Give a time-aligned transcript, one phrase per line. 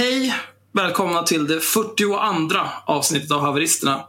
[0.00, 0.34] Hej!
[0.72, 2.14] Välkomna till det 42
[2.86, 4.04] avsnittet av Haveristerna.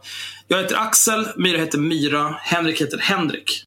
[0.48, 3.64] Jag heter Axel, Myra heter Myra, Henrik heter Henrik.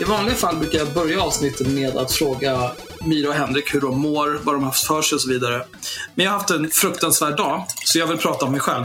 [0.00, 2.70] I vanliga fall brukar jag börja avsnittet med att fråga
[3.06, 5.66] Myra och Henrik hur de mår, vad de har haft för sig och så vidare.
[6.14, 8.84] Men jag har haft en fruktansvärd dag, så jag vill prata om mig själv.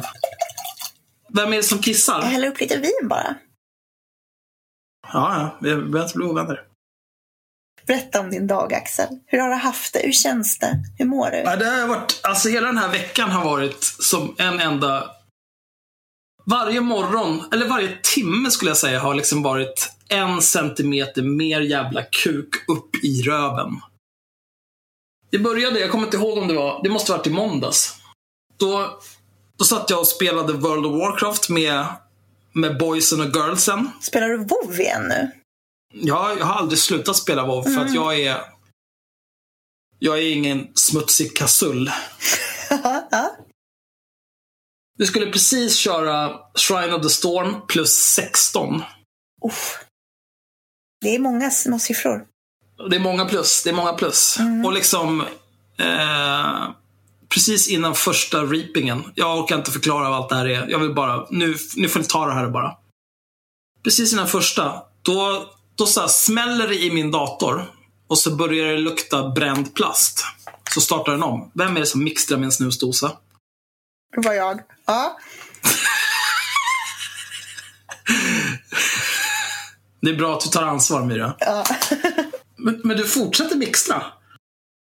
[1.33, 2.19] Vem är det som kissar?
[2.19, 3.35] Jag häller upp lite vin bara.
[5.13, 6.63] Ja, ja, vi behöver inte bli ovänner.
[7.87, 9.07] Berätta om din dag Axel.
[9.25, 9.99] Hur har du haft det?
[10.03, 10.83] Hur känns det?
[10.97, 11.37] Hur mår du?
[11.37, 15.09] Ja, det har varit, alltså hela den här veckan har varit som en enda...
[16.45, 22.03] Varje morgon, eller varje timme skulle jag säga, har liksom varit en centimeter mer jävla
[22.03, 23.81] kuk upp i röven.
[25.31, 27.95] Det började, jag kommer inte ihåg om det var, det måste varit i måndags.
[28.57, 28.99] Då,
[29.57, 31.85] då satt jag och spelade World of Warcraft med,
[32.53, 33.91] med boysen och girlsen.
[34.01, 35.31] Spelar du WoW igen nu?
[35.93, 38.41] Ja, jag har aldrig slutat spela WoW för att jag är...
[39.99, 41.91] Jag är ingen smutsig kasull.
[44.97, 48.83] Vi skulle precis köra Shrine of the Storm plus 16.
[49.45, 49.79] Uff.
[51.01, 52.25] Det är många små siffror.
[52.89, 53.63] Det är många plus.
[53.63, 54.37] Det är många plus.
[54.65, 55.21] Och liksom...
[55.77, 56.69] Eh,
[57.29, 59.03] precis innan första reapingen.
[59.15, 60.67] Jag orkar inte förklara vad allt det här är.
[60.69, 61.27] Jag vill bara...
[61.29, 62.75] Nu, nu får ni ta det här bara.
[63.83, 64.81] Precis innan första.
[65.01, 67.71] Då, då så smäller det i min dator.
[68.07, 70.25] Och så börjar det lukta bränd plast.
[70.71, 71.51] Så startar den om.
[71.53, 73.11] Vem är det som mixtrar med en snusdosa?
[74.15, 74.59] Det var jag.
[74.85, 75.19] Ja.
[80.01, 81.35] Det är bra att du tar ansvar, Myra.
[81.39, 81.63] ja.
[82.59, 84.03] Men, men du fortsätter mixtra?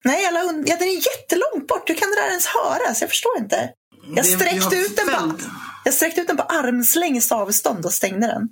[0.04, 1.90] Nej, jag la und- ja, den är jättelångt bort.
[1.90, 3.02] Hur kan det där ens höras?
[3.02, 3.74] Jag förstår inte.
[4.16, 5.38] Jag sträckte, ut den på,
[5.86, 8.50] jag sträckte ut den på armslängds avstånd och stängde den.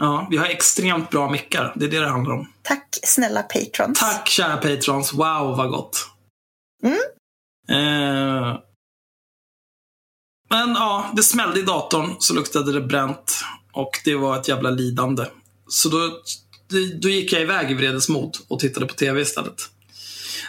[0.00, 1.72] Ja, vi har extremt bra mickar.
[1.76, 2.52] Det är det det handlar om.
[2.62, 4.00] Tack snälla patrons.
[4.00, 5.12] Tack kära patrons.
[5.12, 6.06] Wow, vad gott.
[6.82, 6.98] Mm.
[7.68, 8.58] Eh,
[10.50, 13.44] men ja, det smällde i datorn, så luktade det bränt.
[13.72, 15.26] Och det var ett jävla lidande.
[15.68, 15.98] Så då,
[17.00, 19.70] då- gick jag iväg i vredesmod och tittade på TV istället.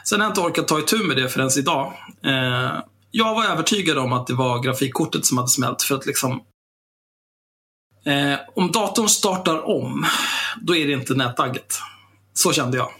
[0.06, 1.94] Sen har jag inte orkat ta itu med det förrän idag.
[2.24, 2.80] Eh,
[3.12, 5.82] jag var övertygad om att det var grafikkortet som hade smält.
[5.84, 6.32] För att liksom...
[8.06, 10.06] Eh, om datorn startar om,
[10.62, 11.80] då är det inte nätagget.
[12.34, 12.92] Så kände jag.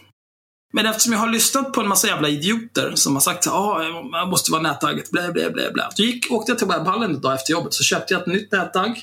[0.72, 3.82] Men eftersom jag har lyssnat på en massa jävla idioter som har sagt att ah,
[4.12, 5.88] jag måste vara nätagget, blä, blä, blä, blä.
[5.94, 9.02] Så gick, åkte jag till webbhallen idag efter jobbet, så köpte jag ett nytt nätagg.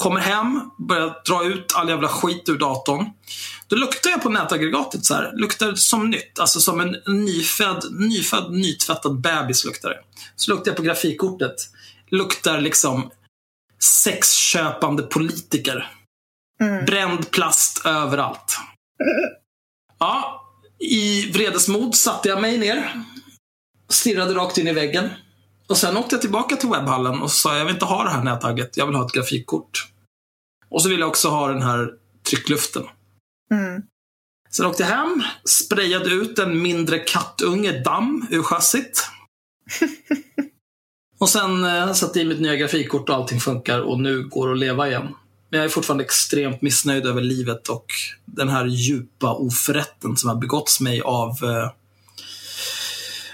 [0.00, 3.10] Kommer hem, börjar dra ut all jävla skit ur datorn.
[3.68, 5.32] Då luktar jag på nätaggregatet så här.
[5.34, 6.38] Luktar som nytt.
[6.38, 10.00] Alltså som en nyfödd, nyfödd, nytvättad bebis luktar det.
[10.36, 11.54] Så luktar jag på grafikkortet.
[12.08, 13.10] Luktar liksom
[13.78, 15.90] sexköpande politiker.
[16.60, 16.84] Mm.
[16.84, 18.58] Bränd plast överallt.
[19.98, 20.42] Ja,
[20.78, 23.04] i vredesmod satte jag mig ner.
[23.88, 25.10] Stirrade rakt in i väggen.
[25.70, 28.22] Och sen åkte jag tillbaka till webbhallen och sa jag vill inte ha det här
[28.24, 28.76] nättagget.
[28.76, 29.88] Jag vill ha ett grafikkort.
[30.68, 31.90] Och så vill jag också ha den här
[32.30, 32.82] tryckluften.
[33.52, 33.82] Mm.
[34.50, 39.08] Sen åkte jag hem, sprayade ut en mindre kattunge damm ur chassit.
[41.18, 44.52] och sen eh, satte i mitt nya grafikkort och allting funkar och nu går det
[44.52, 45.08] att leva igen.
[45.50, 47.86] Men jag är fortfarande extremt missnöjd över livet och
[48.24, 51.70] den här djupa oförrätten som har begåtts mig av eh,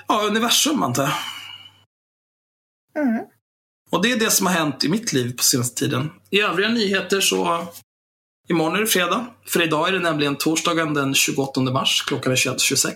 [0.09, 1.13] ja, universum, antar jag.
[2.97, 3.25] Mm.
[3.91, 6.11] Och det är det som har hänt i mitt liv på senaste tiden.
[6.31, 7.67] I övriga nyheter så...
[8.49, 9.27] Imorgon är det fredag.
[9.47, 12.05] För idag är det nämligen torsdagen den 28 mars.
[12.07, 12.93] Klockan är 21.26.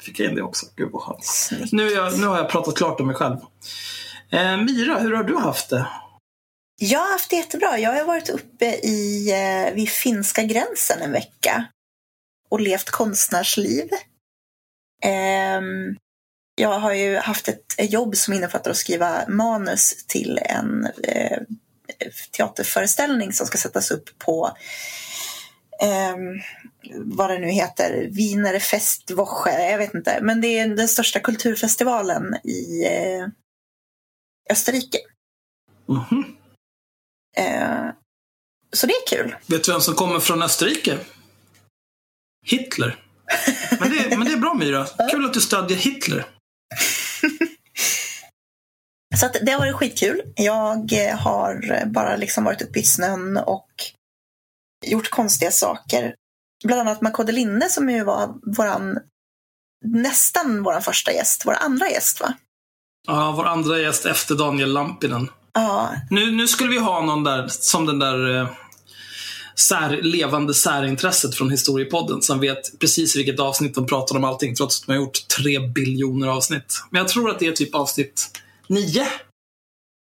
[0.00, 0.66] Fick jag in det också?
[0.76, 1.72] Gud vad skönt.
[1.72, 3.36] Nu, jag, nu har jag pratat klart om mig själv.
[4.30, 5.86] Eh, Mira, hur har du haft det?
[6.80, 7.78] Jag har haft det jättebra.
[7.78, 11.64] Jag har varit uppe i, eh, vid finska gränsen en vecka
[12.50, 13.88] och levt konstnärsliv.
[15.04, 15.96] Ehm,
[16.58, 21.38] jag har ju haft ett, jobb som innefattar att skriva manus till en eh,
[22.30, 24.56] teaterföreställning som ska sättas upp på
[25.82, 26.40] ehm,
[26.96, 30.18] vad det nu heter, Wiener Festwoche, jag vet inte.
[30.22, 33.26] Men det är den största kulturfestivalen i eh,
[34.50, 34.98] Österrike.
[35.88, 36.24] Mhm.
[37.36, 37.90] Eh,
[38.72, 39.36] så det är kul.
[39.46, 40.98] Vet du vem som kommer från Österrike?
[42.46, 43.04] Hitler.
[43.80, 44.86] Men det, men det är bra Myra.
[45.10, 46.26] Kul att du stödjer Hitler.
[49.20, 50.22] Så att det har varit skitkul.
[50.34, 53.68] Jag eh, har bara liksom varit uppe i snön och
[54.86, 56.14] gjort konstiga saker.
[56.64, 58.98] Bland annat med Kodde Linde som ju var våran
[59.84, 62.34] nästan vår första gäst, vår andra gäst va?
[63.06, 65.28] Ja, vår andra gäst efter Daniel Lampinen.
[65.52, 68.48] Ja, Nu, nu skulle vi ha någon där, som den där eh,
[69.54, 74.80] sär, levande särintresset från Historiepodden som vet precis vilket avsnitt de pratar om allting trots
[74.80, 76.82] att de har gjort tre biljoner avsnitt.
[76.90, 78.30] Men jag tror att det är typ avsnitt
[78.68, 79.06] nio.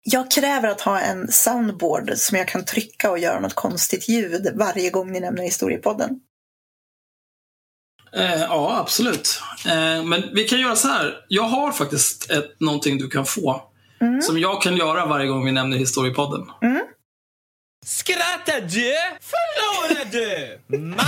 [0.03, 4.53] jag kräver att ha en soundboard som jag kan trycka och göra något konstigt ljud
[4.55, 6.11] varje gång ni nämner historiepodden.
[8.17, 9.41] Eh, ja, absolut.
[9.67, 11.25] Eh, men vi kan göra så här.
[11.29, 13.71] Jag har faktiskt ett, någonting du kan få.
[14.23, 16.47] Som jag kan göra varje gång vi nämner Historiepodden.
[17.87, 18.95] Skrattar du?
[19.21, 20.59] Förlorar du?
[20.79, 21.05] Mannen!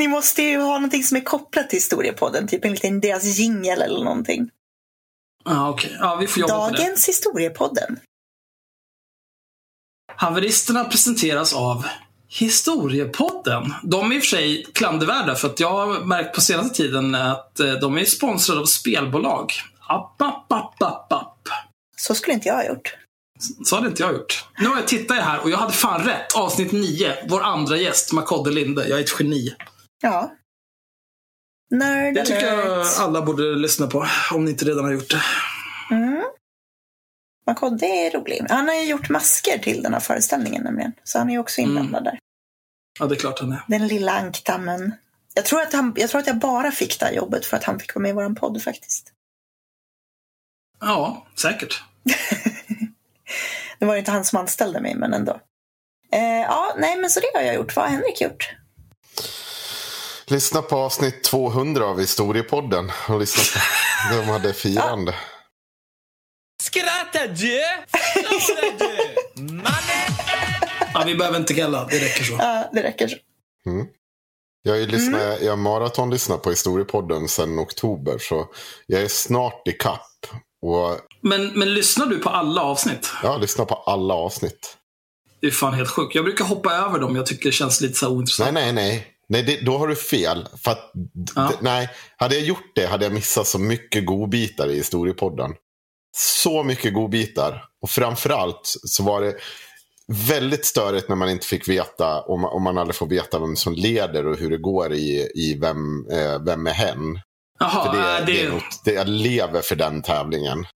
[0.00, 3.82] Ni måste ju ha någonting som är kopplat till historiepodden, typ en liten deras jingel
[3.82, 4.50] eller någonting.
[5.44, 5.96] Ja, okej.
[6.00, 6.76] Ja, vi får jobba på det.
[6.76, 8.00] Dagens historiepodden.
[10.16, 11.86] Haveristerna presenteras av
[12.28, 13.74] Historiepodden.
[13.82, 17.14] De är i och för sig klandervärda för att jag har märkt på senaste tiden
[17.14, 19.52] att eh, de är sponsrade av spelbolag.
[19.88, 21.48] App, app, app, app, app.
[21.96, 22.96] Så skulle inte jag ha gjort.
[23.64, 24.44] Så hade inte jag gjort.
[24.58, 26.36] Nu har jag tittat här och jag hade fan rätt.
[26.36, 27.14] Avsnitt 9.
[27.28, 28.88] Vår andra gäst, Makodde Linde.
[28.88, 29.54] Jag är ett geni.
[30.00, 30.36] Ja.
[31.70, 34.06] Nerd Det tycker jag alla borde lyssna på.
[34.34, 35.22] Om ni inte redan har gjort det.
[35.94, 36.24] Mm.
[37.46, 38.46] Makodde är rolig.
[38.48, 40.92] Han har ju gjort masker till den här föreställningen nämligen.
[41.04, 42.18] Så han är ju också inblandad där.
[42.98, 43.64] Ja, det är klart han är.
[43.68, 44.94] Den lilla ankdammen.
[45.34, 47.64] Jag tror, att han, jag tror att jag bara fick det här jobbet för att
[47.64, 49.12] han fick vara med i vår podd faktiskt.
[50.80, 51.82] Ja, säkert.
[53.78, 55.40] Det var ju inte han som anställde mig, men ändå.
[56.12, 57.76] Eh, ja, nej, men så det har jag gjort.
[57.76, 58.54] Vad har Henrik gjort?
[60.30, 62.92] Lyssna på avsnitt 200 av Historiepodden.
[63.08, 63.60] Och lyssna
[64.10, 65.14] på de hade firande.
[66.62, 67.60] Skrattar du?
[67.98, 69.42] Förlorar du?
[69.42, 69.66] Mannen!
[70.94, 71.84] Ja, vi behöver inte gälla.
[71.84, 72.32] Det räcker så.
[72.38, 73.16] Ja, det räcker så.
[74.62, 75.58] Jag har ju lyssnat, jag
[76.42, 78.18] på Historiepodden sedan oktober.
[78.18, 78.48] Så
[78.86, 80.26] jag är snart i kapp.
[80.62, 83.10] Och Men, men lyssnar du på alla avsnitt?
[83.22, 84.76] jag har lyssnat på alla avsnitt.
[85.40, 86.14] Det är fan helt sjukt.
[86.14, 87.16] Jag brukar hoppa över dem.
[87.16, 88.54] Jag tycker det känns lite så ointressant.
[88.54, 89.09] Nej, nej, nej.
[89.30, 90.48] Nej, det, då har du fel.
[90.64, 90.92] För att,
[91.34, 91.48] Ja.
[91.48, 95.50] d- nej, hade jag gjort det hade jag missat så mycket godbitar i historiepodden.
[96.16, 97.64] Så mycket godbitar.
[97.82, 99.34] Och framförallt så var det
[100.28, 103.56] väldigt störigt när man inte fick veta, om man, om man aldrig får veta vem
[103.56, 107.20] som leder och hur det går i, i vem, eh, vem är hen.
[107.58, 110.66] Jaha, det, det, det, är något, det, jag lever för den tävlingen.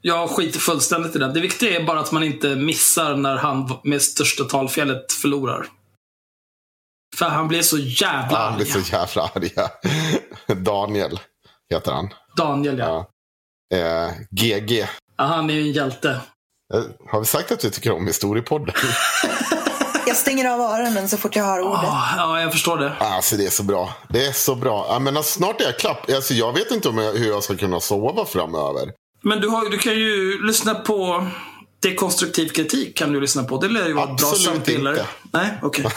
[0.00, 1.34] jag skiter fullständigt i den.
[1.34, 5.66] Det viktiga är bara att man inte missar när han med största talfelet förlorar.
[7.18, 8.84] För han blir så jävla Han blir arg.
[8.84, 9.50] så jävla arg.
[10.56, 11.20] Daniel
[11.74, 12.08] heter han.
[12.36, 13.10] Daniel, ja.
[13.68, 13.76] Ja.
[13.78, 14.86] Eh, GG.
[15.16, 15.24] ja.
[15.24, 16.20] Han är ju en hjälte.
[16.74, 16.80] Eh,
[17.10, 18.74] Har vi sagt att vi tycker om historiepodden?
[20.06, 21.80] Jag stänger av öronen så fort jag hör ordet.
[21.84, 22.92] Ah, ja, jag förstår det.
[23.00, 23.92] Alltså det är så bra.
[24.08, 24.86] Det är så bra.
[24.90, 26.10] Jag menar, snart är jag klapp.
[26.10, 28.92] Alltså, jag vet inte om jag, hur jag ska kunna sova framöver.
[29.22, 31.26] Men du, har, du kan ju lyssna på
[31.90, 32.96] dekonstruktiv kritik.
[32.96, 33.58] kan du lyssna på.
[33.58, 34.90] Det lär ju vara ett bra Absolut sömnpiller.
[34.90, 35.06] inte.
[35.32, 35.86] Nej, okej.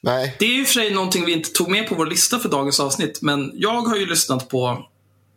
[0.00, 0.36] Nej.
[0.38, 2.80] Det är ju för sig någonting vi inte tog med på vår lista för dagens
[2.80, 3.22] avsnitt.
[3.22, 4.86] Men jag har ju lyssnat på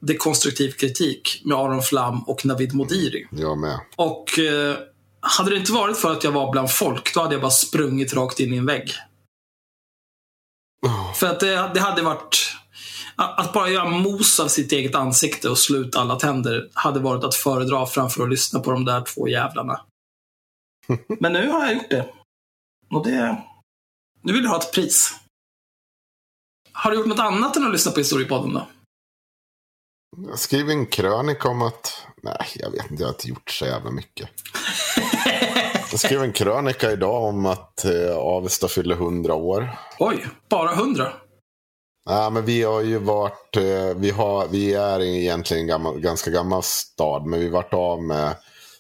[0.02, 3.28] dekonstruktiv kritik med Aron Flam och Navid Modiri.
[3.32, 3.80] Jag med.
[3.96, 4.76] Och eh,
[5.22, 8.14] hade det inte varit för att jag var bland folk, då hade jag bara sprungit
[8.14, 8.92] rakt in i en vägg.
[11.16, 12.56] För att det, det hade varit...
[13.16, 17.36] Att bara göra mos av sitt eget ansikte och sluta alla tänder hade varit att
[17.36, 19.82] föredra framför att lyssna på de där två jävlarna.
[21.20, 22.10] Men nu har jag gjort det.
[22.90, 23.44] Och det...
[24.22, 25.16] Nu vill du ha ett pris.
[26.72, 28.68] Har du gjort något annat än att lyssna på Historiepodden då?
[30.28, 32.08] Jag skrev en krönika om att...
[32.24, 33.04] Nej, jag vet inte.
[33.04, 34.30] Jag har inte gjort så jävla mycket.
[35.92, 39.70] Jag skrev en krönika idag om att eh, Avesta fyller 100 år.
[40.00, 41.14] Oj, bara 100?
[42.06, 46.64] Nej, men vi har ju varit, eh, vi, har, vi är egentligen gammal, ganska gammal
[46.64, 48.36] stad, men vi vart av med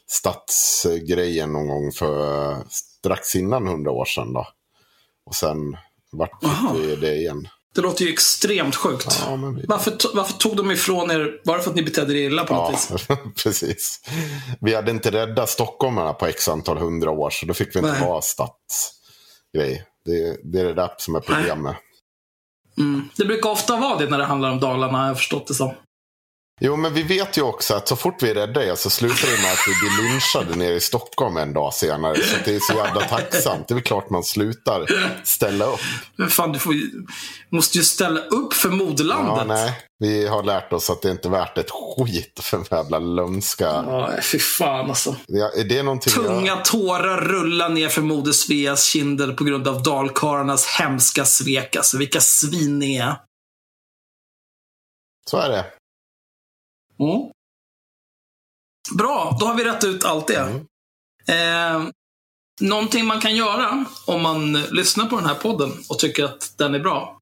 [0.07, 4.33] stadsgrejen någon gång för strax innan hundra år sedan.
[4.33, 4.47] Då.
[5.25, 5.77] Och sen
[6.11, 6.73] vart Aha.
[6.73, 7.47] vi det igen.
[7.75, 9.19] Det låter ju extremt sjukt.
[9.25, 9.65] Ja, vi...
[9.67, 11.41] varför, varför, tog de ifrån er?
[11.43, 13.07] Var det för att ni betedde er illa på ja, något vis?
[13.43, 13.99] precis.
[14.61, 17.91] Vi hade inte räddat stockholmarna på x antal hundra år, så då fick vi inte
[17.91, 18.01] Nej.
[18.01, 19.85] vara stadsgrej.
[20.05, 21.63] Det, det är det där som är problemet.
[21.63, 21.92] Nej.
[22.77, 23.09] Mm.
[23.17, 25.71] Det brukar ofta vara det när det handlar om Dalarna, har jag förstått det som.
[26.61, 29.27] Jo, men vi vet ju också att så fort vi är rädda er så slutar
[29.35, 32.15] det med att vi blir lynchade nere i Stockholm en dag senare.
[32.15, 33.67] Så det är så jävla tacksamt.
[33.67, 34.87] Det är väl klart man slutar
[35.23, 35.79] ställa upp.
[36.15, 36.89] Men fan, du får ju,
[37.51, 39.47] måste ju ställa upp för Ja, moderlandet.
[39.47, 39.73] nej.
[39.99, 43.65] Vi har lärt oss att det inte är värt ett skit för en jävla lömska.
[43.65, 45.15] Ja, fy fan alltså.
[45.27, 49.67] Ja, är det någonting jag- Tunga tårar rullar ner för moder Sveas kinder på grund
[49.67, 51.75] av dalkarlarnas hemska svek.
[51.75, 53.15] Alltså, vilka svin ni är.
[55.29, 55.65] Så är det.
[56.99, 57.31] Mm.
[58.97, 60.39] Bra, då har vi rätt ut allt det.
[60.39, 60.65] Mm.
[61.27, 61.89] Eh,
[62.61, 66.75] någonting man kan göra om man lyssnar på den här podden och tycker att den
[66.75, 67.19] är bra.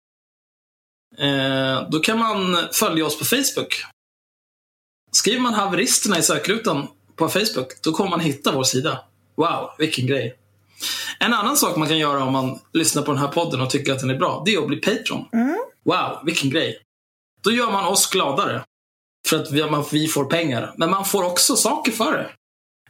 [1.18, 3.84] Eh, då kan man följa oss på Facebook.
[5.12, 9.00] Skriver man haveristerna i sökrutan på Facebook, då kommer man hitta vår sida.
[9.36, 10.38] Wow, vilken grej.
[11.20, 13.94] En annan sak man kan göra om man lyssnar på den här podden och tycker
[13.94, 15.26] att den är bra, det är att bli Patreon.
[15.84, 16.82] Wow, vilken grej.
[17.44, 18.64] Då gör man oss gladare.
[19.28, 20.74] För att vi, man, vi får pengar.
[20.78, 22.30] Men man får också saker för det.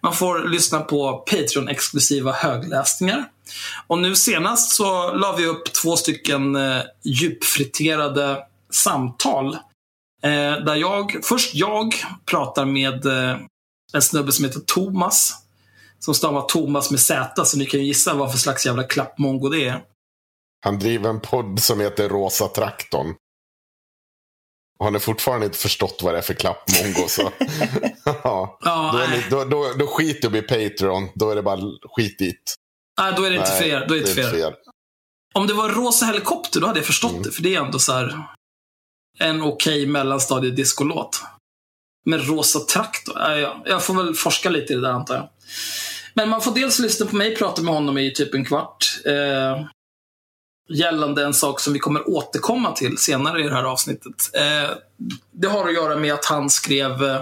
[0.03, 3.25] Man får lyssna på Patreon-exklusiva högläsningar.
[3.87, 8.37] Och nu senast så la vi upp två stycken eh, djupfriterade
[8.69, 9.53] samtal.
[10.23, 11.93] Eh, där jag, först jag
[12.25, 13.37] pratar med eh,
[13.93, 15.33] en snubbe som heter Thomas.
[15.99, 19.49] Som stavar Thomas med Z, så ni kan ju gissa vad för slags jävla klappmongo
[19.49, 19.81] det är.
[20.65, 23.15] Han driver en podd som heter Rosa Traktorn.
[24.81, 27.07] Har fortfarande inte förstått vad det är för klappmongo.
[27.07, 27.21] Så.
[28.05, 28.57] ja.
[28.61, 29.09] Ja, då, nej.
[29.09, 31.09] ni, då, då, då skiter du i Patreon.
[31.15, 31.61] Då är det bara
[31.95, 32.55] skit dit.
[33.01, 33.85] Nej, då är det inte för er.
[33.87, 34.53] Då är det inte för er.
[35.33, 37.23] Om det var rosa helikopter, då hade jag förstått Mm.
[37.23, 37.31] det.
[37.31, 38.17] För det är ändå så här
[39.19, 41.21] en okej mellanstadiediscolåt.
[42.05, 43.19] Men rosa traktor?
[43.19, 45.29] Ja, ja, jag får väl forska lite i det där antar jag.
[46.13, 48.85] Men man får dels lyssna på mig prata med honom i typ en kvart.
[49.05, 49.65] Eh,
[50.73, 54.29] gällande en sak som vi kommer återkomma till senare i det här avsnittet.
[54.33, 54.69] Eh,
[55.31, 57.21] det har att göra med att han skrev eh,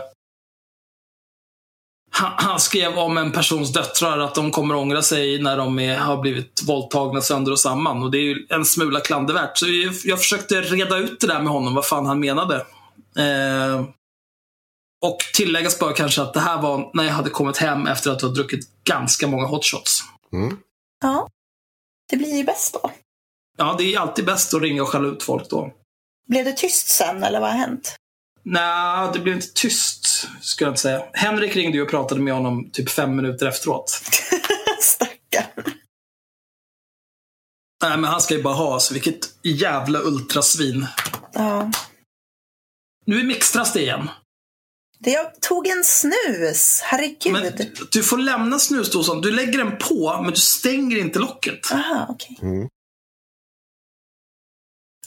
[2.12, 5.98] han, han skrev om en persons döttrar att de kommer ångra sig när de är,
[5.98, 8.04] har blivit våldtagna sönder och samman.
[8.04, 9.58] Och det är ju en smula klandervärt.
[9.58, 12.56] Så jag, jag försökte reda ut det där med honom, vad fan han menade.
[13.18, 13.84] Eh,
[15.02, 18.22] och tilläggas bör kanske att det här var när jag hade kommit hem efter att
[18.22, 20.04] ha druckit ganska många hotshots.
[20.34, 20.58] Mm.
[21.02, 21.30] Ja,
[22.10, 22.92] det blir ju bäst då.
[23.60, 25.74] Ja, det är alltid bäst att ringa och skälla ut folk då.
[26.28, 27.96] Blev det tyst sen eller vad har hänt?
[28.44, 31.04] Nej, det blev inte tyst, skulle jag inte säga.
[31.14, 33.90] Henrik ringde ju och pratade med honom typ fem minuter efteråt.
[34.82, 35.74] Stackarn.
[37.84, 40.88] Nej, men han ska ju bara ha, så vilket jävla ultrasvin.
[41.34, 41.72] Ja.
[43.06, 44.10] Nu är mixtras det igen.
[45.00, 46.82] Det jag tog en snus.
[46.84, 47.34] Herregud.
[47.34, 47.54] Men
[47.92, 49.22] du får lämna snusdosan.
[49.22, 51.72] Du lägger den på, men du stänger inte locket.
[51.72, 52.40] Aha, okej.
[52.42, 52.70] Mm.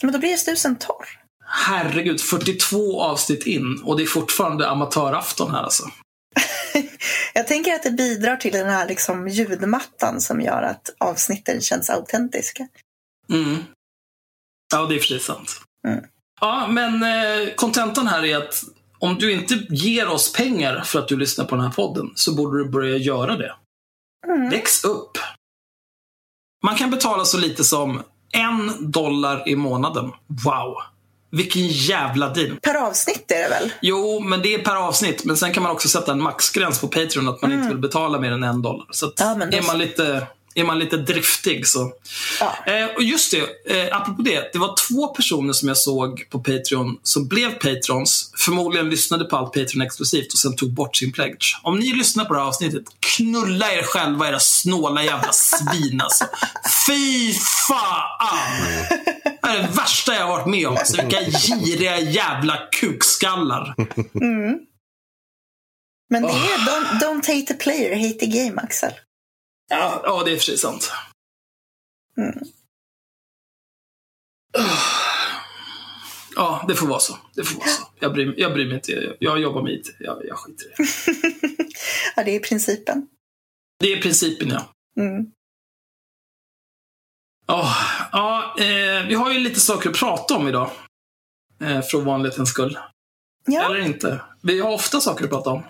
[0.03, 1.05] Men då blir snusen torr.
[1.45, 5.83] Herregud, 42 avsnitt in och det är fortfarande amatörafton här alltså.
[7.33, 11.89] Jag tänker att det bidrar till den här liksom ljudmattan som gör att avsnitten känns
[11.89, 12.67] autentiska.
[13.29, 13.57] Mm.
[14.73, 15.61] Ja, det är precis sant.
[15.87, 16.03] Mm.
[16.41, 18.63] Ja, men eh, kontentan här är att
[18.99, 22.35] om du inte ger oss pengar för att du lyssnar på den här podden så
[22.35, 23.55] borde du börja göra det.
[24.27, 24.49] Mm.
[24.49, 25.17] Väx upp.
[26.63, 30.11] Man kan betala så lite som en dollar i månaden.
[30.45, 30.75] Wow!
[31.31, 32.55] Vilken jävla deal.
[32.61, 33.73] Per avsnitt är det väl?
[33.81, 35.25] Jo, men det är per avsnitt.
[35.25, 38.19] Men sen kan man också sätta en maxgräns på Patreon att man inte vill betala
[38.19, 38.85] mer än en dollar.
[38.91, 41.91] Så Ja, är, man lite, är man lite driftig så.
[42.39, 42.73] Ja.
[42.73, 44.53] Eh, och just det, eh, apropå det.
[44.53, 48.31] Det var två personer som jag såg på Patreon som blev Patrons.
[48.37, 51.59] Förmodligen lyssnade på allt Patreon exklusivt och sen tog bort sin pledge.
[51.63, 56.25] Om ni lyssnar på det här avsnittet, knulla er själva era snåla jävla svin alltså.
[56.87, 57.33] Fy
[57.67, 58.63] fan!
[59.41, 60.77] Det är det värsta jag har varit med om.
[60.77, 63.75] Alltså, vilka giriga jävla kukskallar.
[66.09, 68.91] Men det är don't, don't hate the player, hate the game, Axel.
[69.69, 70.91] Ja, ja det är precis sant.
[72.17, 72.39] Mm.
[76.35, 77.17] Ja, det får vara så.
[77.35, 77.83] Det får vara så.
[77.99, 79.15] Jag bryr, jag bryr mig inte.
[79.19, 79.95] Jag, jobbar med IT.
[79.99, 80.83] Jag, jag skiter i det.
[82.15, 83.07] Ja, det är principen.
[83.79, 84.65] Det är principen, ja.
[85.01, 85.31] Mm.
[87.47, 87.75] Ja,
[88.11, 90.71] ja eh, vi har ju lite saker att prata om idag.
[91.61, 92.79] Eh, för ovanlighetens skull.
[93.45, 94.21] Ja, Eller inte.
[94.43, 95.63] Vi har ofta saker att prata om.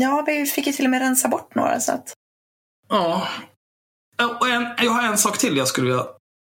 [0.00, 1.80] ja, vi fick ju till och med rensa bort några.
[1.80, 2.14] Så att,
[2.92, 3.28] Ja.
[4.40, 6.06] Och en, jag har en sak till jag skulle vilja...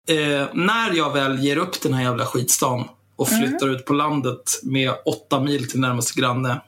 [0.09, 4.59] Eh, när jag väl ger upp den här jävla skitstan och flyttar ut på landet
[4.63, 6.61] med åtta mil till närmaste granne.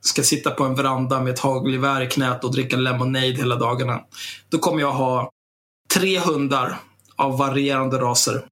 [0.00, 4.00] Ska sitta på en veranda med ett hagelgevär i knät och dricka lemonade hela dagarna.
[4.48, 5.30] Då kommer jag ha
[5.94, 6.76] tre hundar
[7.16, 8.46] av varierande raser.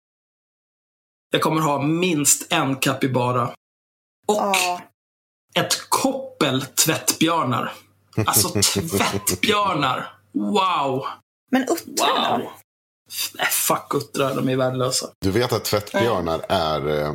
[1.31, 3.45] Jag kommer ha minst en capybara.
[4.27, 4.81] Och Ja.
[5.55, 7.73] ett koppel tvättbjörnar.
[8.27, 8.49] Alltså
[8.99, 10.18] tvättbjörnar.
[10.33, 11.05] Wow!
[11.51, 12.39] Men uttrarna?
[12.39, 12.51] Wow!
[13.35, 15.07] Nej, fuck uttrar, de är värdelösa.
[15.19, 17.15] Du vet att tvättbjörnar är, eh,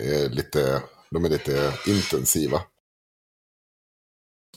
[0.00, 2.62] är lite, de är lite intensiva.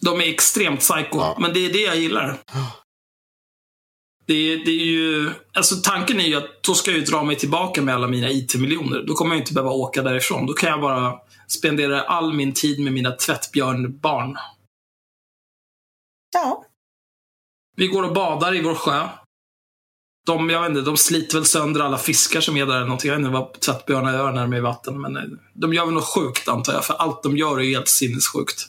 [0.01, 1.37] De är extremt psycho, Ja.
[1.39, 2.39] men det är det jag gillar.
[4.25, 7.23] Det är, det är ju, alltså tanken är ju att då ska jag ju dra
[7.23, 9.03] mig tillbaka med alla mina IT-miljoner.
[9.07, 10.45] Då kommer jag inte behöva åka därifrån.
[10.45, 14.37] Då kan jag bara spendera all min tid med mina tvättbjörnbarn.
[16.33, 16.65] Ja.
[17.79, 19.07] Vi går och badar i vår sjö.
[20.25, 23.09] De, jag vet inte, de sliter väl sönder alla fiskar som är där eller någonting.
[23.09, 25.01] Jag vet inte vad tvättbjörnar gör när de är i vatten.
[25.01, 27.88] Men eh, de gör väl något sjukt antar jag, för allt de gör är helt
[27.88, 28.65] sinnessjukt.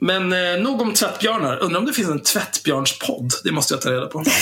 [0.00, 1.58] Men eh, nog om tvättbjörnar.
[1.58, 3.32] Undrar om det finns en tvättbjörnspodd?
[3.44, 4.24] Det måste jag ta reda på.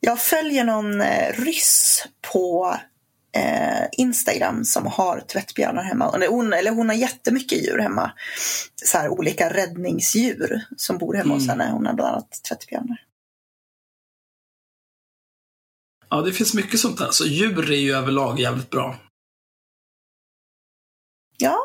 [0.00, 2.76] Jag följer någon eh, ryss på
[3.32, 6.26] eh, Instagram som har tvättbjörnar hemma.
[6.28, 8.12] Hon, eller hon har jättemycket djur hemma.
[8.84, 11.60] Så här, olika räddningsdjur som bor hemma hos Mm.
[11.60, 11.72] henne.
[11.72, 13.04] Hon har bland annat tvättbjörnar.
[16.08, 17.10] Ja, det finns mycket sånt där.
[17.10, 18.96] Så djur är ju överlag jävligt bra.
[21.38, 21.58] Ja,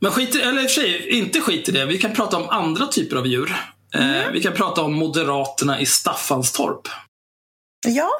[0.00, 1.86] Men skit i, eller i och för sig, inte skit i det.
[1.86, 3.56] Vi kan prata om andra typer av djur.
[3.94, 6.88] Eh, vi kan prata om Moderaterna i Staffanstorp.
[7.86, 8.10] ja.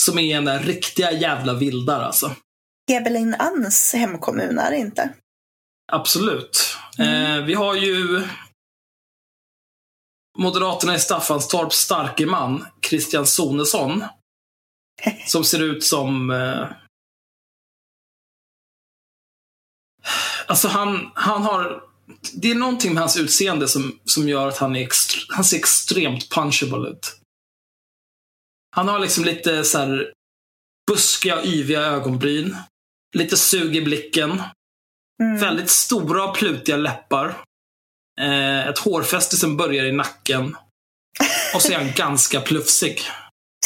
[0.00, 2.34] Som är en där riktiga jävla vildar alltså.
[2.90, 5.14] Hebelin Anns hemkommun är det inte.
[5.92, 6.76] Absolut.
[6.98, 8.22] Eh, vi har ju
[10.38, 14.04] Moderaterna i Staffanstorps starke man, Christian Sonesson.
[15.26, 16.30] Som ser ut som...
[16.30, 16.66] Eh,
[20.46, 21.82] alltså han, han har...
[22.34, 25.56] Det är någonting med hans utseende som, som gör att han, är ext, han ser
[25.56, 27.19] extremt punchable ut.
[28.76, 30.12] Han har liksom lite så här
[30.90, 32.56] buskiga, yviga ögonbryn.
[33.16, 34.42] Lite sug i blicken.
[35.22, 35.38] Mm.
[35.40, 37.36] Väldigt stora och plutiga läppar.
[38.20, 40.56] Eh, ett hårfäste som börjar i nacken.
[41.54, 43.02] Och så är han ganska plufsig.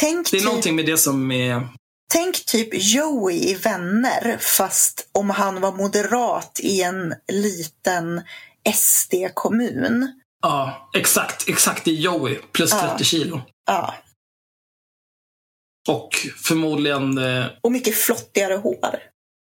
[0.01, 1.69] Tänk, Det är typ, någonting med det som är...
[2.13, 8.23] tänk typ Joey i Vänner fast om han var moderat i en liten
[8.75, 10.21] SD-kommun.
[10.43, 11.49] Ja, exakt.
[11.49, 11.85] Exakt.
[11.85, 12.39] Det är Joey.
[12.53, 12.81] Plus Ja.
[12.91, 13.43] 30 kilo.
[13.67, 13.95] Ja.
[15.89, 18.99] Och förmodligen, eh, Och mycket flottigare hår.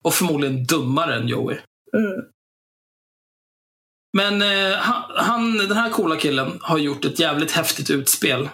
[0.05, 1.59] och förmodligen dummare än Joey.
[1.97, 2.25] Mm.
[4.17, 4.79] Men eh,
[5.17, 8.49] han, den här coola killen har gjort ett jävligt häftigt utspel.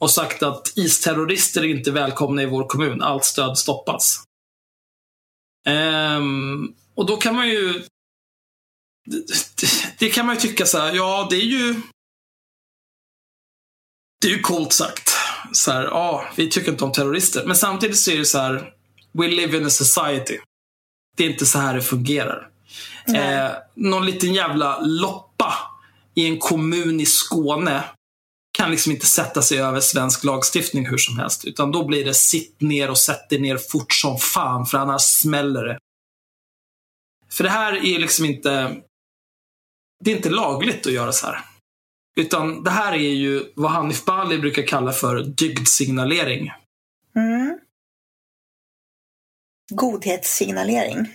[0.00, 3.02] Och sagt att isterrorister är inte välkomna i vår kommun.
[3.02, 4.24] Allt stöd stoppas.
[5.66, 7.72] Ehm, och då kan man ju...
[9.06, 9.26] Det,
[9.60, 11.74] det, det kan man ju tycka så här, ja det är ju...
[14.20, 15.13] Det är ju coolt sagt.
[15.56, 17.44] Så här, ja, vi tycker inte om terrorister.
[17.46, 18.70] Men samtidigt så är det så här,
[19.12, 20.38] we live in a society.
[21.16, 22.48] Det är inte så här det fungerar.
[23.14, 25.54] Eh, någon liten jävla loppa
[26.14, 27.84] i en kommun i Skåne
[28.58, 31.44] kan liksom inte sätta sig över svensk lagstiftning hur som helst.
[31.44, 35.02] Utan då blir det sitt ner och sätt dig ner fort som fan, för annars
[35.02, 35.78] smäller det.
[37.32, 38.76] För det här är liksom inte...
[40.04, 41.40] Det är inte lagligt att göra så här.
[42.20, 46.52] Utan det här är ju vad Hanif Bali brukar kalla för dygdsignalering.
[47.16, 47.58] Mm.
[49.72, 51.06] Godhetssignalering.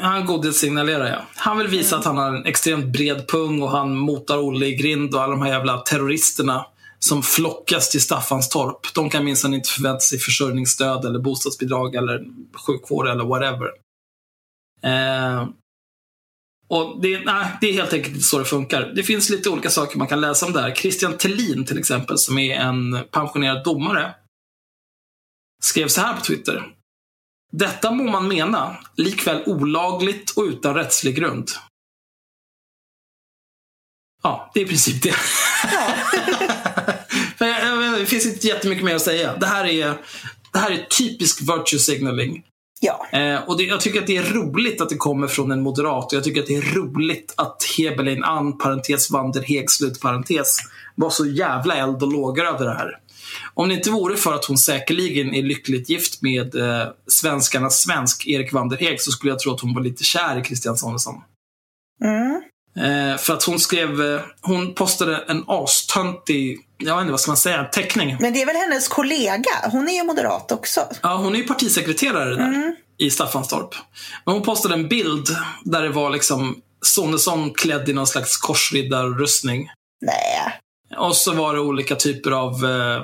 [0.00, 1.24] Han godhetssignalerar ja.
[1.34, 4.74] Han vill visa att han har en extremt bred pung och han motar Olle i
[4.74, 6.66] grind och alla de här jävla terroristerna
[6.98, 8.94] som flockas till Staffanstorp.
[8.94, 12.24] De kan minsann inte förvänta sig försörjningsstöd eller bostadsbidrag eller
[12.66, 13.70] sjukvård eller whatever.
[14.82, 15.48] Eh,
[16.68, 18.92] och det, nej, det är helt enkelt inte så det funkar.
[18.94, 20.74] Det finns lite olika saker man kan läsa om det här.
[20.74, 24.14] Christian Tellin till exempel, som är en pensionerad domare,
[25.62, 26.66] skrev så här på Twitter.
[27.52, 31.50] Detta må man mena, likväl olagligt och utan rättslig grund.
[34.22, 35.14] Ja, det är i princip det.
[37.44, 39.36] Inte, det finns inte jättemycket mer att säga.
[39.36, 39.98] Det här är,
[40.52, 42.44] det här är typisk virtue signaling.
[42.84, 43.06] Ja.
[43.18, 46.04] Eh, och det, jag tycker att det är roligt att det kommer från en moderat
[46.04, 50.58] och jag tycker att det är roligt att Hebelin Ann, parentes Vanderheg, slutparentes,
[50.94, 52.98] var så jävla eld och lågor över det här.
[53.54, 58.26] Om det inte vore för att hon säkerligen är lyckligt gift med eh, svenskarnas svensk,
[58.26, 61.14] Erik Vanderheg, så skulle jag tro att hon var lite kär i Christian Sonesson.
[62.04, 62.42] Mm.
[62.76, 67.30] Eh, för att hon skrev, eh, hon postade en astöntig, jag vet inte vad ska
[67.30, 68.16] man säga, teckning.
[68.20, 69.50] Men det är väl hennes kollega?
[69.72, 70.80] Hon är ju moderat också.
[71.02, 72.76] Ja, hon är ju partisekreterare där Mm.
[72.98, 73.74] i Staffanstorp.
[74.24, 75.26] Men hon postade en bild
[75.64, 79.68] där det var liksom Sonesson klädd i någon slags korsriddarrustning.
[80.00, 80.60] Nej.
[80.98, 82.96] Och så var det olika typer av eh,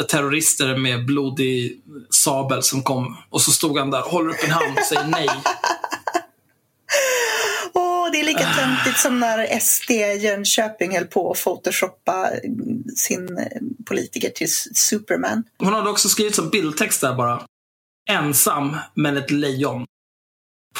[0.00, 1.80] eh, terrorister med blodig
[2.10, 3.16] sabel som kom.
[3.30, 5.28] Och så stod han där, håller upp en hand och säger nej.
[8.28, 9.90] Lika töntigt som när SD
[10.24, 12.30] Jönköping höll på att photoshoppa
[12.96, 13.44] sin eh,
[13.86, 15.44] politiker till Superman.
[15.58, 17.42] Hon hade också skrivit som bildtext där bara.
[18.10, 19.86] Ensam, men ett lejon.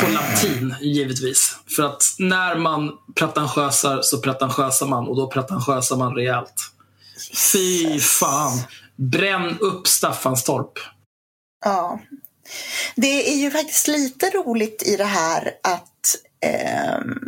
[0.00, 1.56] På latin, givetvis.
[1.76, 6.72] För att när man pretentiösar så pretentiösar man och då pretentiösar man rejält.
[7.52, 8.60] Fy fan.
[8.96, 10.78] Bränn upp Staffanstorp.
[11.64, 12.00] Ja.
[12.96, 15.87] Det är ju faktiskt lite roligt i det här att
[16.40, 17.18] ehm,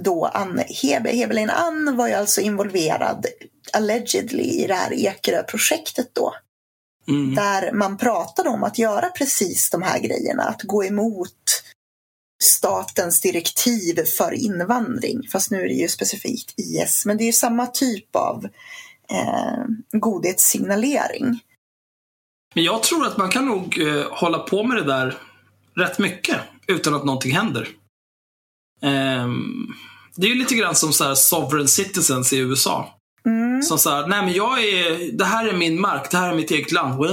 [0.00, 3.26] då Ann, Hebe, Hebelin Ann var ju alltså involverad
[3.72, 6.34] allegedly i det här Ekerö-projektet då.
[7.08, 7.34] Mm.
[7.34, 11.62] Där man pratade om att göra precis de här grejerna, att gå emot
[12.44, 15.28] statens direktiv för invandring.
[15.32, 18.44] Fast nu är det ju specifikt IS, men det är ju samma typ av
[19.10, 21.40] eh, godhetssignalering.
[22.54, 25.18] Men jag tror att man kan nog eh, hålla på med det där
[25.76, 26.36] rätt mycket
[26.68, 27.68] utan att någonting händer.
[28.82, 29.66] Ehm,
[30.16, 32.92] det är ju lite grann som så här sovereign citizens i USA.
[33.26, 36.32] Mm, Som så här, nej men jag är, det här är min mark, det här
[36.32, 37.04] är mitt eget land.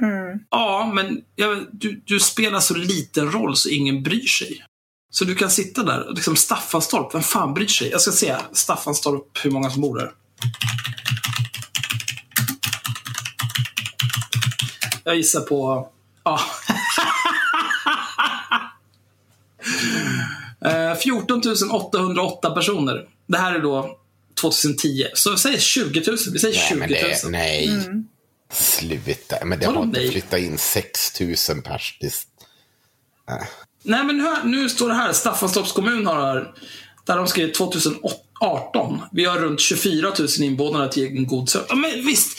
[0.00, 0.38] Mm.
[0.50, 4.64] Ja, men jag, du, du spelar så liten roll så ingen bryr sig.
[5.12, 7.90] Så du kan sitta där, och liksom Staffanstorp, vem fan bryr sig?
[7.90, 10.10] Jag ska se, Staffanstorp, hur många som bor där.
[15.04, 15.88] Jag gissar på,
[16.24, 16.40] ja.
[20.64, 23.04] Eh, 14 808 personer.
[23.26, 23.98] Det här är då
[24.40, 25.06] 2010.
[25.14, 26.16] Så vi säger 20 000.
[26.32, 26.98] Vi säger Nej, 20 men 000.
[27.00, 27.68] det, nej.
[27.68, 28.04] Mm.
[28.52, 29.36] Sluta.
[29.44, 30.10] Men det har inte nej?
[30.10, 31.98] flyttat in 6 000 pers.
[32.00, 32.12] Det,
[33.82, 35.12] Nej, men nu, nu står det här.
[35.12, 36.52] Staffanstorps kommun har här,
[37.06, 39.00] där de skriver 2018.
[39.12, 41.68] Vi har runt 24 000 invånare till egen god service.
[41.74, 42.38] Men visst,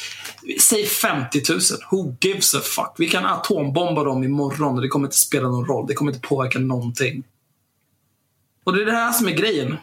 [0.59, 1.59] säg 50 000.
[1.91, 2.93] Who gives a fuck?
[2.97, 5.87] Vi kan atombomba dem imorgon och det kommer inte spela någon roll.
[5.87, 7.23] Det kommer inte påverka någonting.
[8.63, 9.77] Och det är det här som är grejen.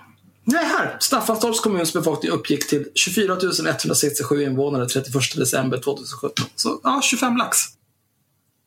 [0.45, 0.97] Nej, här.
[1.01, 6.47] Staffanstorps kommuns befolkning uppgick till 24 167 invånare 31 december 2017.
[6.57, 7.59] Så ja, 25 lax.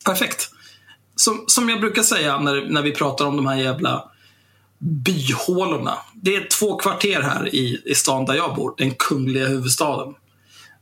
[0.04, 0.50] Perfekt.
[1.16, 4.12] Som, som jag brukar säga när, när vi pratar om de här jävla
[4.78, 5.98] byhålorna.
[6.14, 10.14] Det är två kvarter här i, i stan där jag bor, den kungliga huvudstaden.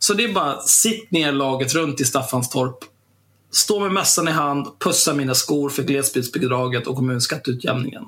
[0.02, 2.84] Så det är bara, sitt ner laget runt i Staffanstorp.
[3.50, 8.04] Stå med mössan i hand, pussa mina skor för glesbygdsbidraget och kommunskatteutjämningen.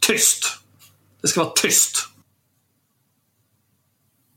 [0.00, 0.58] Tyst!
[1.22, 2.08] Det ska vara tyst.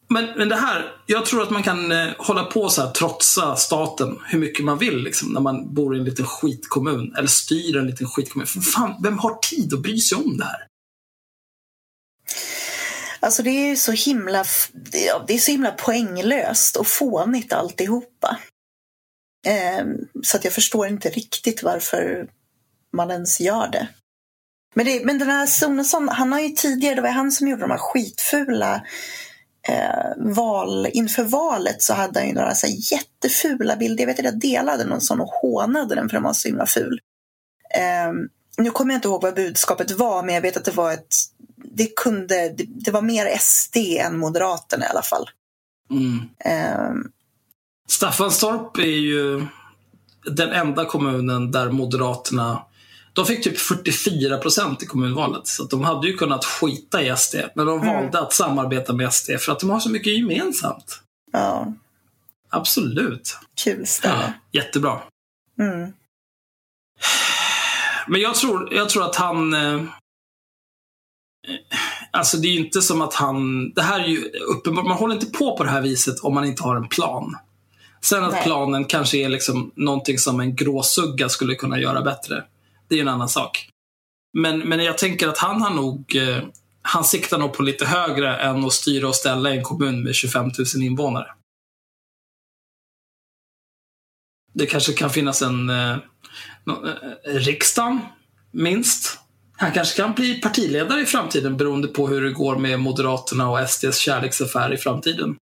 [0.08, 3.56] Men, men det här, jag tror att man kan eh, hålla på så här, trotsa
[3.56, 7.16] staten hur mycket man vill liksom, när man bor i en liten skitkommun.
[7.18, 8.48] Eller styr en liten skitkommun.
[8.48, 10.68] För fan, vem har tid att bry sig om det här?
[13.26, 14.46] Alltså det är ju så himla,
[14.92, 18.40] det är- så himla poänglöst och fånigt alltihopa.
[19.48, 22.28] Ehm, så att jag förstår inte riktigt varför
[22.94, 23.88] man ens gör det.
[24.76, 27.62] Men, det, men den här Sonesson, han har ju tidigare, det var han som gjorde
[27.62, 28.86] de här skitfula
[29.68, 34.02] eh, val, inför valet så hade han ju några så här jättefula bilder.
[34.04, 36.66] Jag vet att jag delade någon sån och hånade den för den var så himla
[36.66, 37.00] ful.
[37.76, 38.12] Eh,
[38.58, 41.16] nu kommer jag inte ihåg vad budskapet var, men jag vet att det var ett
[41.56, 45.30] det kunde, det, det var mer SD än Moderaterna i alla fall.
[45.92, 46.20] Mm.
[46.40, 46.94] Eh,
[47.88, 49.46] Staffanstorp är ju
[50.26, 52.62] den enda kommunen där Moderaterna
[53.14, 55.48] de fick typ 44 procent i kommunvalet.
[55.48, 57.36] Så de hade ju kunnat skita i SD.
[57.56, 57.96] Men de Mm.
[57.96, 61.02] valde att samarbeta med SD för att de har så mycket gemensamt.
[61.32, 61.74] ja,
[62.50, 63.38] Absolut.
[63.64, 64.34] kul ställe.
[64.52, 65.02] Jättebra.
[65.60, 65.94] Mm.
[68.08, 69.54] Men jag tror, jag tror att han...
[72.12, 73.70] Alltså det är ju inte som att han...
[73.74, 74.86] Det här är ju uppenbart.
[74.86, 77.38] Man håller inte på på det här viset om man inte har en plan.
[78.02, 78.44] Sen att Nej.
[78.44, 82.44] planen kanske är liksom någonting som en gråsugga skulle kunna göra bättre.
[82.88, 83.70] Det är en annan sak.
[84.34, 86.16] Men, men jag tänker att han har nog...
[86.16, 86.44] Eh,
[86.82, 90.52] han siktar nog på lite högre än att styra och ställa en kommun med 25
[90.76, 91.28] 000 invånare.
[94.54, 95.70] Det kanske kan finnas en...
[95.70, 95.98] Eh,
[96.64, 98.00] nå- eh, riksdagen,
[98.52, 99.20] minst.
[99.58, 103.70] Han kanske kan bli partiledare i framtiden beroende på hur det går med Moderaterna och
[103.70, 105.36] SDs kärleksaffär i framtiden.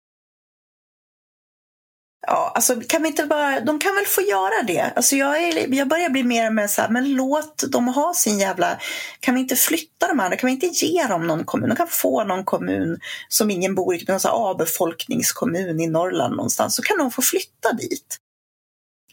[2.26, 4.92] Ja, alltså kan vi inte bara, de kan väl få göra det.
[4.96, 8.14] Alltså jag, är, jag börjar bli mer och mer så här, men låt dem ha
[8.14, 8.78] sin jävla,
[9.20, 11.68] kan vi inte flytta de andra, kan vi inte ge dem någon kommun?
[11.68, 12.98] De kan få någon kommun
[13.28, 17.10] som ingen bor i, typ någon så här avbefolkningskommun i Norrland någonstans, så kan de
[17.10, 18.18] få flytta dit.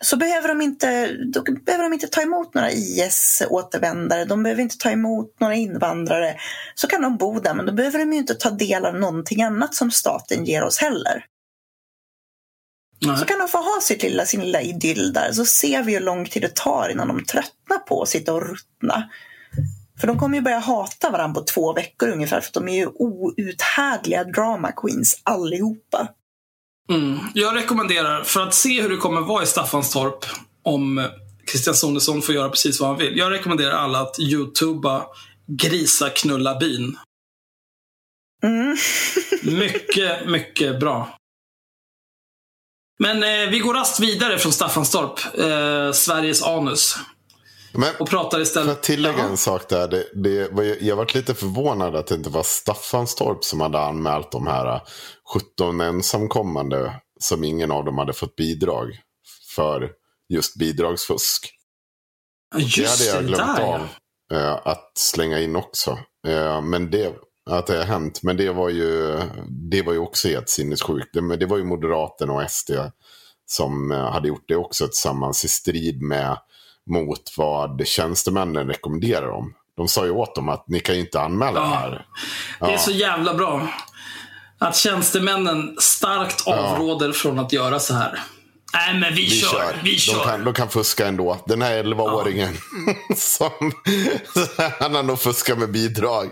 [0.02, 4.78] Så behöver de inte, då behöver de inte ta emot några IS-återvändare, de behöver inte
[4.78, 6.36] ta emot några invandrare.
[6.76, 9.44] Så kan de bo där, men då behöver de ju inte ta del av någonting
[9.44, 11.26] annat som staten ger oss heller.
[13.02, 13.18] Nej.
[13.18, 15.32] Så kan de få ha sitt lilla, sin lilla idyll där.
[15.32, 18.50] Så ser vi hur lång tid det tar innan de tröttnar på att sitta och
[18.50, 19.10] ruttna.
[20.00, 22.42] För de kommer ju börja hata varandra på två veckor ungefär.
[22.42, 26.08] För de är ju outhärdliga drama queens allihopa.
[26.90, 27.20] Mm.
[27.34, 30.26] Jag rekommenderar, för att se hur det kommer vara i Staffanstorp
[30.64, 31.08] om
[31.50, 33.18] Christian Sonesson får göra precis vad han vill.
[33.18, 35.06] Jag rekommenderar alla att youtuba
[35.48, 36.98] Grisa knulla bin.
[38.44, 38.78] Mm.
[39.60, 41.16] Mycket, mycket bra.
[43.00, 46.98] Men eh, vi går rast vidare från Staffanstorp, eh, Sveriges anus,
[47.74, 48.72] Men och pratar för istället...
[48.72, 49.88] att tillägga en sak där.
[49.88, 54.32] Det, det var, jag varit lite förvånad att det inte var Staffanstorp som hade anmält
[54.32, 54.82] de här
[55.34, 59.00] 17 ensamkommande som ingen av dem hade fått bidrag
[59.56, 59.92] för
[60.30, 61.52] just bidragsfusk.
[62.52, 63.88] Ja, Det Just hade jag glömt där av
[64.30, 64.36] ja.
[64.38, 65.98] eh, att slänga in också.
[66.28, 67.16] Eh, men det,
[67.50, 68.24] att det har hänt.
[68.24, 71.14] Men det var ju, det var ju också helt sinnessjukt.
[71.14, 72.72] Det, det var ju Moderaterna och SD
[73.46, 76.38] som eh, hade gjort det också tillsammans i strid med
[76.90, 79.54] mot vad tjänstemännen rekommenderar dem.
[79.78, 81.66] De sa ju åt dem att ni kan ju inte anmäla Ja.
[81.66, 82.06] det här.
[82.60, 82.78] Det är Ja.
[82.78, 83.70] så jävla bra.
[84.60, 88.20] Att tjänstemännen starkt avråder från att göra så här.
[88.74, 89.50] Nej, men vi, Vi kör.
[89.50, 89.80] kör.
[89.84, 90.24] Vi De, kör.
[90.24, 91.38] kan, de kan fuska ändå.
[91.46, 92.54] Den här 11-åringen
[93.16, 93.72] som
[94.80, 96.30] han har nog fuskat med bidrag.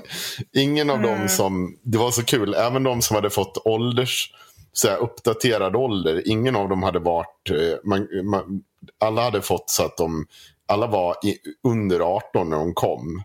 [0.53, 4.31] Ingen av dem som, det var så kul, även de som hade fått ålders,
[4.73, 8.61] så här, uppdaterad ålder, ingen av dem hade varit, eh, man, man,
[9.01, 10.25] alla hade fått så att de,
[10.67, 11.37] alla var i,
[11.67, 13.23] under 18 när de kom.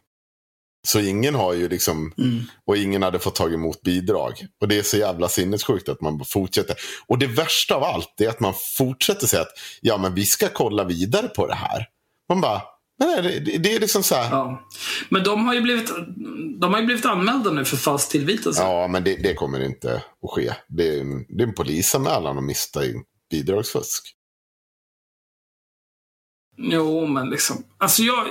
[0.88, 2.40] Så ingen har ju liksom, Mm.
[2.66, 4.46] och ingen hade fått tag emot bidrag.
[4.60, 6.76] Och det är så jävla sinnessjukt att man fortsätter.
[7.06, 10.48] Och det värsta av allt är att man fortsätter säga att ja men vi ska
[10.48, 11.86] kolla vidare på det här.
[12.28, 12.62] Man bara,
[12.98, 14.30] nej det, det, är liksom så här.
[14.30, 14.68] Ja, Ja.
[15.08, 15.90] Men de har ju blivit,
[16.60, 18.62] de har ju blivit anmälda nu för falsk tillvitelse.
[18.88, 20.52] men det, det kommer inte att ske.
[20.68, 24.14] Det är en, det är en polisanmälan om misstänkt bidragsfusk.
[26.56, 27.64] Jo, men liksom.
[27.78, 28.26] Alltså jag,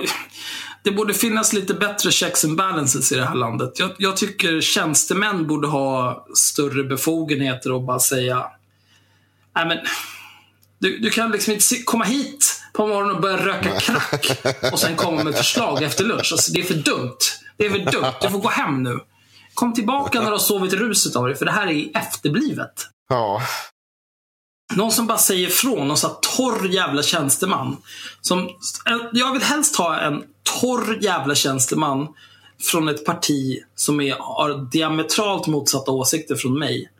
[0.82, 3.78] det borde finnas lite bättre checks and balances i det här landet.
[3.78, 8.46] Jag, jag tycker tjänstemän borde ha större befogenheter och bara säga
[9.54, 9.78] Nej men,
[10.78, 14.26] du, du kan liksom inte komma hit på morgonen och börja röka crack
[14.72, 16.28] och sen komma med förslag efter lunch.
[16.32, 17.18] Alltså, det är för dumt.
[17.56, 18.12] Det är för dumt.
[18.22, 19.00] Du får gå hem nu.
[19.54, 22.72] Kom tillbaka när du har sovit ruset av dig, för det här är efterblivet.
[23.08, 23.42] Ja,
[24.76, 27.76] någon som bara säger ifrån, någon sån här torr jävla tjänsteman.
[28.20, 28.50] Som,
[29.12, 30.22] jag vill helst ha en
[30.60, 32.08] torr jävla tjänsteman
[32.60, 36.90] från ett parti som är, har diametralt motsatta åsikter från mig.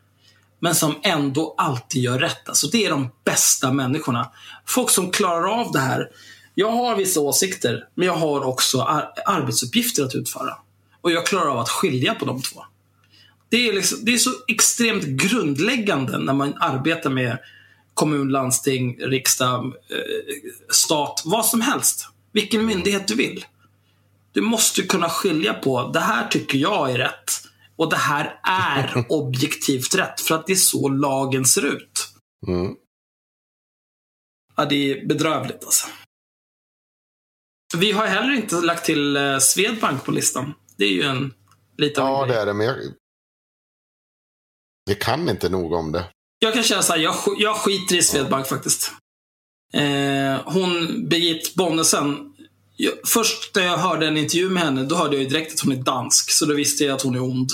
[0.61, 2.49] Men som ändå alltid gör rätt.
[2.49, 4.31] Alltså det är de bästa människorna.
[4.67, 6.09] Folk som klarar av det här.
[6.55, 10.57] Jag har vissa åsikter, men jag har också ar- arbetsuppgifter att utföra.
[11.01, 12.65] Och jag klarar av att skilja på de två.
[13.49, 17.39] Det är, liksom, det är så extremt grundläggande när man arbetar med
[17.95, 22.09] kommun, landsting, riksdag, eh, stat, vad som helst.
[22.33, 23.47] Vilken myndighet du vill.
[24.33, 27.31] Du måste kunna skilja på, det här tycker jag är rätt
[27.77, 32.09] och det här är objektivt rätt för att det är så lagen ser ut.
[32.47, 32.77] mm.
[34.57, 35.87] Ja, det är bedrövligt alltså.
[37.77, 40.55] Vi har heller inte lagt till eh, Swedbank på listan.
[40.77, 41.35] Det är ju en
[41.79, 42.55] liten ja det är det.
[42.55, 42.77] Men jag,
[44.85, 46.05] jag kan inte nog om det.
[46.43, 48.93] Jag kan känna så här, jag, jag skiter i Swedbank faktiskt.
[49.73, 52.35] Eh, hon, Birgit Bonnesen.
[52.77, 55.61] Jag, först när jag hörde en intervju med henne, då hörde jag ju direkt att
[55.61, 56.31] hon är dansk.
[56.31, 57.51] Så då visste jag att hon är ond.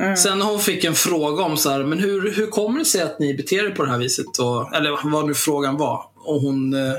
[0.00, 0.16] Mm.
[0.16, 3.18] Sen hon fick en fråga om så här, men hur, hur kommer det sig att
[3.18, 4.38] ni beter er på det här viset?
[4.38, 6.10] Och, eller vad nu frågan var.
[6.14, 6.94] Och hon eh,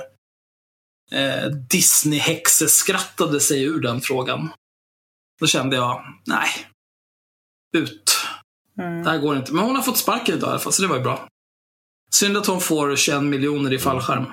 [1.11, 4.49] eh, Disney-häxeskrattade sig ur den frågan.
[5.39, 6.49] Då kände jag, nej.
[7.77, 8.26] Ut.
[8.77, 9.03] Mm.
[9.03, 9.53] Det här går inte.
[9.53, 11.27] Men hon har fått sparken idag i alla fall, så det var ju bra.
[12.13, 14.31] Synd att hon får 21 miljoner i fallskärm.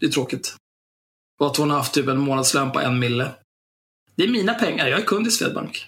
[0.00, 0.56] Det är tråkigt.
[1.40, 3.34] Och att hon har haft typ en månadslön på en mille.
[4.16, 4.86] Det är mina pengar.
[4.86, 5.86] Jag är kund i Swedbank.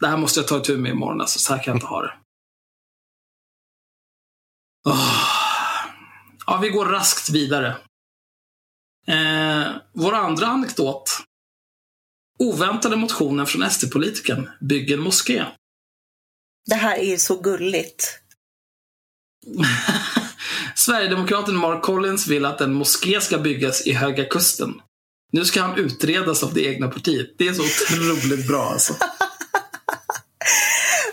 [0.00, 1.20] Det här måste jag ta tur med imorgon.
[1.20, 1.38] Alltså.
[1.38, 2.12] Så här kan jag inte ha det.
[4.84, 5.36] Oh.
[6.46, 7.76] Ja, vi går raskt vidare.
[9.06, 11.10] Eh, vår andra anekdot.
[12.38, 15.44] Oväntade motionen från SD-politikern Bygg en moské.
[16.66, 18.18] Det här är så gulligt.
[20.74, 24.74] Sverigedemokraten Mark Collins vill att en moské ska byggas i Höga Kusten.
[25.32, 27.34] Nu ska han utredas av det egna partiet.
[27.38, 28.94] Det är så otroligt bra alltså.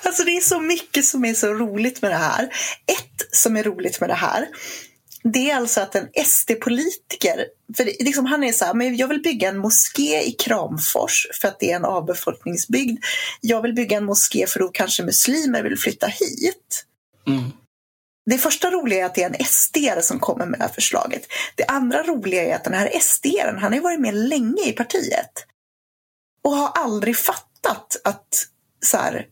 [0.05, 2.43] Alltså det är så mycket som är så roligt med det här.
[2.87, 4.47] Ett som är roligt med det här,
[5.23, 7.45] det är alltså att en SD-politiker,
[7.77, 11.27] för det, liksom han är så här, men jag vill bygga en moské i Kramfors
[11.41, 13.03] för att det är en avbefolkningsbygd.
[13.41, 16.85] Jag vill bygga en moské för då kanske muslimer vill flytta hit.
[17.27, 17.51] Mm.
[18.25, 21.27] det första roliga är att det är en sd som kommer med det här förslaget.
[21.55, 24.71] Det andra roliga är att den här sd han har ju varit med länge i
[24.71, 25.45] partiet.
[26.43, 28.47] Och har aldrig fattat att
[28.85, 29.27] så här,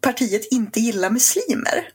[0.00, 1.88] partiet inte gillar muslimer.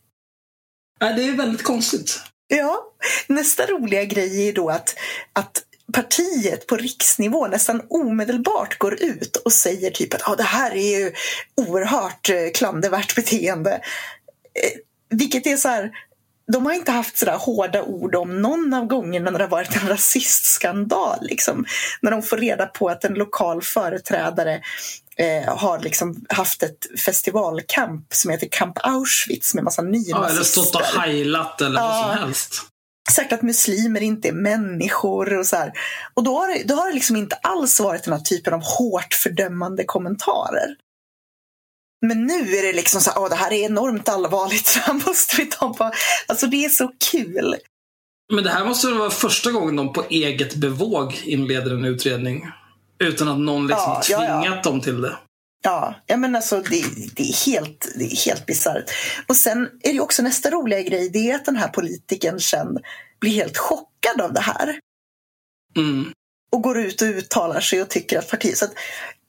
[1.01, 2.19] Nej, det är väldigt konstigt.
[2.57, 2.93] Ja,
[3.27, 4.95] nästa roliga grej är då att,
[5.33, 5.63] att
[5.93, 10.99] partiet på riksnivå nästan omedelbart går ut och säger typ att ah, det här är
[10.99, 11.13] ju
[11.55, 13.71] oerhört eh, klandervärt beteende.
[13.71, 15.91] Eh, vilket är så här,
[16.51, 19.75] de har inte haft sådär hårda ord om någon av gångerna när det har varit
[19.81, 21.17] en rasistskandal.
[21.21, 21.65] Liksom.
[22.01, 24.61] När de får reda på att en lokal företrädare
[25.17, 30.19] eh, har liksom haft ett festivalkamp som heter Camp Auschwitz med massa nynazister.
[30.19, 31.87] Ja, eller stått och heilat eller ja.
[31.87, 32.61] vad som helst.
[33.11, 35.71] Sagt att muslimer inte är människor och så här.
[36.13, 38.63] Och då har, det, då har det liksom inte alls varit den här typen av
[38.63, 40.75] hårt fördömande kommentarer.
[42.05, 45.35] Men nu är det liksom så här, det här är enormt allvarligt, det här måste
[45.37, 45.91] vi ta på.
[46.27, 47.55] Alltså det är så kul.
[48.33, 52.47] Men det här måste väl vara första gången de på eget bevåg inleder en utredning?
[53.03, 54.61] Utan att någon liksom ja, tvingat ja, ja.
[54.61, 55.17] dem till det.
[55.63, 56.85] Ja, ja men alltså det,
[57.15, 57.87] det är helt,
[58.25, 58.91] helt bisarrt.
[59.27, 62.77] Och sen är det också nästa roliga grej, det är att den här politikern sen
[63.19, 64.79] blir helt chockad av det här.
[65.77, 66.11] Mm.
[66.51, 68.57] Och går ut och uttalar sig och tycker att partiet...
[68.57, 68.73] Så att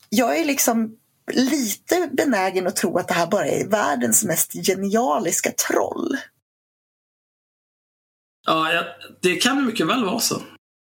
[0.09, 0.97] jag är liksom
[1.33, 6.17] lite benägen att tro att det här bara är världens mest genialiska troll.
[8.47, 8.85] Ja,
[9.23, 10.43] det kan mycket väl vara så.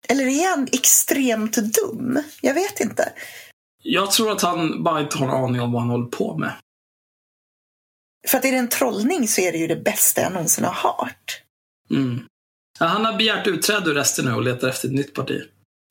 [0.09, 2.23] Eller är han extremt dum?
[2.41, 3.13] Jag vet inte.
[3.83, 6.53] Jag tror att han bara inte har en aning om vad han håller på med.
[8.27, 10.73] För att är det en trollning så är det ju det bästa jag någonsin har
[10.73, 11.41] hört.
[11.89, 12.19] Mm.
[12.79, 15.41] Ja, han har begärt utträde ur resten nu och letar efter ett nytt parti.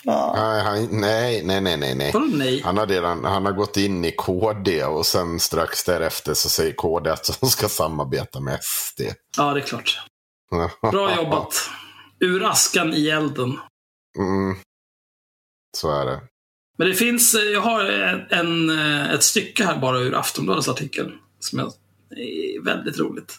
[0.05, 0.35] Ja.
[0.37, 2.11] Nej, han, nej, nej, nej, nej.
[2.12, 2.61] Vadå nej?
[2.64, 6.72] Han har, redan, han har gått in i KD och sen strax därefter så säger
[6.72, 9.01] KD att de ska samarbeta med SD.
[9.37, 10.01] Ja, det är klart.
[10.92, 11.55] Bra jobbat.
[12.20, 13.59] Ur askan i elden.
[14.18, 14.57] Mm.
[15.77, 16.20] Så är det.
[16.79, 17.85] Men det finns, eh, jag har
[18.31, 21.12] en, eh, ett stycke här bara ur Aftonbladets artikel.
[21.38, 21.72] Som är
[22.64, 23.38] väldigt roligt.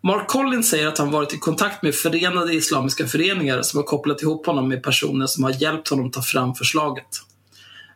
[0.00, 4.22] Mark Collins säger att han varit i kontakt med Förenade Islamiska Föreningar som har kopplat
[4.22, 7.06] ihop honom med personer som har hjälpt honom ta fram förslaget.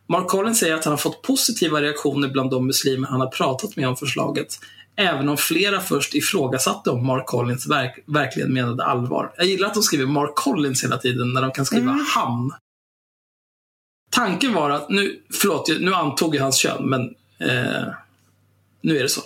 [0.08, 3.76] Mark Collins säger att han har fått positiva reaktioner bland de muslimer han har pratat
[3.76, 4.58] med om förslaget,
[4.96, 9.32] även om flera först ifrågasatte om Mark Collins verk verkligen menade allvar.
[9.36, 12.04] Jag gillar att de skriver Mark Collins hela tiden när de kan skriva mm.
[12.14, 12.52] han.
[14.10, 17.02] Tanken var att, nu, förlåt, nu antog jag hans kön, men
[17.38, 17.88] eh,
[18.80, 19.22] nu är det så.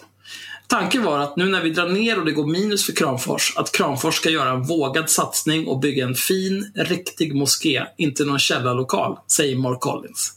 [0.66, 3.72] Tanken var att nu när vi drar ner och det går minus för Kramfors, att
[3.72, 9.18] Kramfors ska göra en vågad satsning och bygga en fin, riktig moské, inte någon källarlokal,
[9.26, 10.32] säger Mark Collins.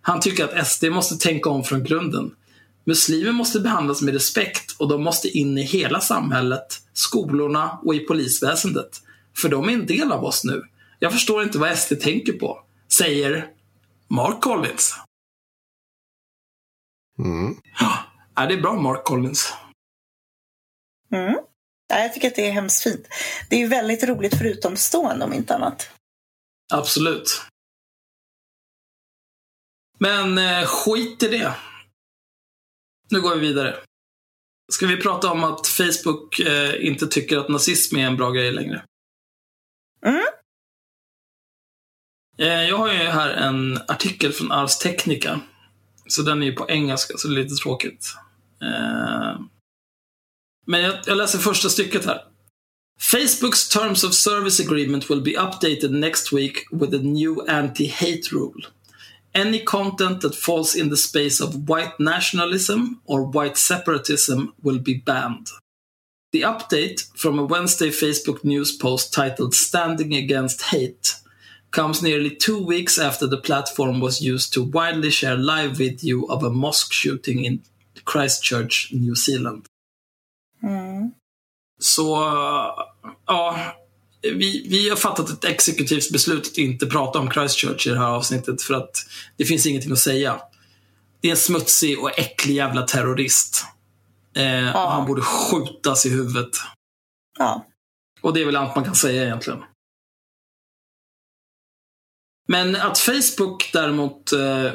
[0.00, 2.30] Han tycker att SD måste tänka om från grunden.
[2.88, 7.98] Muslimer måste behandlas med respekt och de måste in i hela samhället, skolorna och i
[7.98, 9.02] polisväsendet.
[9.36, 10.62] För de är en del av oss nu.
[10.98, 13.50] Jag förstår inte vad SD tänker på, säger
[14.08, 14.94] Mark Collins.
[17.18, 17.56] Mm.
[18.34, 19.52] Ja, det är bra Mark Collins.
[21.12, 21.34] Mm.
[21.88, 23.06] Ja, jag tycker att det är hemskt fint.
[23.50, 25.90] Det är ju väldigt roligt för utomstående om inte annat.
[26.72, 27.42] Absolut.
[29.98, 31.54] Men eh, skit i det.
[33.10, 33.76] Nu går vi vidare.
[34.72, 38.52] Ska vi prata om att Facebook eh, inte tycker att nazism är en bra grej
[38.52, 38.82] längre?
[40.06, 40.26] Mm.
[42.38, 45.40] Eh, jag har ju här en artikel från Ars Technica.
[46.06, 48.14] Så den är ju på engelska, så det är lite tråkigt.
[48.62, 49.40] Eh,
[50.66, 52.24] men jag, jag läser första stycket här.
[53.00, 58.66] Facebook's Terms of Service Agreement will be updated next week with a new anti-hate rule.
[59.38, 64.94] Any content that falls in the space of white nationalism or white separatism will be
[64.94, 65.46] banned.
[66.32, 71.14] The update from a Wednesday Facebook news post titled Standing Against Hate
[71.70, 76.42] comes nearly two weeks after the platform was used to widely share live video of
[76.42, 77.62] a mosque shooting in
[78.04, 79.66] Christchurch, New Zealand.
[80.62, 81.12] Mm.
[81.78, 82.12] Så,
[83.28, 83.76] ja.
[84.22, 88.06] Vi, vi har fattat ett exekutivt beslut att inte prata om Christchurch i det här
[88.06, 90.40] avsnittet för att det finns ingenting att säga.
[91.20, 93.64] Det är en smutsig och äcklig jävla terrorist.
[94.36, 94.84] Eh, ja.
[94.84, 96.50] och han borde skjutas i huvudet.
[97.38, 97.66] Ja.
[98.20, 99.62] Och det är väl allt man kan säga egentligen.
[102.48, 104.72] Men att Facebook däremot eh,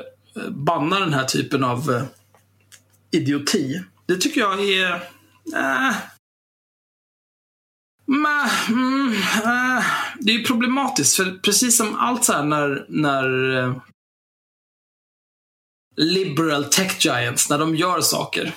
[0.49, 2.03] bannar den här typen av eh,
[3.11, 4.93] idioti, det tycker jag är...
[5.55, 5.95] Äh,
[8.05, 9.83] ma, mm, äh,
[10.19, 13.75] det är problematiskt, för precis som allt så här när, när eh,
[15.95, 18.55] liberal tech giants, när de gör saker,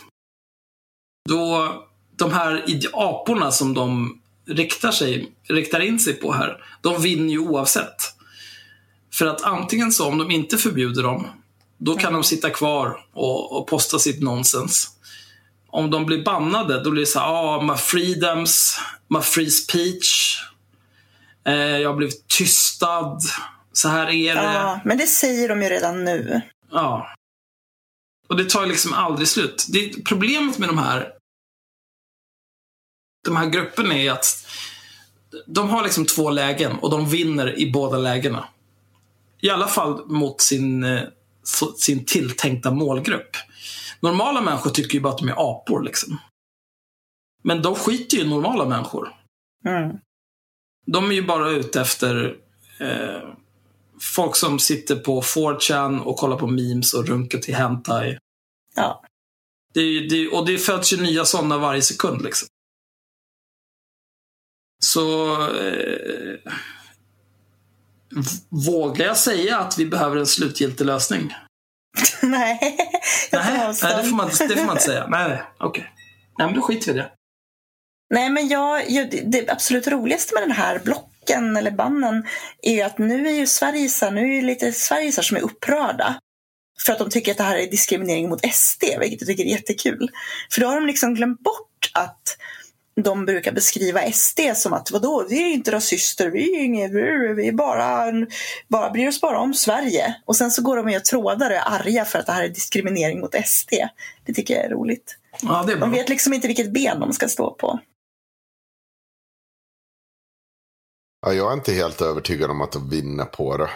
[1.29, 1.73] då
[2.17, 7.39] de här aporna som de riktar, sig, riktar in sig på här, de vinner ju
[7.39, 7.97] oavsett.
[9.15, 11.27] För att antingen så, om de inte förbjuder dem,
[11.79, 14.91] då kan de sitta kvar och, och posta sitt nonsens.
[15.69, 18.79] Om de blir bannade, då blir det så här, ah, my freedoms,
[19.09, 20.39] my free speech.
[21.47, 23.19] Eh, jag har blivit tystad.
[23.73, 24.43] Så här är det.
[24.43, 26.41] Ja, men det säger de ju redan nu.
[26.71, 27.15] Ja.
[28.29, 29.67] Och det tar liksom aldrig slut.
[29.69, 31.13] Det, problemet med de här
[33.25, 34.47] de här grupperna är att
[35.47, 38.49] de har liksom två lägen och de vinner i båda lägena.
[39.41, 41.03] I alla fall mot sin, eh,
[41.79, 43.37] sin tilltänkta målgrupp.
[44.01, 45.83] Normala människor tycker ju bara att de är apor.
[45.83, 46.19] Liksom.
[47.47, 49.15] Men de skiter ju i normala människor.
[49.67, 49.97] Mm.
[50.87, 52.37] De är ju bara ute efter
[52.81, 53.29] eh,
[54.01, 58.19] folk som sitter på 4chan och kollar på memes och runkar till hentai.
[58.75, 59.05] Ja.
[59.75, 62.23] Det är, det, och det föds ju nya sådana varje sekund.
[62.23, 62.49] Liksom.
[64.85, 66.53] Så eh,
[68.69, 71.35] vågar jag säga att vi behöver en slutgiltig lösning?
[72.23, 72.77] Nej,
[73.31, 75.07] jag tar Nej, nej det, får man, det får man inte säga.
[75.09, 75.93] Nej, okej.
[76.39, 77.16] Nej, men då skiter vi i det.
[78.11, 82.27] Nej, men jag, det- det absolut roligaste med den här blocken eller bannen
[82.63, 86.19] är att nu är ju Sverigesar, nu är ju lite Sverigesar som är upprörda.
[86.87, 89.49] För att de tycker att det här är diskriminering mot SD, vilket jag tycker är
[89.49, 90.11] jättekul.
[90.53, 92.37] För då har de liksom glömt bort att
[93.03, 96.91] de brukar beskriva SD som att vadå, vi är inte rasister, vi är inget,
[97.37, 98.13] vi är bara,
[98.69, 100.17] bara bryr oss bara om Sverige.
[100.25, 102.45] Och sen så går de och gör trådar och är arga för att det här
[102.45, 103.71] är diskriminering mot SD.
[104.27, 105.17] Det tycker jag är roligt.
[105.43, 105.77] Ja, det är.
[105.77, 107.81] De vet liksom inte vilket ben de ska stå på.
[111.27, 113.71] Ja, jag är inte helt övertygad om att de vinner på det.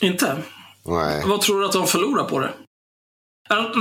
[0.00, 0.42] Inte?
[0.84, 1.22] Nej.
[1.26, 2.52] Vad tror du att de förlorar på det?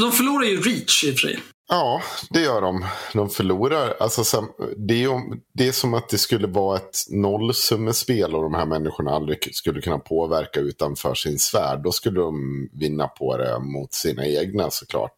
[0.02, 1.40] De förlorar ju reach i och för sig.
[1.70, 2.86] Ja, det gör de.
[3.14, 3.96] De förlorar.
[4.00, 4.48] Alltså,
[4.78, 5.20] det, är ju,
[5.54, 9.82] det är som att det skulle vara ett nollsummespel och de här människorna aldrig skulle
[9.82, 11.78] kunna påverka utanför sin sfär.
[11.78, 15.14] Då skulle de vinna på det mot sina egna såklart.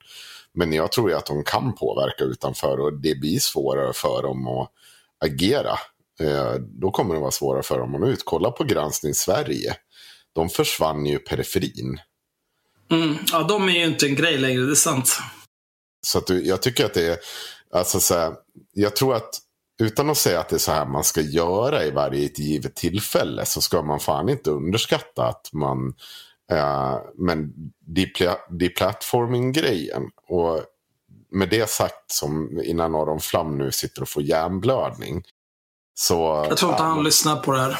[0.53, 4.47] Men jag tror ju att de kan påverka utanför och det blir svårare för dem
[4.47, 4.71] att
[5.25, 5.77] agera.
[6.21, 8.25] Eh, då kommer det vara svårare för dem att nå ut.
[8.25, 9.75] Kolla på Granskning Sverige.
[10.33, 11.99] De försvann ju periferin.
[12.91, 13.15] Mm.
[13.31, 15.17] Ja, de är ju inte en grej längre, det är sant.
[16.07, 17.17] Så att du, jag tycker att det är,
[17.73, 18.33] alltså så här,
[18.73, 19.29] jag tror att
[19.81, 23.45] utan att säga att det är så här man ska göra i varje givet tillfälle
[23.45, 25.93] så ska man fan inte underskatta att man,
[26.51, 27.53] eh, men
[27.87, 30.63] depla- deplatforming-grejen och
[31.31, 35.23] med det sagt som innan Aron Flam nu sitter och får hjärnblödning.
[36.01, 37.79] Så, Jag tror inte han lyssnar på det här.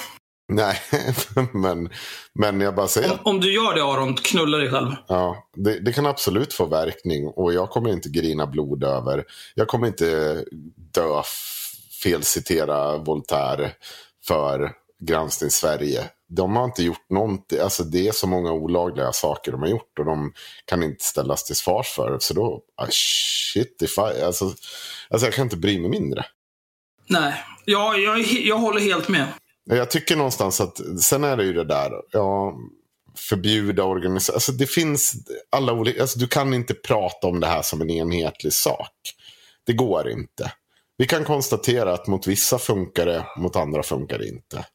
[0.53, 0.81] Nej,
[1.53, 1.89] men,
[2.33, 4.91] men jag bara säger Om, om du gör det Aron, knulla dig själv.
[5.07, 9.25] Ja, det, det kan absolut få verkning och jag kommer inte grina blod över.
[9.55, 10.43] Jag kommer inte
[10.75, 11.21] dö,
[12.03, 13.71] felcitera Voltaire
[14.27, 16.09] för Granskning Sverige.
[16.29, 19.99] De har inte gjort någonting, alltså det är så många olagliga saker de har gjort
[19.99, 20.33] och de
[20.65, 22.17] kan inte ställas till svars för.
[22.19, 24.45] Så då, ah, shit, if I, alltså,
[25.09, 26.25] alltså jag kan inte bry mig mindre.
[27.11, 27.33] Nej,
[27.65, 29.27] jag, jag, jag håller helt med.
[29.69, 32.53] Jag tycker någonstans att, sen är det ju det där, ja,
[33.17, 34.35] förbjuda organisationer.
[34.35, 35.13] Alltså det finns
[35.51, 38.91] alla olika, alltså du kan inte prata om det här som en enhetlig sak.
[39.65, 40.51] Det går inte.
[40.97, 44.65] Vi kan konstatera att mot vissa funkar det, mot andra funkar det inte.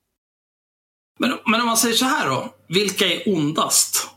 [1.18, 2.54] Men, men om man säger så här då.
[2.68, 4.08] Vilka är ondast?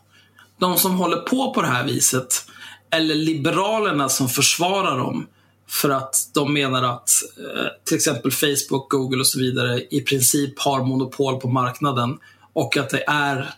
[0.60, 2.46] De som håller på på det här viset?
[2.92, 5.28] Eller Liberalerna som försvarar dem?
[5.70, 10.60] För att de menar att eh, till exempel Facebook, Google och så vidare i princip
[10.60, 12.18] har monopol på marknaden.
[12.54, 13.54] Och att det är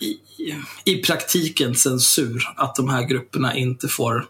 [0.00, 0.18] i,
[0.92, 4.26] i- praktiken censur att de här grupperna inte får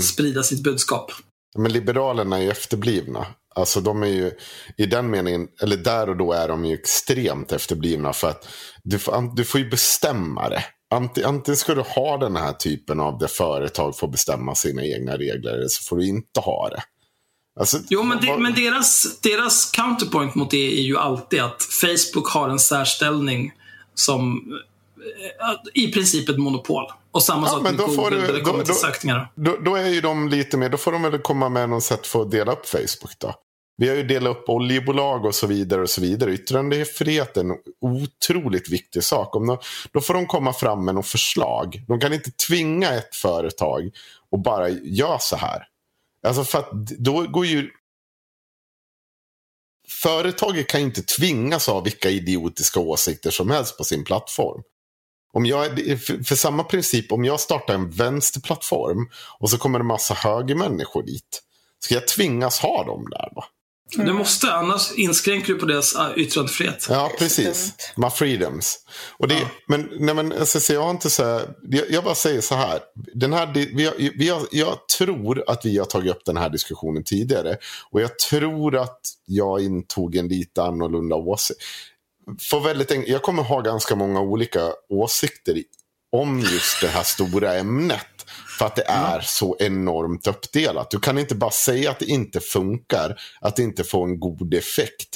[0.00, 1.12] sprida sitt budskap.
[1.58, 3.26] Men Liberalerna är ju efterblivna.
[3.54, 4.30] Alltså de är ju
[4.76, 8.12] i den meningen, eller där och då är de ju extremt efterblivna.
[8.12, 8.48] För att
[8.84, 10.64] du får, du får ju bestämma det.
[10.94, 15.16] Ant- Antingen ska du ha den här typen av där företag får bestämma sina egna
[15.18, 15.50] regler.
[15.52, 16.82] Eller så får du inte ha det.
[17.60, 22.28] Alltså, Jo, men, vad- men deras, deras counterpoint mot det är ju alltid att Facebook
[22.30, 23.52] har en särställning
[23.94, 24.52] som
[25.74, 26.84] eh, i princip ett monopol.
[27.10, 29.32] Och samma Ja, sak med Google du- när det då- kommer till då- sökningar.
[29.34, 32.06] Då, då är ju de lite mer, då får de väl komma med något sätt
[32.06, 33.34] för att dela upp Facebook då.
[33.78, 36.32] Vi har ju delat upp oljebolag och så vidare och så vidare.
[36.32, 39.36] Yttrandefrihet är en otroligt viktig sak.
[39.36, 39.58] Om de,
[39.92, 41.84] då får de komma fram med något förslag.
[41.88, 43.90] De kan inte tvinga ett företag
[44.30, 45.68] och bara göra så här.
[46.26, 47.70] Alltså för att då går ju...
[49.88, 54.62] Företaget kan ju inte tvingas ha vilka idiotiska åsikter som helst på sin plattform.
[55.32, 59.84] Om jag, för, för samma princip, om jag startar en vänsterplattform och så kommer det
[59.84, 61.42] massa högermänniskor dit.
[61.78, 63.44] Ska jag tvingas ha dem där då?
[63.90, 66.86] Du måste, annars inskränker du på deras äh, yttrandefrihet.
[66.90, 67.72] Ja, precis.
[67.96, 68.78] My freedoms.
[69.18, 72.40] Och det, men, nej, men alltså, så jag inte så här, jag, jag bara säger
[72.40, 72.80] så här.
[73.14, 77.04] Den här vi vi har, jag tror att vi har tagit upp den här diskussionen
[77.04, 77.56] tidigare.
[77.90, 81.60] Och jag tror att jag intog en lite annorlunda åsikt.
[82.40, 85.62] För väldigt enk- jag kommer ha ganska många olika åsikter
[86.12, 88.06] om just det här stora ämnet.
[88.58, 90.90] För att det är så enormt uppdelat.
[90.90, 94.54] Du kan inte bara säga att det inte funkar, att det inte får en god
[94.54, 95.08] effekt.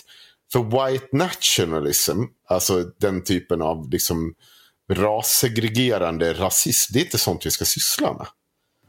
[0.52, 4.34] För white nationalism, alltså den typen av liksom
[4.92, 8.26] rassegregerande rasism, det är inte sånt vi ska syssla med.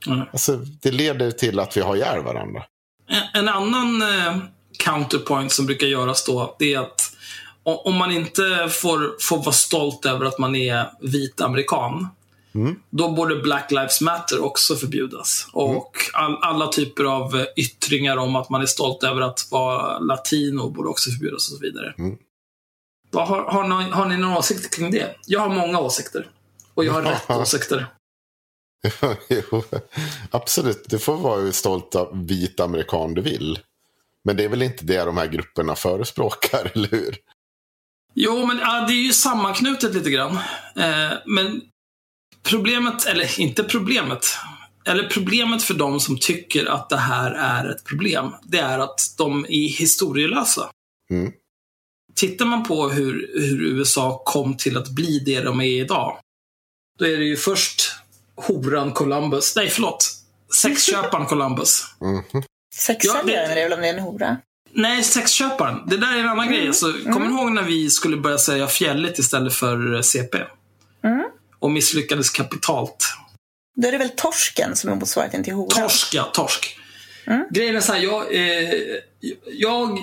[0.07, 0.27] Mm.
[0.31, 2.63] Alltså, det leder till att vi har ihjäl varandra.
[3.09, 4.37] En, en annan eh,
[4.79, 7.11] counterpoint som brukar göras då, det är att
[7.63, 12.07] om man inte får, får vara stolt över att man är vit amerikan,
[12.89, 15.47] då borde Black Lives Matter också förbjudas.
[15.53, 19.99] Och all, alla typer av eh, yttringar om att man är stolt över att vara
[19.99, 21.93] latino borde också förbjudas och så vidare.
[23.11, 25.15] Vad Har, har, ni, har ni några åsikter kring det?
[25.25, 26.27] Jag har många åsikter.
[26.73, 27.87] Och jag har rätt åsikter.
[29.29, 29.63] Jo,
[30.31, 33.59] Absolut, du får vara stolt av vit amerikan du vill.
[34.23, 37.17] Men det är väl inte det de här grupperna förespråkar, eller hur?
[38.13, 40.37] Jo, men ja, det är ju sammanknutet lite grann.
[40.75, 41.61] Eh, men
[42.43, 44.25] problemet, eller inte problemet,
[44.85, 49.13] eller problemet för de som tycker att det här är ett problem, det är att
[49.17, 50.69] de är historielösa.
[51.11, 51.31] Mm.
[52.15, 56.17] Tittar man på hur, hur USA kom till att bli det de är idag,
[56.99, 57.91] då är det ju först
[58.35, 60.11] horan Columbus, nej förlåt,
[60.61, 61.85] sexköparen Columbus.
[62.01, 62.43] Mhm.
[62.75, 64.37] Sexsäljaren Ja, är det väl om det är en hora?
[64.73, 65.81] Nej, sexköparen.
[65.87, 66.67] Det där är en annan grej.
[66.67, 70.37] Alltså, Kommer ni ihåg när vi skulle börja säga fjälligt istället för CP?
[71.03, 71.23] Mm.
[71.61, 73.05] Och misslyckades kapitalt.
[73.75, 75.75] Då är det väl torsken som är motsvarigheten till hora?
[75.75, 76.23] Torsk, ja.
[76.23, 76.77] Torsk.
[77.51, 78.73] Grejen är så här, jag, eh,
[79.45, 79.97] jag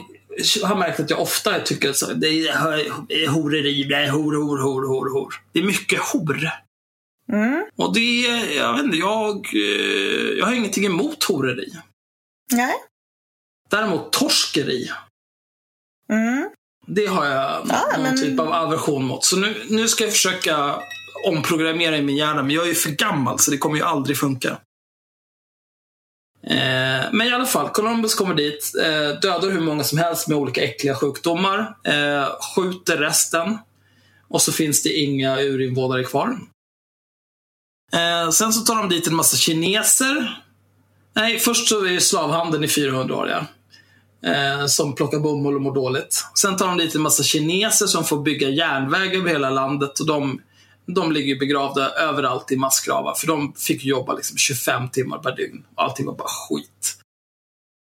[0.62, 4.86] har märkt att jag ofta tycker att det är horeri, det är hor, hor, hor,
[4.86, 5.34] hor, hor.
[5.52, 6.50] Det är mycket hor.
[7.32, 7.64] Mm.
[7.76, 8.20] Och det
[8.54, 11.72] jag vet inte, jag, eh, jag har ingenting emot horeri.
[12.52, 12.74] Nej.
[13.70, 14.90] Däremot torskeri.
[16.12, 16.50] Mm.
[16.86, 19.24] Det har jag Ja, någon men- typ av aversion mot.
[19.24, 20.80] Så nu, nu ska jag försöka
[21.26, 24.18] omprogrammera i min hjärna, men jag är ju för gammal så det kommer ju aldrig
[24.18, 24.48] funka.
[26.46, 30.38] Eh, men i alla fall, Columbus kommer dit, eh, dödar hur många som helst med
[30.38, 33.58] olika äckliga sjukdomar, eh, skjuter resten
[34.28, 36.38] och så finns det inga urinvånare kvar.
[37.92, 40.44] Eh, sen så tar de dit en massa kineser.
[41.12, 43.46] Nej, först så är ju slavhandeln i 400 år, ja
[44.22, 46.24] eh, som plockar bomull och mår dåligt.
[46.34, 50.06] Sen tar de dit en massa kineser som får bygga järnväg över hela landet och
[50.06, 50.40] de,
[50.94, 55.64] de ligger begravda överallt i massgravar för de fick jobba liksom 25 timmar per dygn.
[55.74, 56.96] Allting var bara skit.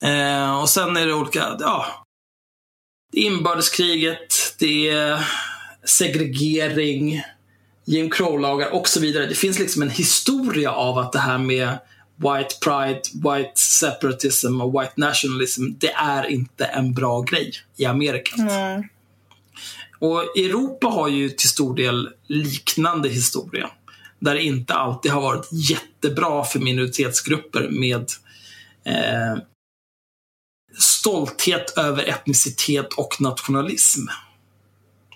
[0.04, 1.86] Eh, och sen är det olika, ja.
[3.12, 5.28] Det är inbördeskriget, det är
[5.84, 7.22] segregering,
[7.84, 9.26] Jim Crow-lagar och så vidare.
[9.26, 11.78] Det finns liksom en historia av att det här med
[12.16, 18.42] white pride, white separatism och white nationalism, det är inte en bra grej i Amerika.
[18.42, 18.82] Mm.
[19.98, 23.70] Och Europa har ju till stor del liknande historia.
[24.18, 28.10] Där det inte alltid har varit jättebra för minoritetsgrupper med
[28.84, 29.42] eh,
[30.78, 34.00] stolthet över etnicitet och nationalism.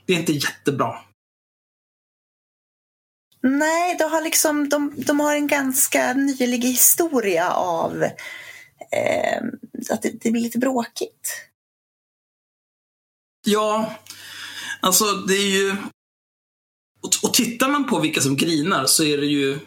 [0.06, 0.98] Det är inte jättebra.
[3.42, 8.02] Nej, de har, liksom, de, de har en ganska nylig historia av
[8.92, 9.42] eh,
[9.90, 11.50] att det, det blir lite bråkigt.
[13.46, 13.94] Ja,
[14.80, 15.76] alltså det är ju...
[17.02, 19.58] Och, och tittar man på vilka som grinar så är det ju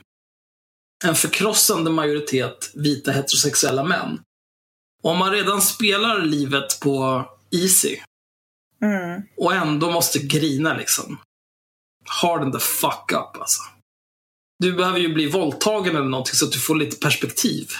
[1.05, 4.21] en förkrossande majoritet vita heterosexuella män.
[5.03, 7.97] Om man redan spelar livet på easy
[8.83, 9.21] Mm.
[9.37, 11.19] och ändå måste grina liksom.
[12.21, 13.61] Har the fuck up alltså.
[14.59, 17.71] Du behöver ju bli våldtagen eller någonting så att du får lite perspektiv.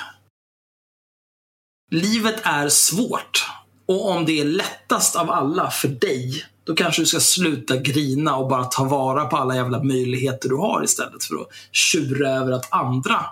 [1.92, 3.46] Livet är svårt.
[3.86, 8.36] Och om det är lättast av alla för dig, då kanske du ska sluta grina
[8.36, 12.52] och bara ta vara på alla jävla möjligheter du har istället för att tjura över
[12.52, 13.26] att andra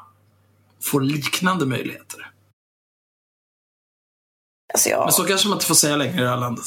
[0.84, 2.32] får liknande möjligheter.
[4.74, 6.66] Alltså jag, Men så kanske man inte får säga längre i det här landet.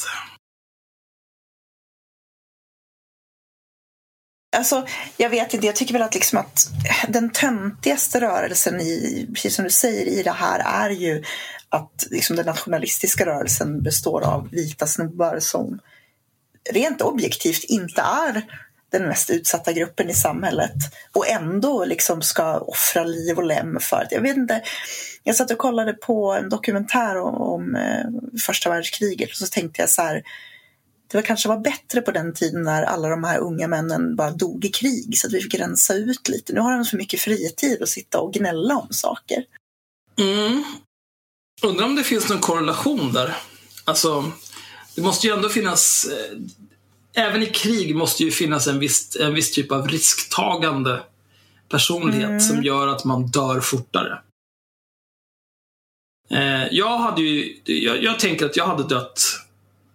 [4.55, 4.87] alltså,
[5.17, 6.71] jag vet inte, jag tycker väl att, liksom att
[7.09, 11.25] den töntigaste rörelsen i, precis som du säger, i det här är ju
[11.69, 15.79] att liksom den nationalistiska rörelsen består av vita snubbar som
[16.71, 18.43] rent objektivt inte är
[18.99, 20.75] den mest utsatta gruppen i samhället
[21.13, 24.15] och ändå liksom ska offra liv och lem för det.
[24.15, 24.63] Jag vet inte.
[25.23, 29.83] Jag satt och kollade på en dokumentär om, om eh, första världskriget och så tänkte
[29.83, 30.23] jag så här.
[31.07, 34.31] Det var kanske var bättre på den tiden när alla de här unga männen bara
[34.31, 36.53] dog i krig så att vi fick rensa ut lite.
[36.53, 39.45] Nu har de för mycket fritid att sitta och gnälla om saker.
[40.19, 40.65] Mm.
[41.63, 43.37] Undrar om det finns någon korrelation där.
[43.85, 44.33] Alltså,
[44.97, 46.07] det måste ju ändå finnas...
[46.07, 46.39] Eh,
[47.25, 51.03] även i krig måste ju finnas en viss, en viss typ av risktagande
[51.69, 52.41] personlighet Mm.
[52.41, 54.19] som gör att man dör fortare.
[56.31, 57.61] Eh, jag hade ju...
[57.65, 59.23] Jag, jag tänker att jag hade dött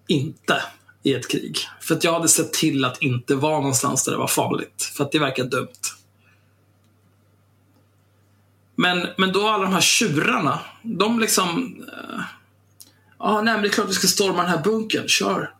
[0.07, 0.63] inte
[1.03, 1.57] i ett krig.
[1.81, 4.91] För att jag hade sett till att inte vara någonstans där det var farligt.
[4.97, 5.67] För att det verkar dumt.
[8.75, 11.75] Men, men då alla de här tjurarna, de liksom...
[11.93, 12.21] eh,
[13.19, 15.07] Ja, nej men det är klart vi ska storma den här bunkern.
[15.07, 15.53] Kör.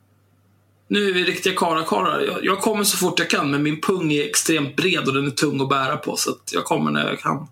[0.88, 4.12] Nu är vi riktiga karlar jag, jag kommer så fort jag kan, men min pung
[4.12, 6.18] är extremt bred och den är tung att bära på.
[6.18, 7.48] Så att jag kommer när jag kan.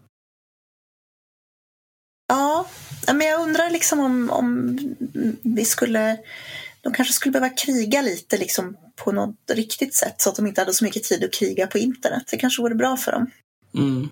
[2.27, 2.67] Ja,
[3.07, 4.77] men jag undrar liksom om, om
[5.41, 6.17] vi skulle...
[6.81, 10.61] De kanske skulle behöva kriga lite liksom på något riktigt sätt så att de inte
[10.61, 12.23] hade så mycket tid att kriga på internet.
[12.31, 13.31] Det kanske vore bra för dem.
[13.73, 14.09] Mm.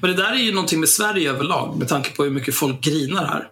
[0.00, 2.80] Men det där är ju någonting med Sverige överlag, med tanke på hur mycket folk
[2.80, 3.50] grinar här.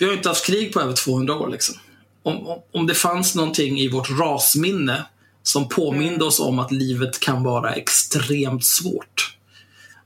[0.00, 1.48] Vi har ju inte haft krig på över 200 år.
[1.48, 1.74] Liksom.
[2.22, 5.06] Om, om, om det fanns någonting i vårt rasminne
[5.42, 9.36] som påminde oss om att livet kan vara extremt svårt,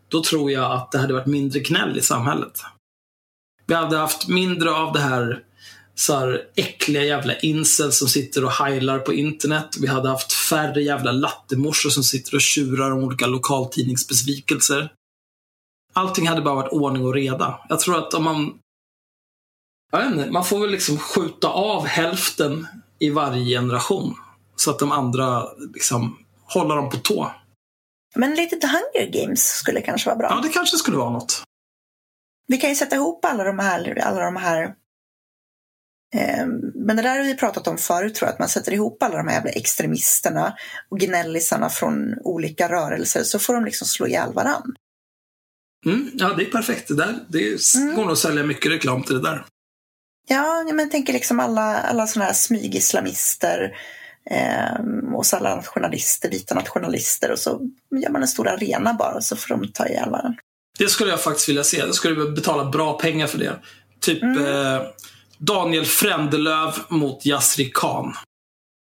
[0.08, 2.60] då tror jag att det hade varit mindre gnäll i samhället.
[3.66, 5.42] Vi hade haft mindre av det här,
[5.94, 9.76] så här äckliga jävla incels som sitter och heilar på internet.
[9.80, 14.92] Vi hade haft färre jävla lattemorsor som sitter och tjurar om olika lokaltidningsbesvikelser.
[15.92, 17.60] Allting hade bara varit ordning och reda.
[17.68, 18.58] Jag tror att om man...
[19.98, 22.66] Jag inte, man får väl liksom skjuta av hälften
[22.98, 24.14] i varje generation.
[24.56, 27.30] Så att de andra liksom håller dem på tå.
[28.14, 30.28] Men lite The Hunger Games skulle kanske vara bra.
[30.30, 31.42] Ja, det kanske skulle vara något.
[32.46, 34.62] Vi kan ju sätta ihop alla de här, alla de här
[36.14, 39.02] eh, men det där har vi pratat om förut tror jag, att man sätter ihop
[39.02, 40.56] alla de här jävla extremisterna
[40.90, 44.74] och gnällisarna från olika rörelser så får de liksom slå ihjäl varann.
[45.86, 46.88] Mm, ja, det är perfekt.
[46.88, 47.94] Det, där, det Mm.
[47.96, 49.46] går nog att sälja mycket reklam till det där.
[50.28, 53.76] Ja, men tänker liksom alla, alla sådana här smygislamister
[54.30, 57.60] eh, och så alla nationalister, vita nationalister och så
[58.02, 60.38] gör man en stor arena bara och så får de ta ihjäl varandra.
[60.78, 61.76] Det skulle jag faktiskt vilja se.
[61.76, 63.58] Jag skulle betala bra pengar för det.
[64.00, 64.82] Typ eh,
[65.38, 68.14] Daniel Frändelöv mot Yasri Khan.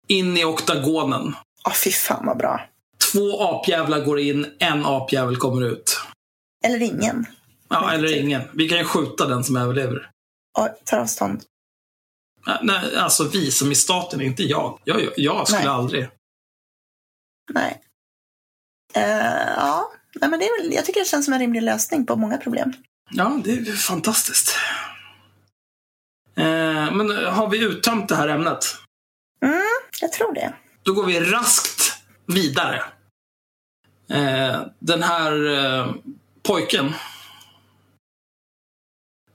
[0.08, 1.36] In i oktagonen.
[1.64, 2.62] Ja, fy fan vad bra.
[3.12, 6.02] Två apjävlar går in, en apjävel kommer ut.
[6.66, 7.26] Eller ingen.
[7.70, 8.42] Ja, eller ingen.
[8.54, 10.10] Vi kan ju skjuta den som överlever.
[10.84, 11.44] Tar avstånd.
[12.62, 14.80] Nej, alltså vi som i staten, inte jag.
[14.84, 15.70] Jag, jag, jag skulle Nej.
[15.70, 16.10] aldrig.
[17.54, 17.82] Nej.
[18.94, 19.92] Eh, ja,
[20.22, 22.38] Nej, men det är väl, jag tycker det känns som en rimlig lösning på många
[22.38, 22.74] problem.
[23.10, 24.56] Ja, det är fantastiskt.
[26.36, 28.66] Eh, men har vi uttömt det här ämnet?
[30.02, 30.54] Jag tror det.
[30.84, 32.84] Då går vi raskt vidare.
[34.10, 35.94] Eh, den här eh,
[36.44, 36.94] pojken.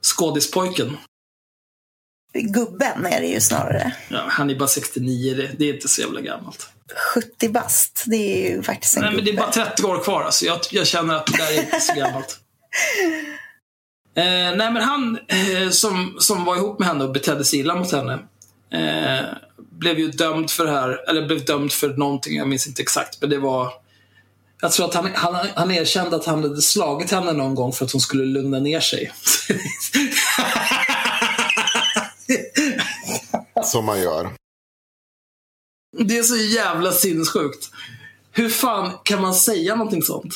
[0.01, 0.97] Skådispojken.
[2.33, 3.95] Gubben är det ju snarare.
[4.09, 6.69] Ja, han är bara 69, det, det är inte så jävla gammalt.
[7.13, 9.51] 70 bast, det är ju faktiskt en Nej, men det är gubbe.
[9.55, 10.23] bara 30 år kvar.
[10.23, 10.45] Alltså.
[10.45, 12.39] Jag, jag känner att det där är inte så gammalt.
[14.15, 17.75] Eh, nej, men han eh, som, som var ihop med henne och betedde sig illa
[17.75, 18.13] mot henne
[18.73, 19.25] eh,
[19.57, 23.21] blev ju dömd för det här, eller blev dömd för någonting, jag minns inte exakt,
[23.21, 23.73] men det var
[24.63, 27.85] jag tror att han, han, han erkände att han hade slagit henne någon gång för
[27.85, 29.11] att hon skulle lugna ner sig.
[33.73, 34.29] Som man gör.
[35.97, 37.69] det är så jävla sinnessjukt.
[38.31, 40.33] Hur fan kan man säga någonting sånt?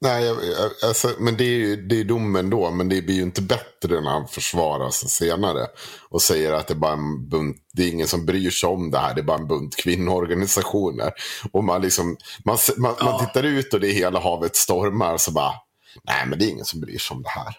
[0.00, 0.36] Nej, jag,
[0.84, 2.70] alltså, men det är ju det är domen då.
[2.70, 5.66] Men det blir ju inte bättre när han försvarar sig senare.
[6.08, 8.90] Och säger att det är bara en bunt, det är ingen som bryr sig om
[8.90, 9.14] det här.
[9.14, 11.12] Det är bara en bunt kvinnoorganisationer.
[11.52, 13.04] Och man liksom, man, man, Ja.
[13.04, 15.16] man tittar ut och det är hela havet stormar.
[15.16, 15.52] Så bara,
[16.04, 17.54] nej men det är ingen som bryr sig om det här.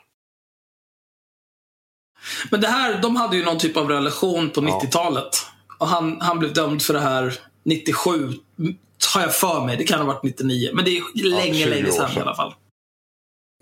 [2.51, 4.81] Men det här, de hade ju någon typ av relation på Ja.
[4.83, 5.29] 90-talet.
[5.77, 7.33] Och han, han blev dömd för det här
[7.65, 8.75] 97, m-
[9.13, 9.77] har jag för mig.
[9.77, 10.69] Det kan ha varit 99.
[10.73, 12.17] Men det är länge, 20 länge sedan sedan.
[12.17, 12.53] i alla fall.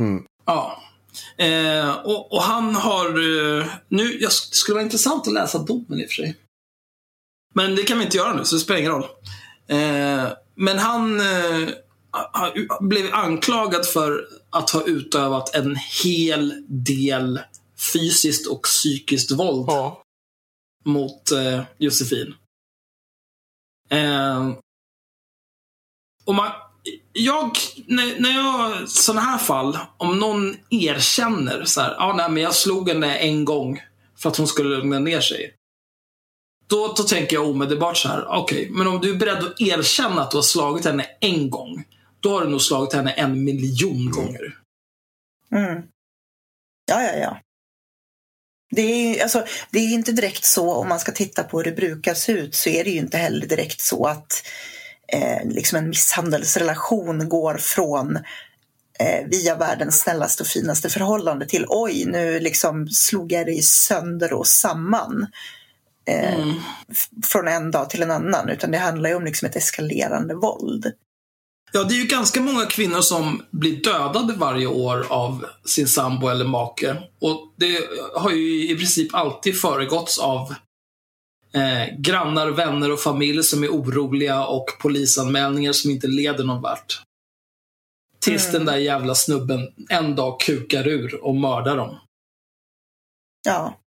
[0.02, 0.24] Mm.
[0.46, 0.82] Ja.
[1.38, 3.06] Eh, och, och han har...
[3.60, 6.36] Eh, nu, jag, det skulle vara intressant att läsa domen i och för sig.
[7.56, 9.06] Men det kan vi inte göra nu, så det spelar ingen roll.
[9.68, 11.70] Eh, men han eh,
[12.80, 17.40] blev anklagad för att ha utövat en hel del
[17.94, 19.70] fysiskt och psykiskt våld
[20.86, 22.36] mot eh, Josefin.
[23.90, 24.52] Eh,
[26.26, 26.52] Och man,
[27.14, 27.52] jag,
[27.88, 32.56] när, när jag, sådana här fall, om någon erkänner så här, ja nej men jag
[32.56, 33.82] slog henne en gång
[34.18, 35.56] för att hon skulle lugna ner sig.
[36.68, 40.22] Då, då tänker jag omedelbart så här, okej, men om du är beredd att erkänna
[40.22, 41.86] att du har slagit henne en gång,
[42.20, 44.60] då har du nog slagit henne en miljon gånger.
[45.52, 45.82] Mm.
[46.86, 47.40] Ja, ja, ja.
[48.76, 51.72] Det är, alltså, det är inte direkt så, om man ska titta på hur det
[51.72, 54.44] brukar se ut, så är det ju inte heller direkt så att
[55.08, 58.16] eh, liksom en misshandelsrelation går från
[59.00, 64.34] eh, via världens snällaste och finaste förhållande till oj, nu liksom slog jag dig sönder
[64.34, 65.28] och samman.
[66.08, 66.56] Eh, Mm.
[67.24, 70.92] Från en dag till en annan, utan det handlar ju om liksom ett eskalerande våld.
[71.76, 76.28] Ja, det är ju ganska många kvinnor som blir dödade varje år av sin sambo
[76.28, 77.04] eller make.
[77.20, 80.56] Och det har ju i princip alltid föregåtts av
[81.54, 87.02] eh, grannar, vänner och familj som är oroliga och polisanmälningar som inte leder någon vart.
[88.20, 88.54] Tills Mm.
[88.54, 92.00] den där jävla snubben en dag kukar ur och mördar dem.
[93.46, 93.80] Ja.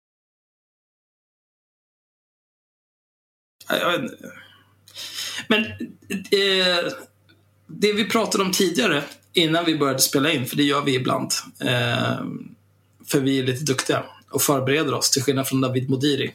[5.48, 5.64] Men
[6.32, 6.92] eh,
[7.68, 9.04] det vi pratade om tidigare,
[9.34, 12.26] innan vi började spela in, för det gör vi ibland, eh,
[13.08, 16.34] för vi är lite duktiga och förbereder oss, till skillnad från David Modiri.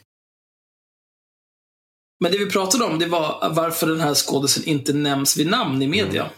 [2.21, 5.83] Men det vi pratade om, det var varför den här skådisen inte nämns vid namn
[5.83, 6.31] i media.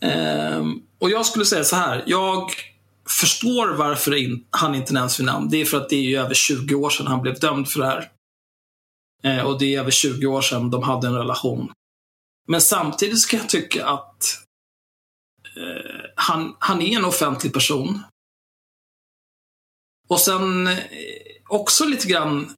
[0.00, 0.64] Eh,
[0.98, 2.50] och jag skulle säga så här, jag
[3.08, 5.48] förstår varför in, han inte nämns vid namn.
[5.48, 7.80] Det är för att det är ju över 20 år sedan han blev dömd för
[7.80, 8.10] det här.
[9.22, 11.72] Eh, och det är över 20 år sedan de hade en relation.
[12.48, 14.38] Men samtidigt ska jag tycka att
[15.56, 18.02] eh, han, han är en offentlig person.
[20.08, 20.76] Och sen eh,
[21.48, 22.54] också lite grann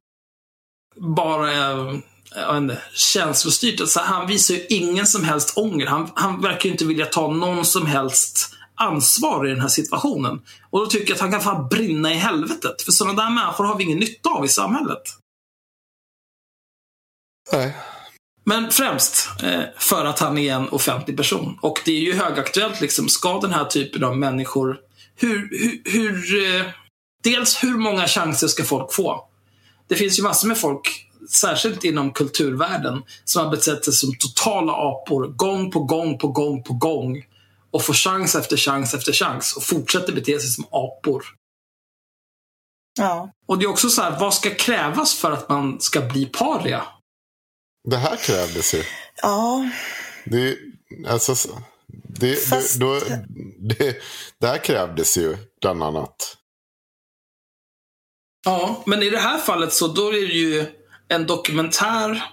[0.95, 1.99] bara eh,
[2.35, 3.81] jag vet inte, känslostyrt.
[3.81, 5.87] Alltså, han visar ju ingen som helst ånger.
[5.87, 10.41] Han, han verkar ju inte vilja ta någon som helst ansvar i den här situationen.
[10.69, 12.81] Och då tycker jag att han kan fan brinna i helvetet.
[12.81, 15.01] För sådana där människor har vi ingen nytta av i samhället.
[17.51, 17.75] Nej.
[18.43, 21.57] Men främst eh, för att han är en offentlig person.
[21.61, 24.77] Och det är ju högaktuellt, liksom, ska den här typen av människor...
[25.15, 26.65] Hur, hur, hur, eh,
[27.23, 29.27] dels hur många chanser ska folk få?
[29.87, 34.73] Det finns ju massor med folk, särskilt inom kulturvärlden, som har betett sig som totala
[34.73, 37.25] apor gång på gång på gång på gång.
[37.71, 41.23] Och får chans efter chans efter chans och fortsätter bete sig som apor.
[42.99, 43.31] ja.
[43.45, 46.83] Och det är också så här, vad ska krävas för att man ska bli paria?
[47.83, 48.83] Det här krävdes ju.
[49.21, 49.69] ja.
[50.25, 50.57] Det,
[51.07, 51.35] alltså,
[52.03, 52.99] det, Fast- det, då,
[53.59, 53.95] det,
[54.39, 56.37] det här krävdes ju bland annat.
[58.45, 60.65] Ja, men i det här fallet så då är det ju
[61.07, 62.23] en dokumentär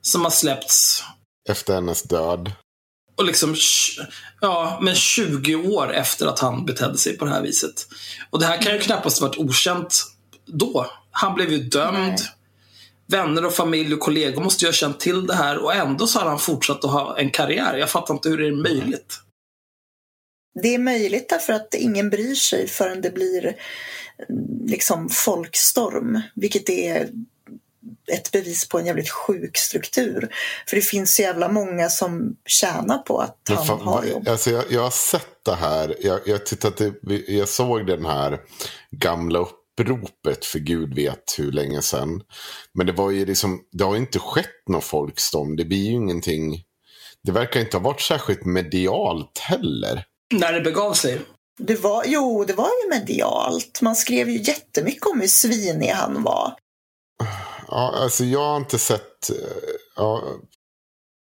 [0.00, 1.04] som har släppts
[1.48, 2.52] Efter hennes död.
[3.16, 3.56] och liksom,
[4.40, 7.86] ja, men 20 år efter att han betedde sig på det här viset.
[8.30, 10.04] Och det här kan ju knappast varit okänt
[10.46, 10.90] då.
[11.10, 11.98] Han blev ju dömd.
[11.98, 12.16] Nej.
[13.12, 16.18] Vänner och familj och kollegor måste ju ha känt till det här och ändå så
[16.18, 17.76] har han fortsatt att ha en karriär.
[17.76, 19.20] Jag fattar inte hur det är möjligt.
[20.62, 23.56] Det är möjligt därför att ingen bryr sig förrän det blir
[24.28, 27.08] mm, liksom folkstorm, vilket är
[28.12, 30.28] ett bevis på en jävligt sjuk struktur.
[30.68, 34.28] För det finns så jävla många som tjänar på att han fan, har jobb.
[34.28, 35.96] alltså jag, jag har sett det här.
[36.00, 36.92] Jag, jag, tittade,
[37.26, 38.38] jag såg den här
[38.90, 39.38] gamla
[39.80, 42.22] uppropet för gud vet hur länge sedan.
[42.74, 45.56] Men det var ju liksom, det har ju inte skett någon folkstorm.
[45.56, 46.62] Det blir ju ingenting.
[47.22, 50.04] Det verkar inte ha varit särskilt medialt heller.
[50.34, 51.20] När det begav sig.
[51.58, 53.82] Det var, jo, det var ju medialt.
[53.82, 56.54] Man skrev ju jättemycket om hur svinig han var.
[57.68, 59.30] Ja, alltså jag har inte sett...
[59.30, 59.36] eh,
[59.96, 60.22] Ja,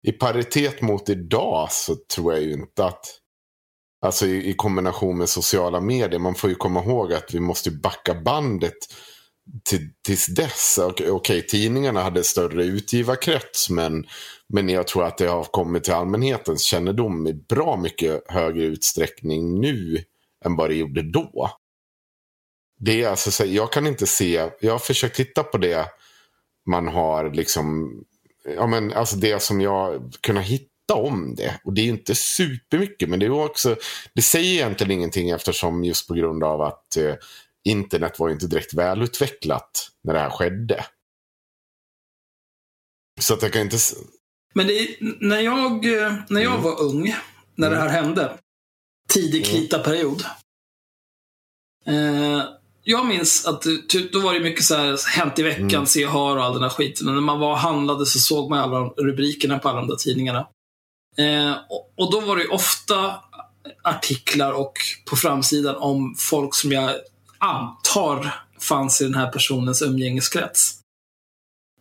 [0.07, 3.05] I paritet mot idag så tror jag ju inte att...
[4.01, 6.19] Alltså i, i kombination med sociala medier.
[6.19, 8.77] Man får ju komma ihåg att vi måste backa bandet
[9.65, 10.79] till, tills dess.
[10.83, 13.71] Okej, okej, tidningarna hade större utgivarkrets.
[13.71, 14.07] Men,
[14.49, 19.61] men jag tror att det har kommit till allmänhetens kännedom i bra mycket högre utsträckning
[19.61, 20.05] nu
[20.45, 21.51] än vad det gjorde då.
[22.81, 25.87] Det är alltså, jag kan inte se, jag har försökt titta på det
[26.67, 27.95] man har liksom,
[28.57, 31.61] ja men alltså det som jag kunnat hitta om det.
[31.64, 33.76] Och det är inte supermycket, men det är också,
[34.14, 37.14] det säger egentligen ingenting eftersom just på grund av att eh,
[37.68, 40.84] internet var inte direkt välutvecklat när det här skedde.
[43.20, 43.76] Så att jag kan inte,
[44.55, 44.97] Men det, är-
[45.28, 46.62] när jag, eh, när jag Mm.
[46.62, 47.14] var ung,
[47.55, 48.39] när det här hände,
[49.12, 49.51] tidig Mm.
[49.61, 50.24] krita-period.
[51.86, 52.43] Eh,
[52.82, 55.86] jag minns att det- typ, då var det mycket så här, hänt i veckan, Mm.
[55.86, 57.09] se och hör och all den här skiten.
[57.09, 59.97] Och när man var och handlade så såg man alla rubrikerna på alla de där
[59.97, 60.49] tidningarna.
[61.19, 63.14] Eh, och, och då var det ju ofta
[63.83, 64.73] artiklar och
[65.11, 66.91] på framsidan om folk som jag
[67.39, 70.75] antar fanns i den här personens umgängeskrets.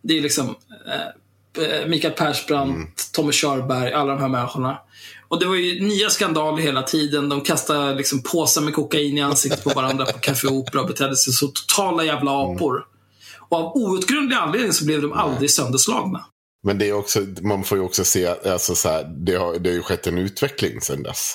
[0.04, 0.56] Det är liksom
[0.88, 4.80] eh, eh, Mikael Persbrandt, Tommy Körberg, alla de här människorna.
[5.28, 7.30] Och det var ju nya skandaler hela tiden.
[7.30, 11.16] De kastade liksom påsar med kokain i ansiktet på varandra på Café Opera och betedde
[11.16, 12.86] sig så totala jävla apor.
[13.50, 16.26] Och av outgrundlig anledning så blev de aldrig sönderslagna.
[16.68, 19.70] Men det är också, man får ju också se, alltså så här, det, har, det
[19.70, 21.34] har ju skett en utveckling sedan dess.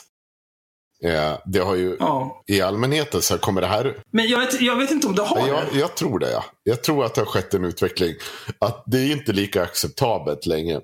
[1.05, 2.43] Eh, det har ju, Ja.
[2.47, 5.22] i allmänheten så här, kommer det här Men jag vet, jag vet inte om det
[5.22, 5.51] har Ja, det.
[5.51, 6.45] jag, jag tror det, ja.
[6.62, 8.14] Jag tror att det har skett en utveckling.
[8.59, 10.80] Att det är inte lika acceptabelt längre.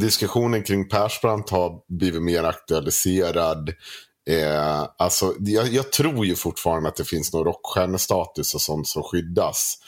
[0.00, 3.68] Diskussionen kring Persbrandt har blivit mer aktualiserad.
[4.30, 9.02] Eh, alltså, jag, jag tror ju fortfarande att det finns någon rockstjärnestatus och sånt som
[9.02, 9.78] skyddas.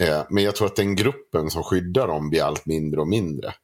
[0.00, 3.54] Eh, men jag tror att den gruppen som skyddar dem blir allt mindre och mindre.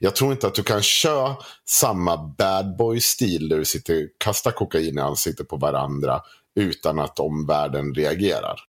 [0.00, 1.36] Jag tror inte att du kan köra
[1.68, 6.22] samma bad boy-stil där du sitter kastar kokain i ansiktet på varandra
[6.60, 8.60] utan att omvärlden reagerar.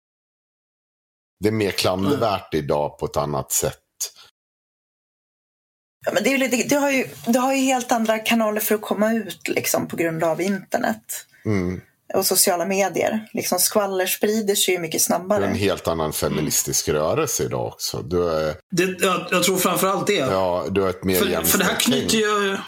[1.40, 3.82] Det är mer klandervärt idag på ett annat sätt.
[6.06, 8.74] Ja, men det, är lite, det, har ju, det har ju helt andra kanaler för
[8.74, 11.80] att komma ut liksom, på grund av internet Mm.
[12.14, 13.28] Och sociala medier.
[13.32, 15.46] Liksom, skvaller sprider sig ju mycket Du är snabbare.
[15.46, 18.02] en helt annan feministisk rörelse idag också.
[18.02, 20.12] Du är, det jag, jag tror framförallt det.
[20.14, 22.58] ja, du är ett mer För, för det här knyter ju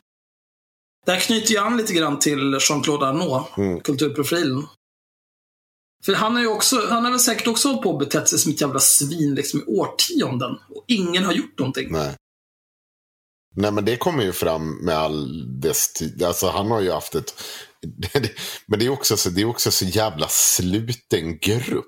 [1.06, 3.80] det här knyter ju an lite grann till Jean-Claude Arnault, Mm.
[3.80, 4.66] kulturprofilen.
[6.04, 8.38] För han har ju också, han har väl säkert också hållit på och betett sig
[8.38, 10.50] som ett jävla svin liksom, i årtionden.
[10.68, 11.88] Och ingen har gjort någonting.
[11.92, 12.14] Nej.
[13.54, 16.22] Nej men det kommer ju fram med all dess tid.
[16.22, 17.34] Alltså han har ju haft ett...
[18.66, 21.86] men det är också så, det är också så jävla sluten grupp.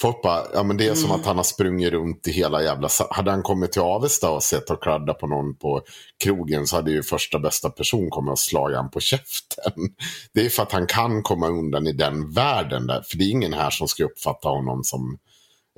[0.00, 2.88] Folk bara, ja men det är som att han har sprungit runt i hela jävla...
[3.10, 5.82] Hade han kommit till Avesta och sett och kladda på någon på
[6.24, 9.72] krogen så hade ju första bästa person kommit och slagit han på käften.
[10.34, 13.02] Det är för att han kan komma undan i den världen där.
[13.10, 15.18] För det är ingen här som ska uppfatta honom som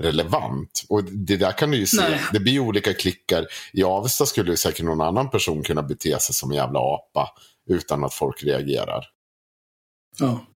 [0.00, 0.84] relevant.
[0.88, 2.00] Och det där kan du ju se.
[2.00, 2.20] Nej.
[2.32, 3.46] Det blir olika klickar.
[3.72, 7.28] I Avesta skulle ju säkert någon annan person kunna bete sig som en jävla apa
[7.68, 9.04] utan att folk reagerar.
[10.18, 10.46] Ja.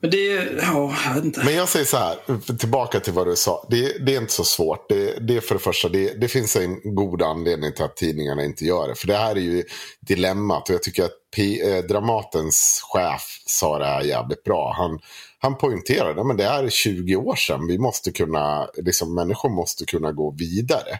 [0.00, 1.44] Men det är, ja, jag vet inte.
[1.44, 3.66] Men jag säger så här, tillbaka till vad du sa.
[3.70, 4.88] Det, det är inte så svårt.
[4.88, 8.44] Det, det är för det första, det, det finns en god anledning till att tidningarna
[8.44, 8.94] inte gör det.
[8.94, 9.64] För det här är ju
[10.00, 14.74] dilemmat och jag tycker att P, eh, Dramatens chef sa det här jävligt bra.
[14.76, 14.98] Han,
[15.38, 17.66] han poängterade att det är 20 år sedan.
[17.66, 20.98] Vi måste kunna, liksom, människor måste kunna gå vidare.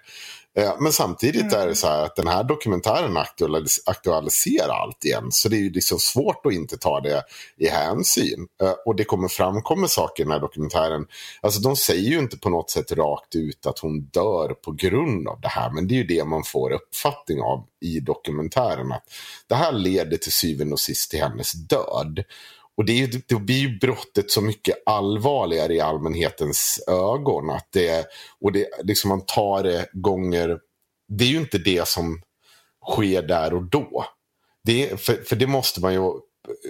[0.59, 5.33] Eh, Men samtidigt är det så här att den här dokumentären aktualis- aktualiserar allt igen.
[5.33, 7.23] Så det är ju liksom svårt att inte ta det
[7.57, 8.47] i hänsyn.
[8.63, 11.07] Eh, Och det kommer framkomma saker i den här dokumentären.
[11.41, 15.29] Alltså de säger ju inte på något sätt rakt ut att hon dör på grund
[15.29, 15.71] av det här.
[15.71, 18.93] Men det är ju det man får uppfattning av i dokumentären.
[18.93, 19.05] Att
[19.49, 22.25] det här leder till syvende och sist till hennes död.
[22.77, 27.51] Och det, är, det blir ju brottet så mycket allvarligare i allmänhetens ögon.
[27.51, 28.07] Att det,
[28.41, 30.59] och det, liksom man tar det gånger...
[31.09, 32.23] Det är ju inte det som
[32.93, 34.05] sker där och då.
[34.65, 36.01] Det, för, för det måste man ju...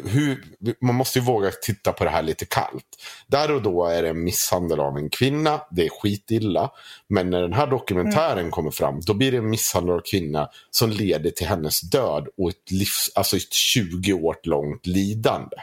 [0.04, 0.44] Hur,
[0.80, 2.84] man måste ju våga titta på det här lite kallt.
[3.26, 5.60] Där och då är det en misshandel av en kvinna.
[5.70, 6.70] Det är skitilla.
[7.08, 10.90] Men när den här dokumentären kommer fram, då blir det en misshandel av kvinna som
[10.90, 15.56] leder till hennes död och ett, livs, alltså ett 20 år långt lidande.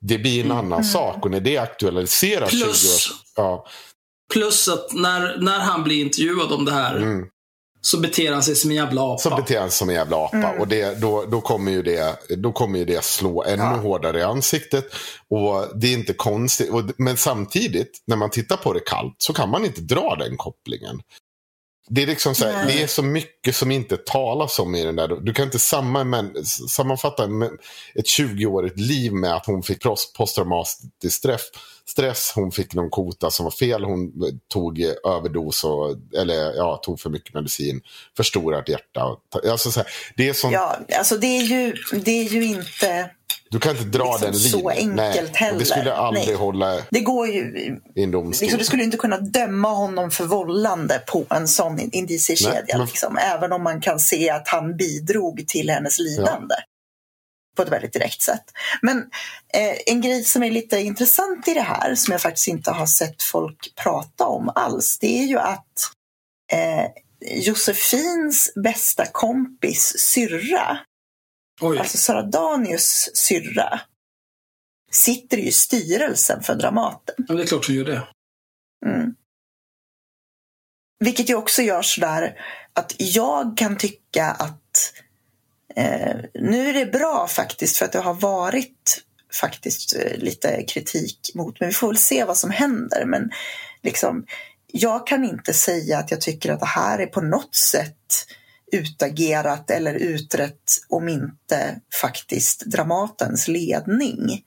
[0.00, 2.66] Det blir en annan sak och när det aktualiseras 20 år...
[2.66, 3.66] Plus, Ja,
[4.32, 7.26] plus att när, när han blir intervjuad om det här mm.
[7.80, 9.18] så beter han sig som en jävla apa.
[9.18, 10.54] Så beter han sig som en jävla apa.
[10.58, 14.22] Och det, då, då, kommer ju det, då kommer ju det slå ännu hårdare i
[14.22, 14.94] ansiktet.
[15.28, 16.70] Och det är inte konstigt.
[16.70, 20.36] Och, men samtidigt, när man tittar på det kallt, så kan man inte dra den
[20.36, 21.00] kopplingen.
[21.88, 24.96] Det är liksom så här, det är så mycket som inte talas om i den
[24.96, 25.08] där.
[25.08, 25.58] Du kan inte
[26.68, 27.24] sammanfatta
[27.94, 31.40] ett 20-årigt liv med att hon fick post- posttraumatisk stress,
[31.86, 32.32] stress.
[32.34, 33.84] Hon fick någon kota som var fel.
[33.84, 34.12] Hon
[34.48, 37.80] tog överdos och, eller ja, tog för mycket medicin.
[38.16, 39.16] Förstorat hjärta.
[39.50, 41.74] Alltså så här, det är som, Ja, alltså det är ju,
[42.04, 43.10] det är ju inte...
[43.50, 44.98] du kan inte dra liksom den så linjen.
[45.00, 45.58] enkelt och heller.
[45.58, 46.34] Det skulle aldrig Nej.
[46.36, 47.70] hålla Det går ju...
[47.94, 48.44] i en domstol.
[48.44, 52.78] Liksom, du skulle inte kunna döma honom för vållande på en sån Nej, indiciekedja.
[52.78, 56.54] men- Liksom, även om man kan se att han bidrog till hennes lidande.
[57.56, 58.44] På ett väldigt direkt sätt.
[58.82, 58.98] Men
[59.54, 62.86] eh, en grej som är lite intressant i det här, som jag faktiskt inte har
[62.86, 65.66] sett folk prata om alls, det är ju att
[66.52, 66.86] eh,
[67.60, 70.78] Josefins bästa kompis syrra,
[71.60, 71.78] Oj.
[71.78, 73.80] alltså Sara Danius syrra,
[74.90, 77.14] sitter i styrelsen för Dramaten.
[77.28, 78.08] Ja, det är klart hon gör det.
[78.86, 79.14] Mm.
[80.98, 82.34] Vilket ju också gör sådär
[82.72, 84.92] att jag kan tycka att
[85.76, 89.02] Eh, nu är det bra faktiskt för att det har varit
[89.40, 93.04] faktiskt eh, lite kritik mot, men vi får väl se vad som händer.
[93.04, 93.30] Men
[93.82, 94.26] liksom,
[94.66, 98.26] jag kan inte säga att jag tycker att det här är på något sätt
[98.72, 104.44] utagerat eller utrett om inte faktiskt Dramatens ledning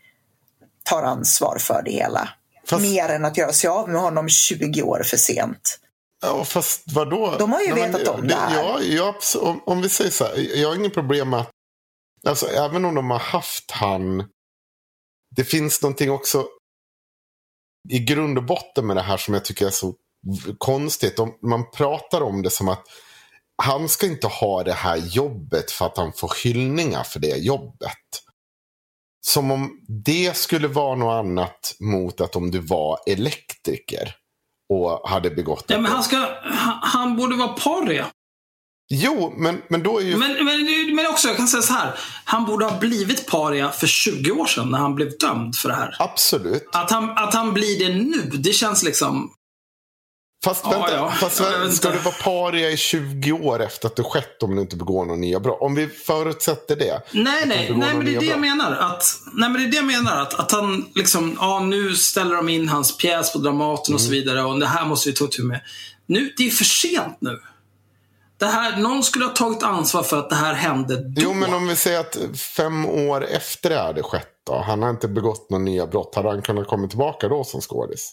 [0.84, 2.30] tar ansvar för det hela.
[2.67, 5.80] Fast- Mer än att göra sig av med honom 20 år för sent.
[6.21, 7.36] Ja, fast vadå?
[7.39, 8.57] De har ju Nej, men vetat om det här.
[8.57, 11.49] Ja, ja, om, om vi säger så här, jag har inget problem med att,
[12.28, 14.24] alltså även om de har haft han,
[15.36, 16.45] det finns någonting också
[17.89, 19.93] i grund och botten med det här som jag tycker är så
[20.57, 21.19] konstigt.
[21.19, 22.84] Om man pratar om det som att
[23.64, 27.97] han ska inte ha det här jobbet för att han får hyllningar för det jobbet.
[29.26, 34.16] Som om det skulle vara något annat mot att om du var elektriker
[34.74, 38.08] och hade begått Ja, men han, ska, han, han borde vara paria.
[38.89, 40.18] Jo, men, men då är ju...
[40.18, 41.99] Men, men, men också, jag kan säga så här.
[42.26, 45.76] Han borde ha blivit paria för 20 år sedan när han blev dömd för det
[45.76, 45.95] här.
[45.99, 46.70] Absolut.
[46.74, 49.32] Att han, att han blir det nu, det känns liksom...
[50.44, 51.12] Fast, Ja, vänta, ja.
[51.12, 54.44] fast Ja, jag vet ska du vara paria i 20 år efter att det skett
[54.44, 55.58] om du inte begår några nya brott?
[55.62, 57.02] Om vi förutsätter det.
[57.12, 58.72] Nej, nej, nej men det är det jag menar.
[58.72, 60.22] Att, nej, men det är det jag menar.
[60.22, 64.08] Att, att han liksom, ja nu ställer de in hans pjäs på Dramaten och så
[64.08, 64.20] Mm.
[64.20, 65.62] vidare och det här måste vi ta tur med.
[66.06, 67.39] Nu, det är för sent nu.
[68.39, 71.22] Det här, någon skulle ha tagit ansvar för att det här hände då.
[71.22, 74.64] Jo, men om vi säger att fem år efter det hade skett då.
[74.68, 76.16] Han har inte begått några nya brott.
[76.16, 78.12] Hade han kunnat komma tillbaka då som skådis?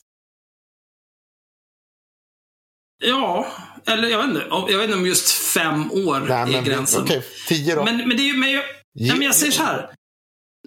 [3.04, 3.46] Ja,
[3.86, 4.46] eller jag vet inte.
[4.50, 7.02] Jag vet inte om just fem år Nej, är gränsen.
[7.02, 7.84] okej, tio då.
[7.84, 9.90] Men, men det är ju, men jag, nej, men jag säger så här.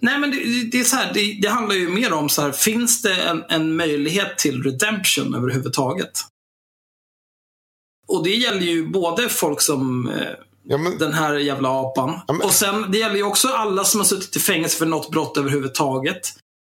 [0.02, 0.36] Nej, men det,
[0.72, 3.44] det är så här, det, det handlar ju mer om så här, finns det en,
[3.48, 6.20] en möjlighet till redemption överhuvudtaget?
[8.08, 10.28] Och det gäller ju både folk som eh,
[10.64, 12.20] ja, men, den här jävla apan.
[12.26, 14.86] Ja, men- Och sen, det gäller ju också alla som har suttit i fängelse för
[14.86, 16.32] något brott överhuvudtaget.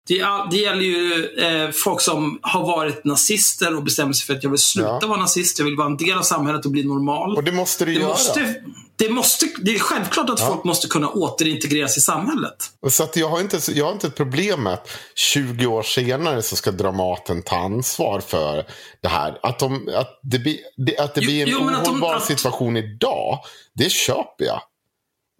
[0.08, 4.42] Det, det gäller ju eh, folk som har varit nazister och bestämmer sig för att
[4.42, 5.06] jag vill sluta Ja.
[5.08, 7.36] vara nazist, jag vill vara en del av samhället och bli normal.
[7.36, 8.08] och det måste du Det göra.
[8.08, 8.54] måste,
[8.96, 12.56] det, måste, det är självklart att folk måste kunna återintegreras i samhället.
[12.90, 16.42] Så att jag, har inte, jag har inte ett problem med att 20 år senare
[16.42, 18.64] så ska Dramaten ta ansvar för
[19.02, 19.38] det här.
[19.42, 20.56] Att, de, att det blir,
[20.98, 23.38] att det blir en jo, att de- ohållbar att- situation idag,
[23.74, 24.60] det köper jag.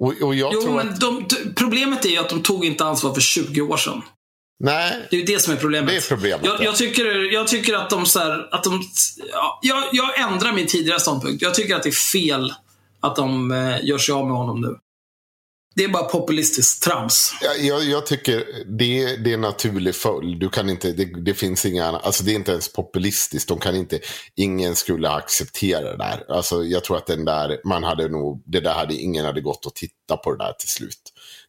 [0.02, 1.00] Och, och jag Jo, tror men att...
[1.00, 1.24] de,
[1.56, 4.02] problemet är ju att de tog inte ansvar för 20 år sedan.
[4.62, 5.90] Nej, Det är ju det som är problemet.
[5.90, 6.64] Det är problemet, Jag, ja.
[6.64, 8.82] jag, tycker, jag tycker att de så här, att de,
[9.32, 11.42] ja, jag, jag ändrar min tidigare ståndpunkt.
[11.42, 12.54] Jag tycker att det är fel
[13.00, 14.76] att de eh, gör sig av med honom nu.
[15.76, 17.32] Det är bara populistiskt trams.
[17.40, 18.44] jag, jag, jag tycker
[18.78, 20.40] det, det är en naturlig följd.
[20.40, 23.48] Du kan inte, det, det finns inga, alltså det är inte ens populistiskt.
[23.48, 24.00] De kan inte,
[24.36, 26.24] ingen skulle acceptera det där.
[26.28, 29.66] Alltså jag tror att den där, man hade nog, det där hade, ingen hade gått
[29.66, 31.00] och titta på det där till slut.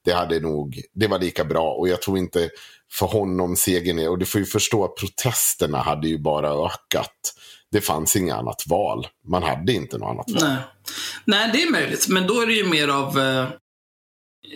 [0.05, 2.49] Det hade nog, det var lika bra och jag tror inte
[2.93, 7.33] för honom segern är, och du får ju förstå att protesterna hade ju bara ökat.
[7.71, 9.07] Det fanns inget annat val.
[9.27, 10.49] Man hade inte något annat val.
[10.49, 10.57] Nej.
[11.25, 12.07] Nej, det är möjligt.
[12.07, 13.19] Men då är det ju mer av...
[13.19, 13.47] Eh,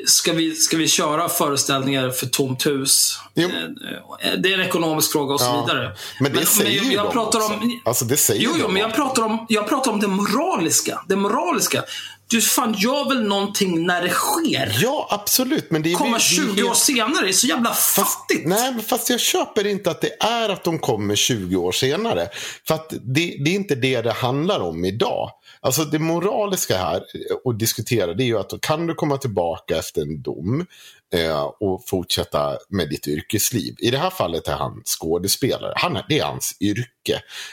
[0.06, 3.20] ska, vi, ska vi köra föreställningar för tomt hus?
[3.34, 3.50] Jo.
[3.50, 5.66] Eh, eh, det är en ekonomisk fråga och så Ja.
[5.68, 5.96] vidare.
[6.20, 7.54] Men det säger jag, ju jag de pratar också.
[7.54, 11.02] om, Alltså det säger Jo, jo, men jag pratar, om, jag pratar om det moraliska.
[11.08, 11.84] Det moraliska.
[12.28, 14.78] Du fan gör väl någonting när det sker?
[14.82, 15.72] Ja, absolut.
[15.72, 18.48] Men det är Komma det är 20 år helt- senare är så jävla fattigt.
[18.48, 22.28] Nej, men fast jag köper inte att det är att de kommer 20 år senare.
[22.68, 25.32] För att det, det är inte det det handlar om idag.
[25.62, 27.04] Alltså det moraliska här
[27.50, 30.66] att diskutera det är ju att kan du komma tillbaka efter en dom
[31.14, 33.76] eh, och fortsätta med ditt yrkesliv.
[33.78, 35.74] I det här fallet är han skådespelare.
[35.76, 36.90] Han det är hans yrke.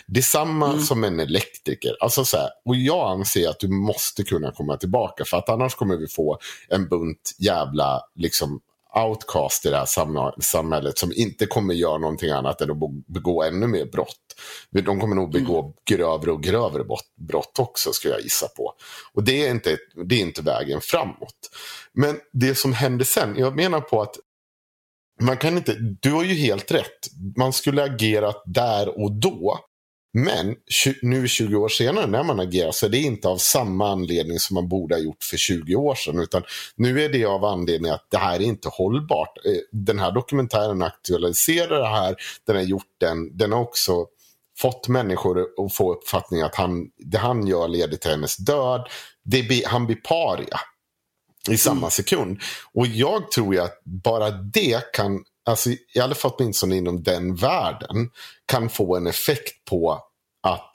[0.07, 1.96] Det är samma som en elektriker.
[2.00, 5.74] Alltså så här, och jag anser att du måste kunna komma tillbaka för att annars
[5.74, 6.38] kommer vi få
[6.68, 8.61] en bunt jävla liksom,
[8.94, 12.76] outcast i det här samhället som inte kommer göra någonting annat än att
[13.07, 14.16] begå ännu mer brott.
[14.70, 16.84] De kommer nog begå grövre och grövre
[17.16, 18.74] brott också, skulle jag gissa på.
[19.12, 21.50] Och det är, inte, det är inte vägen framåt.
[21.92, 24.16] Men det som hände sen, jag menar på att
[25.22, 27.08] man kan inte, du har ju helt rätt.
[27.36, 29.58] Man skulle agerat där och då.
[30.14, 30.56] Men
[31.02, 34.54] nu 20 år senare när man agerar så är det inte av samma anledning som
[34.54, 36.18] man borde ha gjort för 20 år sedan.
[36.18, 36.42] Utan
[36.76, 39.38] nu är det av anledning att det här är inte hållbart.
[39.46, 42.16] Eh, den här dokumentären aktualiserar det här.
[42.46, 43.36] Den har gjort den.
[43.36, 44.06] Den har också
[44.58, 48.88] fått människor att få uppfattningen att han, det han gör leder till hennes död.
[49.24, 50.60] Det blir, han blir paria
[51.51, 52.40] i samma sekund.
[52.74, 57.34] Och jag tror ju att bara det kan, alltså i alla fall åtminstone inom den
[57.34, 58.11] världen,
[58.47, 59.93] kan få en effekt på
[60.43, 60.70] att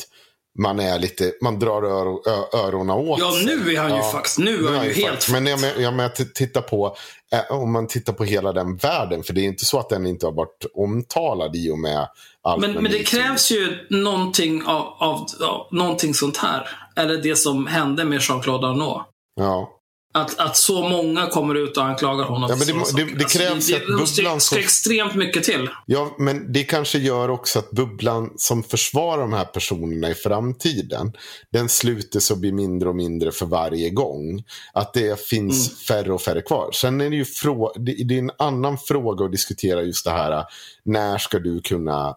[0.59, 4.45] man är lite, man drar öro, ö, öronen åt Ja, nu är han ju fucked.
[4.45, 5.43] Nu är han ju helt fucked.
[5.43, 6.95] Men jag, jag, men, t- titta på,
[7.31, 10.05] eh, om man tittar på hela den världen, för det är inte så att den
[10.05, 12.07] inte har varit omtalad i och med
[12.43, 16.69] allt Men, men det krävs ju någonting av, av, av någonting sånt här.
[16.95, 19.03] Eller det som hände med Jean-Claude Arnault.
[19.35, 19.73] Ja.
[20.17, 23.29] Att, att så många kommer ut och anklagar honom Ja, men det- sådana det- det
[23.29, 25.69] krävs det, att det, ska, bubblan ska extremt mycket till.
[25.85, 31.13] Ja, men det kanske gör också att bubblan som försvarar de här personerna i framtiden,
[31.51, 34.43] den sluter och blir mindre och mindre för varje gång.
[34.73, 35.77] Att det finns Mm.
[36.03, 36.69] färre och färre kvar.
[36.73, 40.11] Sen är det ju frå- det, det är en annan fråga att diskutera just det
[40.11, 40.43] här,
[40.85, 42.15] när ska du kunna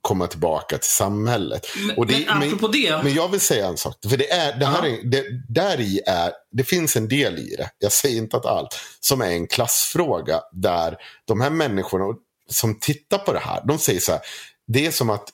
[0.00, 1.66] komma tillbaka till samhället?
[1.86, 3.00] Men, Och det- men apropå det.
[3.04, 3.94] Men jag vill säga en sak.
[4.08, 4.94] För det, är, det, här Ja.
[4.94, 8.46] är, det, där i är, det finns en del i det, jag säger inte att
[8.46, 12.04] allt, som är en klassfråga där de här människorna
[12.50, 14.20] som tittar på det här, de säger så här,
[14.66, 15.28] det är som att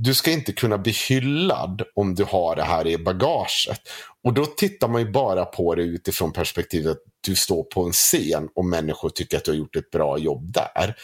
[0.00, 3.80] du ska inte kunna bli hyllad om du har det här i bagaget.
[4.24, 7.92] Och då tittar man ju bara på det utifrån perspektivet att du står på en
[7.92, 10.96] scen och människor tycker att du har gjort ett bra jobb där.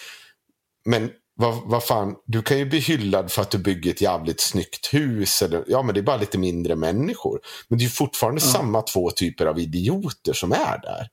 [0.85, 4.41] Men vad, vad fan, du kan ju bli hyllad för att du bygger ett jävligt
[4.41, 5.43] snyggt hus.
[5.43, 7.41] Eller, ja, men det är bara lite mindre människor.
[7.68, 8.53] Men det är fortfarande Ja.
[8.53, 11.09] samma två typer av idioter som är där.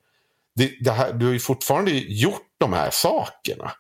[0.55, 3.71] Det, det här, du har ju fortfarande gjort de här sakerna.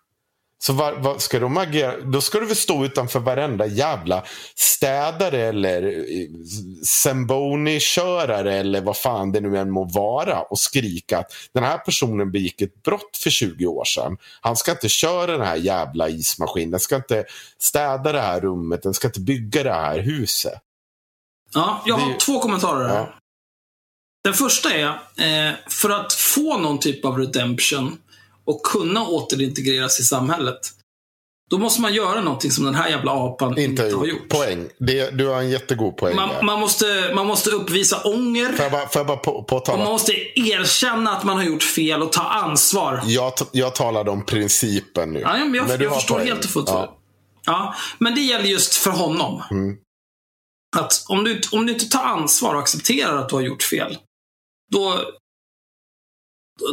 [0.63, 2.01] Så vad, vad ska de agera?
[2.01, 4.23] Då ska du väl stå utanför varenda jävla
[4.55, 6.27] städare eller eh,
[6.85, 12.31] Zamboni-körare eller vad fan det nu än må vara och skrika att den här personen
[12.31, 14.17] begick ett brott för 20 år sedan.
[14.41, 17.25] Han ska inte köra den här jävla ismaskinen, den ska inte
[17.59, 20.53] städa det här rummet, den ska inte bygga det här huset.
[21.53, 22.95] Ja, jag Det- har två kommentarer här.
[22.95, 23.13] Ja.
[24.23, 27.97] Den första är, eh, för att få någon typ av redemption
[28.45, 30.59] och kunna återintegreras i samhället,
[31.49, 34.29] då måste man göra någonting som den här jävla apan inte, Inte har gjort.
[34.29, 34.69] Poäng.
[34.77, 36.15] Det, du har en jättegod poäng.
[36.15, 38.51] Man, man, måste, man måste uppvisa ånger.
[38.51, 39.77] Får jag bara, får jag bara på, påtala?
[39.77, 43.01] man måste erkänna att man har gjort fel och ta ansvar.
[43.05, 45.19] Jag, jag talade om principen nu.
[45.19, 46.27] Ja, men jag Men jag förstår poäng.
[46.27, 46.69] helt och fullt.
[46.69, 46.97] Ja.
[47.45, 49.43] Ja, men det gäller just för honom.
[49.51, 49.77] Mm.
[50.77, 53.97] Att om du, om du inte tar ansvar och accepterar att du har gjort fel,
[54.71, 54.99] då,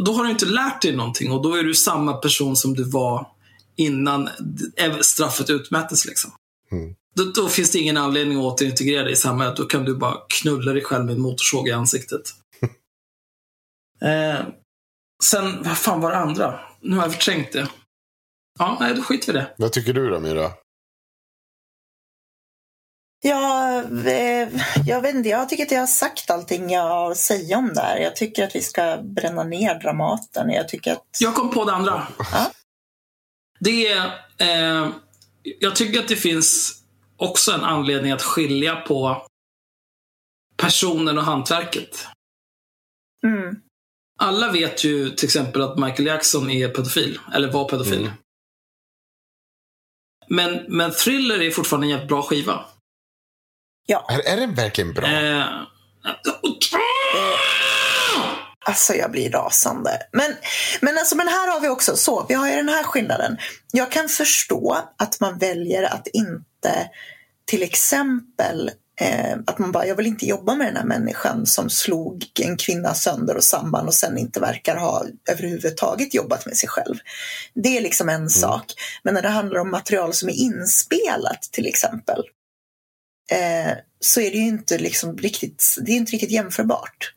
[0.05, 2.85] då har du inte lärt dig någonting och då är du samma person som du
[2.85, 3.27] var
[3.77, 4.29] innan
[5.01, 6.07] straffet utmättes.
[6.07, 6.31] Liksom.
[6.73, 6.95] Mm.
[7.17, 9.57] Då, då finns det ingen anledning att återintegrera dig i samhället.
[9.57, 12.23] Då kan du bara knulla dig själv med en motorsåg i ansiktet.
[14.03, 14.47] eh,
[15.25, 16.61] sen, vad fan var det andra?
[16.81, 17.69] Nu har jag förträngt det.
[18.59, 19.55] Ja, nej, då skiter vi det.
[19.59, 20.51] Vad tycker du då Myra?
[23.21, 24.49] Ja, eh,
[24.87, 27.75] jag vet inte, jag tycker att jag har sagt allting jag har att säga om
[27.75, 27.99] det här.
[27.99, 30.51] Jag tycker att vi ska bränna ner Dramaten.
[30.51, 31.05] Jag tycker att...
[31.21, 32.07] Jag kom på det andra.
[32.19, 32.53] Ja.
[33.61, 34.07] Det är...
[34.39, 34.91] Eh,
[35.59, 36.83] jag tycker att det finns
[37.17, 39.27] också en anledning att skilja på
[40.57, 42.07] personen och hantverket.
[43.27, 43.57] Mm,
[44.21, 48.01] Alla vet ju till exempel att Michael Jackson är pedofil, eller var pedofil.
[48.01, 48.13] Mm.
[50.29, 52.65] Men, men Thriller är fortfarande en jävligt bra skiva.
[53.89, 55.07] Är, är den verkligen bra?
[55.07, 55.45] Eh,
[58.67, 59.91] alltså jag blir rasande.
[60.13, 60.35] Men,
[60.81, 63.37] men, alltså, men här har vi också så, vi har ju den här skillnaden.
[63.73, 66.91] Jag kan förstå att man väljer att inte
[67.45, 68.71] till exempel
[69.01, 72.57] eh, att man bara, jag vill inte jobba med den här människan som slog en
[72.57, 76.95] kvinna sönder och samman och sen inte verkar ha överhuvudtaget jobbat med sig själv.
[77.55, 78.65] Det är liksom en sak.
[79.03, 82.23] Men när det handlar om material som är inspelat till exempel
[83.33, 87.15] eh, så är det ju inte liksom riktigt, det är inte riktigt jämförbart.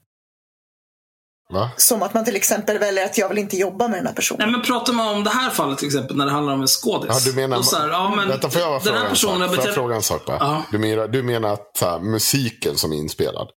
[1.49, 1.71] Va?
[1.77, 4.39] Som att man till exempel väljer att jag vill inte jobba med den här personen.
[4.39, 6.67] Nej, men pratar man om det här fallet till exempel, när det handlar om en
[6.67, 7.25] skådis.
[7.25, 7.61] Ja, du menar...
[7.61, 9.95] Så här, ja, men Vänta, får jag den fråga här en personen Får jag fråga
[9.95, 10.37] en sak bara?
[10.39, 10.63] Ja.
[10.71, 13.49] Du, menar, du menar att här, musiken som är inspelad?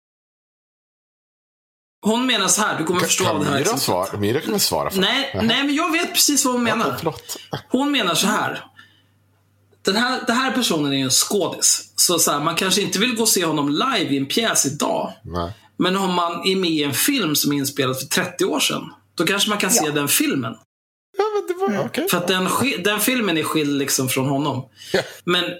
[2.07, 3.59] Hon menar så här, du kommer förstå kan av det här.
[3.59, 3.83] Exemplet.
[3.83, 4.19] svara?
[4.19, 6.97] Myra kan väl svara för Nej, nej, men jag vet precis vad hon Ja, menar.
[6.99, 7.37] förlåt.
[7.70, 8.65] Hon menar så här.
[9.85, 11.93] Den här, den här personen är en skådis.
[11.97, 14.66] Så, så här, man kanske inte vill gå och se honom live i en pjäs
[14.66, 15.12] idag.
[15.24, 15.52] Nej.
[15.78, 18.82] Men om man är med i en film som är inspelad för 30 år sedan.
[19.15, 19.93] Då kanske man kan se Ja.
[19.93, 20.55] den filmen.
[21.19, 21.86] Ja, men det var Mm.
[21.86, 22.09] okej.
[22.11, 22.48] För att den,
[22.85, 24.69] den filmen är skild liksom från honom.
[24.93, 25.01] Ja.
[25.24, 25.44] Men,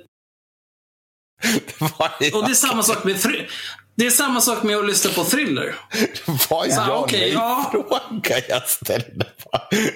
[1.79, 3.21] Vad är, och det är samma sak med
[3.97, 5.75] det är samma sak med att lyssna på thriller.
[6.51, 7.69] vad ja, okej, nej ja.
[7.73, 9.27] fråga jag ställde?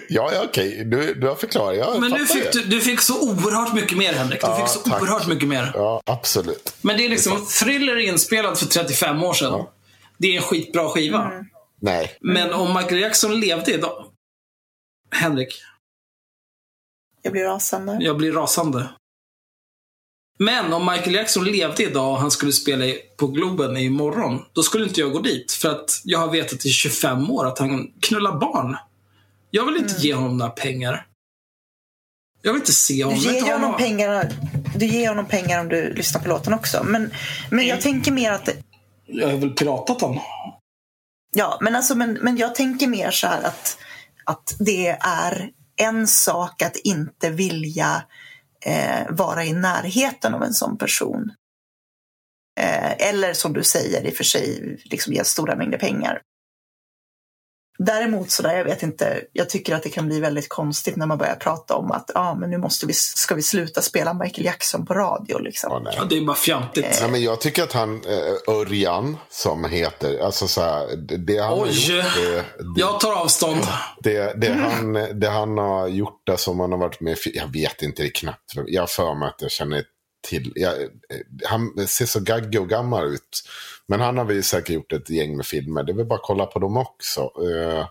[0.09, 0.85] Ja, ja okej.
[0.85, 1.77] Du, du har förklarat.
[1.77, 2.63] Jag Men nu fick det.
[2.63, 4.41] du, du fick så oerhört mycket mer Henrik.
[4.41, 5.03] Du Ja, fick så tack.
[5.03, 5.71] oerhört mycket mer.
[5.75, 6.75] Ja, absolut.
[6.81, 9.53] Men det är liksom, thriller är inspelad för 35 år sedan.
[9.53, 9.73] Ja.
[10.19, 11.31] Det är en skitbra skiva.
[11.81, 12.17] Nej.
[12.21, 14.05] Men om Michael Jackson levde idag.
[15.15, 15.55] Henrik,
[17.23, 17.97] Jag blir rasande.
[18.01, 18.89] jag blir rasande.
[20.39, 22.85] Men om Michael Jackson levde idag och han skulle spela
[23.17, 25.53] på Globen imorgon, då skulle inte jag gå dit.
[25.53, 28.77] För att jag har vetat i 25 år att han knullar barn.
[29.51, 31.07] Jag vill inte ge honom några pengar.
[32.43, 33.19] Jag vill inte se Du honom.
[33.21, 34.33] Vill ger, honom pengar,
[34.77, 36.85] du ger honom pengar om du lyssnar på låten också.
[36.85, 37.11] Men,
[37.51, 38.49] men jag tänker mer att...
[39.07, 40.21] Jag har väl piratat honom.
[41.35, 43.79] Ja, men, alltså, men, men jag tänker mer så här att,
[44.25, 48.03] att det är en sak att inte vilja
[48.65, 51.33] eh, vara i närheten av en sån person.
[52.61, 56.23] Eh, eller som du säger, i och för sig liksom ge stora mängder pengar.
[57.79, 61.07] Däremot, så där, jag vet inte, jag tycker att det kan bli väldigt konstigt när
[61.07, 64.45] man börjar prata om att ah, men nu måste vi, ska vi sluta spela Michael
[64.45, 65.39] Jackson på radio.
[65.39, 65.71] Liksom.
[65.73, 65.95] Ja, nej.
[65.97, 66.99] Ja, det är bara fjantigt.
[67.01, 71.39] Nej, men jag tycker att han, eh, Örjan, som heter, alltså så här, det, det
[71.39, 71.97] han har Oj.
[71.97, 72.45] gjort, det, det,
[72.81, 73.63] Jag tar avstånd.
[74.01, 77.83] det, det, han, det han har gjort, där som han har varit med jag vet
[77.83, 79.85] inte det är knappt, jag har för mig att jag känner
[80.29, 80.89] till, jag, eh,
[81.45, 83.43] han ser så gaggig och gammal ut.
[83.89, 86.25] Men han har väl säkert gjort ett gäng med filmer, det är väl bara att
[86.25, 87.21] kolla på dem också.
[87.21, 87.87] Eh,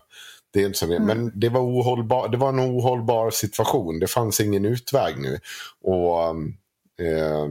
[0.52, 4.40] det är inte så, Men det var, ohållbar, det var en ohållbar situation, det fanns
[4.40, 5.40] ingen utväg nu.
[5.82, 6.28] Och
[7.06, 7.48] eh,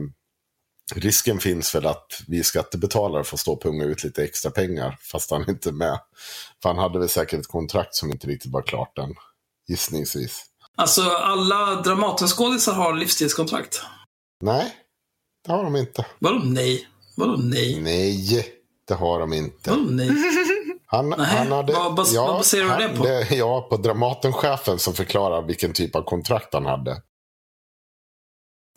[0.94, 5.30] Risken finns väl att vi skattebetalare får stå och punga ut lite extra pengar fast
[5.30, 6.00] han inte är med.
[6.62, 9.14] För han hade väl säkert ett kontrakt som inte riktigt var klart än.
[9.68, 10.44] Gissningsvis.
[10.76, 13.82] Alltså, alla Dramatenskådisar har livstidskontrakt.
[14.40, 14.76] Nej,
[15.46, 16.06] det har de inte.
[16.18, 16.88] Vadå nej?
[17.18, 17.80] Vadå nej?
[17.80, 18.46] Nej,
[18.88, 19.70] det har de inte.
[19.70, 20.10] Vadå nej?
[20.90, 23.34] Han, han hade, vad bas- vad baserar du han- det på?
[23.34, 27.02] ja, på Dramatenchefen som förklarar vilken typ av kontrakt han hade.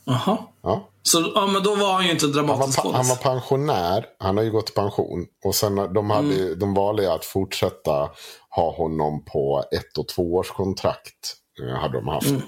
[0.06, 0.38] Jaha.
[0.64, 0.90] Ja.
[1.04, 4.44] Så, ja, men då var han ju inte Han, var, han var pensionär, han har
[4.44, 5.26] ju gått i pension.
[5.46, 6.60] Och sen de, hade, Mm.
[6.60, 8.10] de valde att fortsätta
[8.50, 11.36] ha honom på ett och två års kontrakt.
[11.62, 12.28] eh, Hade de haft.
[12.28, 12.42] Mm.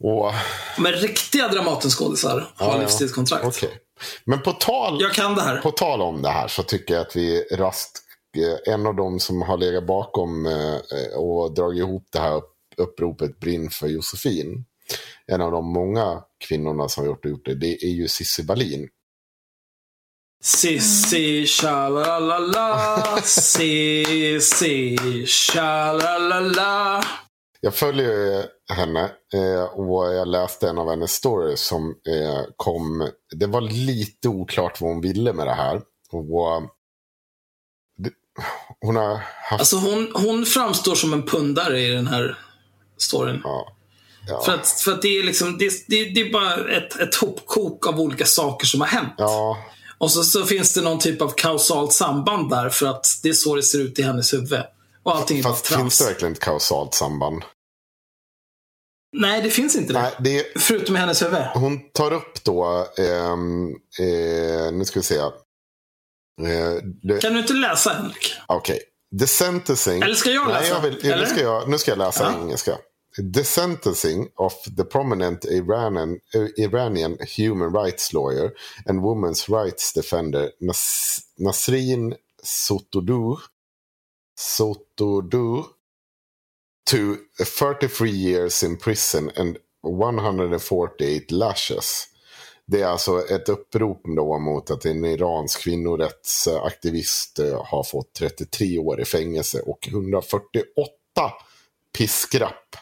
[0.00, 0.32] Och,
[0.78, 2.78] Men riktiga Dramatenskådisar har Ja, ja.
[2.80, 3.44] livstidskontrakt.
[4.24, 5.02] Men på tal,
[5.62, 8.02] på tal om det här så tycker jag att vi rast,
[8.36, 12.52] eh, en av dem som har legat bakom eh, och dragit ihop det här upp,
[12.76, 14.64] uppropet Brinn för Josefin.
[15.26, 18.88] En av de många kvinnorna som har gjort, gjort det, det är ju Cissi Wallin.
[20.42, 24.96] Sissi tjalalala, Sissi
[25.26, 27.02] tjalalala.
[27.66, 33.10] Jag följer henne eh, och jag läste en av hennes stories som eh, kom.
[33.30, 35.80] Det var lite oklart vad hon ville med det här.
[36.12, 36.62] Och,
[38.80, 39.14] hon har
[39.50, 39.60] haft...
[39.60, 42.38] Alltså hon, hon framstår som en pundare i den här
[42.98, 43.40] storyn.
[43.44, 43.76] ja,
[44.28, 47.14] ja, För att, för att det är liksom, det, det, det är bara ett, ett
[47.14, 49.14] hopkok av olika saker som har hänt.
[49.18, 49.58] ja,
[49.98, 53.32] Och så, så finns det någon typ av kausalt samband där för att det är
[53.32, 54.62] så det ser ut i hennes huvud.
[55.02, 55.98] Och allting är bara fast finns trams.
[55.98, 57.42] det verkligen ett kausalt samband?
[59.20, 60.00] Nej, det finns inte det.
[60.02, 61.42] Nej, det, Förutom i hennes huvud.
[61.54, 63.68] hon tar upp då, ehm,
[64.00, 65.16] eh, nu ska vi se.
[65.16, 65.30] Eh,
[67.02, 68.34] det- Kan du inte läsa Henrik?
[68.46, 68.80] Okej.
[69.20, 70.02] The sentencing.
[70.02, 70.60] Eller ska jag läsa?
[70.60, 72.40] Nej, jag vill, nu, ska jag, nu ska jag läsa Ja.
[72.42, 72.78] engelska.
[73.34, 78.50] The sentencing of the prominent Iranian, uh, Iranian human rights lawyer
[78.88, 83.38] and women's rights defender Nas, Nasrin Sotoudeh
[84.38, 85.64] Sotoudeh
[86.90, 87.16] to
[87.60, 89.56] 33 years in prison and
[89.86, 92.08] 148 lashes.
[92.66, 98.78] Det är alltså ett upprop då mot att en iransk kvinnorättsaktivist eh, har fått 33
[98.78, 100.90] år i fängelse och 148
[101.98, 102.76] piskrapp.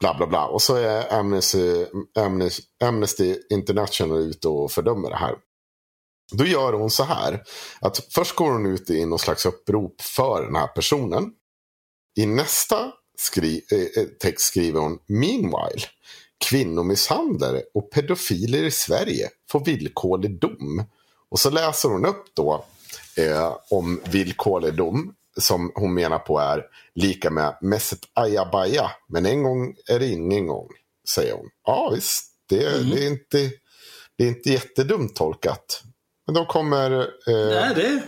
[0.00, 0.46] Bla bla bla.
[0.46, 1.86] Och så är Amnesty,
[2.18, 5.34] Amnesty, Amnesty International ute och fördömer det här.
[6.32, 7.42] Då gör hon så här.
[7.80, 11.32] Att först går hon ut i någon slags upprop för den här personen.
[12.16, 15.86] I nästa skri eh, text skriver hon Meanwhile
[16.42, 20.84] kvinnomisshandlare och pedofiler i Sverige får villkorlig dom.
[21.28, 22.64] Och så läser hon upp då
[23.16, 26.64] eh, om villkorlig dom som hon menar på är
[26.94, 28.90] lika med messet ajabaja.
[29.08, 30.68] Men en gång är det ingen gång,
[31.08, 31.50] säger hon.
[31.66, 33.50] Ja visst, det, det, är, inte,
[34.18, 35.82] det är inte jättedumt tolkat.
[36.26, 38.02] Men då kommer eh, Nej, det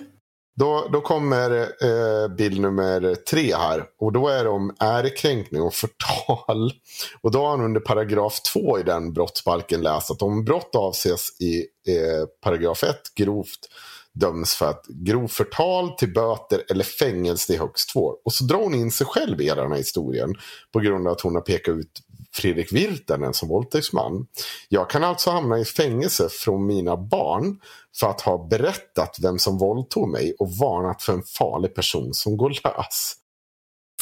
[0.57, 3.85] då, då kommer eh, bild nummer tre här.
[4.01, 6.73] Och då är det om ärekränkning och förtal.
[7.21, 11.41] Och då har han under paragraf två i den brottsbalken läst att om brott avses
[11.41, 11.59] i
[11.89, 13.69] eh, paragraf ett grovt
[14.15, 18.15] döms för att grov förtal till böter eller fängelse i högst två år.
[18.25, 20.35] Och så drar hon in sig själv i hela den här historien.
[20.73, 22.01] På grund av att hon har pekat ut
[22.35, 24.27] Fredrik Virtanen som våldtäktsman.
[24.69, 27.61] Jag kan alltså hamna i fängelse från mina barn
[28.01, 32.37] för att ha berättat vem som våldtog mig och varnat för en farlig person som
[32.37, 33.15] går lös.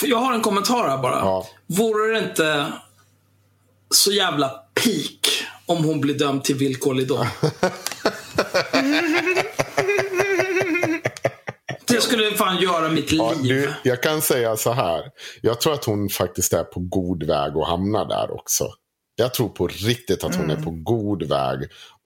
[0.05, 1.19] Jag har en kommentar här bara.
[1.19, 1.47] Ja.
[1.67, 2.73] Vore det inte
[3.91, 7.27] så jävla peak om hon blir dömd till villkorlig dom.
[12.13, 13.21] skulle fan göra mitt liv.
[13.21, 15.03] Ja, du, jag kan säga så här.
[15.41, 18.69] Jag tror att hon faktiskt är på god väg att hamna där också.
[19.17, 21.59] Jag tror på riktigt att hon är på god väg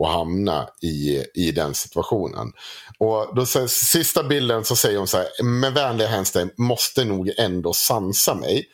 [0.05, 2.53] att hamna i, i den situationen.
[2.99, 7.33] Och då säger, sista bilden så säger hon så här, med vänliga hänster måste nog
[7.39, 8.65] ändå sansa mig.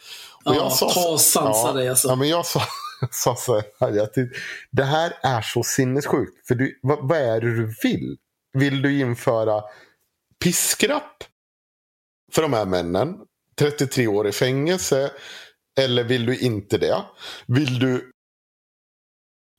[0.45, 2.09] Och Ja, ta och sansa ja, dig, alltså.
[2.09, 2.63] Ja, men jag sa,
[3.11, 4.39] sa så här, jag tyckte,
[4.71, 6.49] det här är så sinnessjukt.
[6.49, 8.17] För du, vad, vad är det du vill?
[8.53, 9.63] Vill du införa
[10.43, 11.25] piskrapp
[12.33, 13.15] för de här männen?
[13.59, 15.13] 33 år i fängelse?
[15.81, 17.05] Eller vill du inte det?
[17.47, 18.11] Vill du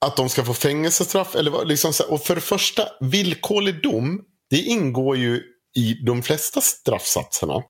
[0.05, 1.35] att de ska få fängelsestraff?
[1.35, 5.43] Eller vad, liksom så, och för det första, villkorlig dom, det ingår ju
[5.76, 7.64] i de flesta straffsatserna.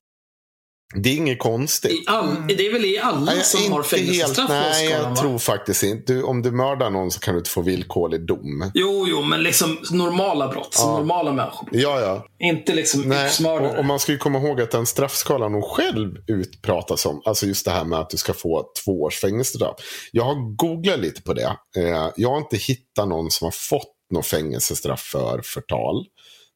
[0.96, 2.08] Det är inget konstigt.
[2.08, 5.16] All, det är väl i alla Nej, som har fängelsestraff Nej, jag va?
[5.16, 6.12] tror faktiskt inte.
[6.12, 8.70] Du, om du mördar någon så kan du inte få villkorlig dom.
[8.74, 10.74] Jo, jo, men liksom normala brott.
[10.74, 10.96] Som Ja.
[10.98, 11.68] normala människor.
[11.72, 12.26] Ja, ja.
[12.46, 13.78] Inte liksom Nej, och, yxmördare.
[13.78, 17.64] och man ska ju komma ihåg att den straffskalan hon själv utpratas om, alltså just
[17.64, 19.74] det här med att du ska få två års fängelsestraff.
[20.12, 21.56] Jag har googlat lite på det.
[21.76, 26.04] Eh, jag har inte hittat någon som har fått något fängelsestraff för förtal.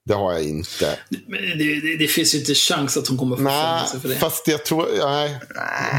[0.08, 0.98] Det har jag inte.
[1.08, 4.16] Det, det, det finns ju inte chans att hon kommer få fängelse för det.
[4.16, 4.88] fast jag tror...
[5.04, 5.40] Nej.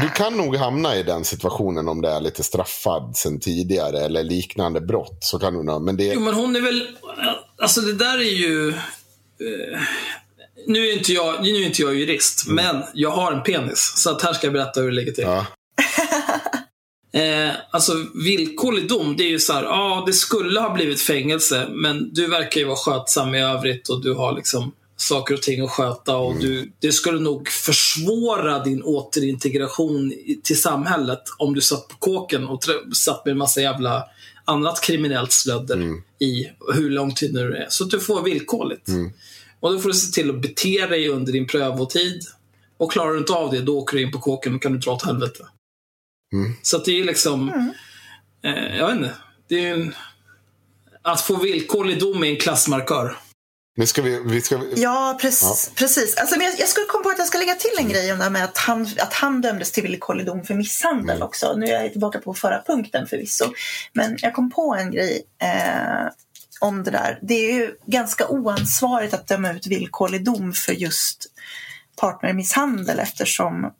[0.02, 4.22] Du kan nog hamna i den situationen om det är lite straffad sen tidigare eller
[4.22, 5.18] liknande brott.
[5.20, 6.88] Så kan du men det, Jo, men hon är väl...
[7.58, 8.68] Alltså det där är ju...
[8.68, 9.80] Eh,
[10.66, 13.92] nu, är inte jag, nu är inte jag jurist, men jag har en penis.
[13.96, 15.24] Så att här ska jag berätta hur det ligger till.
[15.24, 15.46] ja.
[17.12, 21.68] Eh, alltså villkorlig dom, det är ju så här, ja det skulle ha blivit fängelse,
[21.70, 25.60] men du verkar ju vara skötsam i övrigt och du har liksom saker och ting
[25.60, 31.60] att sköta och du, det skulle nog försvåra din återintegration i, till samhället om du
[31.60, 32.64] satt på kåken och
[32.94, 34.04] satt med en massa jävla
[34.44, 35.78] annat kriminellt slödder
[36.18, 37.66] i hur lång tid nu det är.
[37.68, 38.88] Så att du får villkorligt.
[39.60, 42.22] Och då får du se till att bete dig under din prövotid.
[42.78, 44.78] Och klarar du inte av det, då åker du in på kåken och kan du
[44.78, 45.46] dra åt helvete.
[46.62, 47.72] Så att det är liksom,
[48.44, 49.14] eh, jag vet inte.
[49.48, 49.94] Det är en,
[51.02, 53.16] att få villkorlig dom är en klassmarkör.
[53.76, 54.22] Nu ska vi...
[54.26, 55.72] vi ska, Ja, precis.
[55.74, 56.16] precis.
[56.16, 58.18] Alltså, men jag, jag skulle komma på att jag ska lägga till en grej om
[58.18, 61.54] det här med att han, att han dömdes till villkorlig dom för misshandel också.
[61.56, 63.44] Nu är jag tillbaka på förra punkten förvisso.
[63.92, 66.08] Men jag kom på en grej eh,
[66.60, 67.18] om det där.
[67.22, 71.26] Det är ju ganska oansvarigt att döma ut villkorlig dom för just
[72.00, 73.72] partnermisshandel eftersom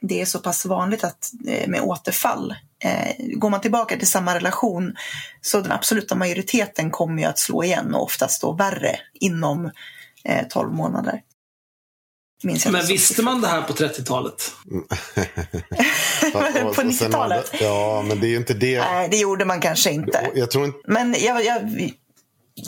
[0.00, 2.54] det är så pass vanligt att, eh, med återfall.
[2.84, 4.94] Eh, går man tillbaka till samma relation
[5.40, 9.70] så den absoluta majoriteten kommer ju att slå igen och oftast då värre inom
[10.24, 11.20] eh, 12 månader.
[12.42, 14.52] Minns jag Men visste man det här på 30-talet?
[16.34, 17.50] och- och- på och sen har 90-talet?
[17.52, 18.78] det- Ja, men det är ju inte det.
[18.80, 20.30] Nej, det gjorde man kanske inte.
[20.34, 20.78] Jag tror inte...
[20.86, 21.90] Men jag, jag,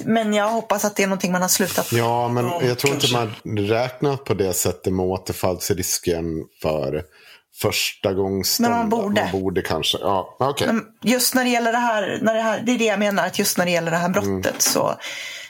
[0.05, 2.01] men jag hoppas att det är någonting man har slutat med.
[2.01, 6.25] Ja, men Ja, jag tror inte man räknar på det sättet med återfallsrisken
[6.63, 7.03] för
[7.63, 9.23] första gångs Men man borde.
[9.33, 9.99] Man borde kanske.
[10.01, 10.67] Ja, okej.
[10.67, 13.27] Men just när det gäller det här, när det här, det är det jag menar,
[13.27, 14.55] att just när det gäller det här brottet Mm.
[14.59, 14.99] så,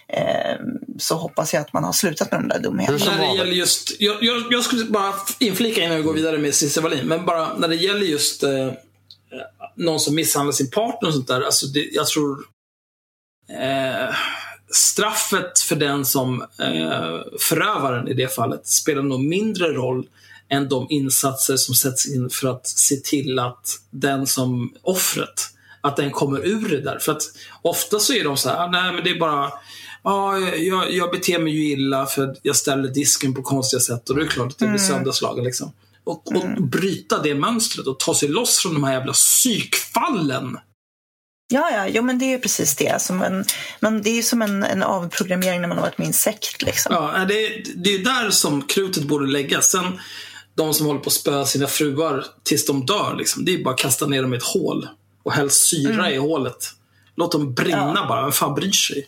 [0.08, 0.56] eh,
[0.98, 3.16] så hoppas jag att man har slutat med de där dumheterna.
[3.16, 6.54] När det gäller just, jag, jag, jag skulle bara inflika innan vi går vidare med
[6.54, 8.72] Cissi Wallin, men bara när det gäller just eh,
[9.76, 11.40] någon som misshandlar sin partner och sånt där.
[11.40, 12.38] Alltså det, jag tror
[13.60, 14.14] eh,
[14.72, 20.06] straffet för den som eh, förövaren i det fallet spelar nog mindre roll
[20.50, 25.48] än de insatser som sätts in för att se till att den som offret,
[25.80, 26.98] att den kommer ur det där.
[26.98, 27.22] För att
[27.62, 29.52] ofta så är de så här, "Ah, nej men det är bara
[30.02, 34.16] Ja, jag, jag beter mig ju illa för jag ställer disken på konstiga sätt och
[34.16, 35.44] då är det klart att det blir sönderslagen.
[35.44, 35.72] Liksom.
[36.04, 40.58] Och, och bryta det mönstret och ta sig loss från de här jävla psykfallen.
[41.52, 43.02] Ja, ja, jo, men det är ju precis det.
[43.02, 43.44] Som en,
[43.80, 46.12] men det är ju som en, en avprogrammering när man har varit med i en
[46.12, 46.62] sekt.
[46.62, 46.94] Liksom.
[46.94, 49.70] Ja, det, det är ju där som krutet borde läggas.
[49.70, 50.00] Sen
[50.64, 53.74] de som håller på att spöa sina fruar tills de dör, liksom, det är bara
[53.74, 54.88] att kasta ner dem i ett hål.
[55.22, 56.66] Och häll syra i hålet.
[57.16, 58.06] Låt dem brinna Ja.
[58.08, 58.22] bara.
[58.22, 59.06] Vem fan bryr sig?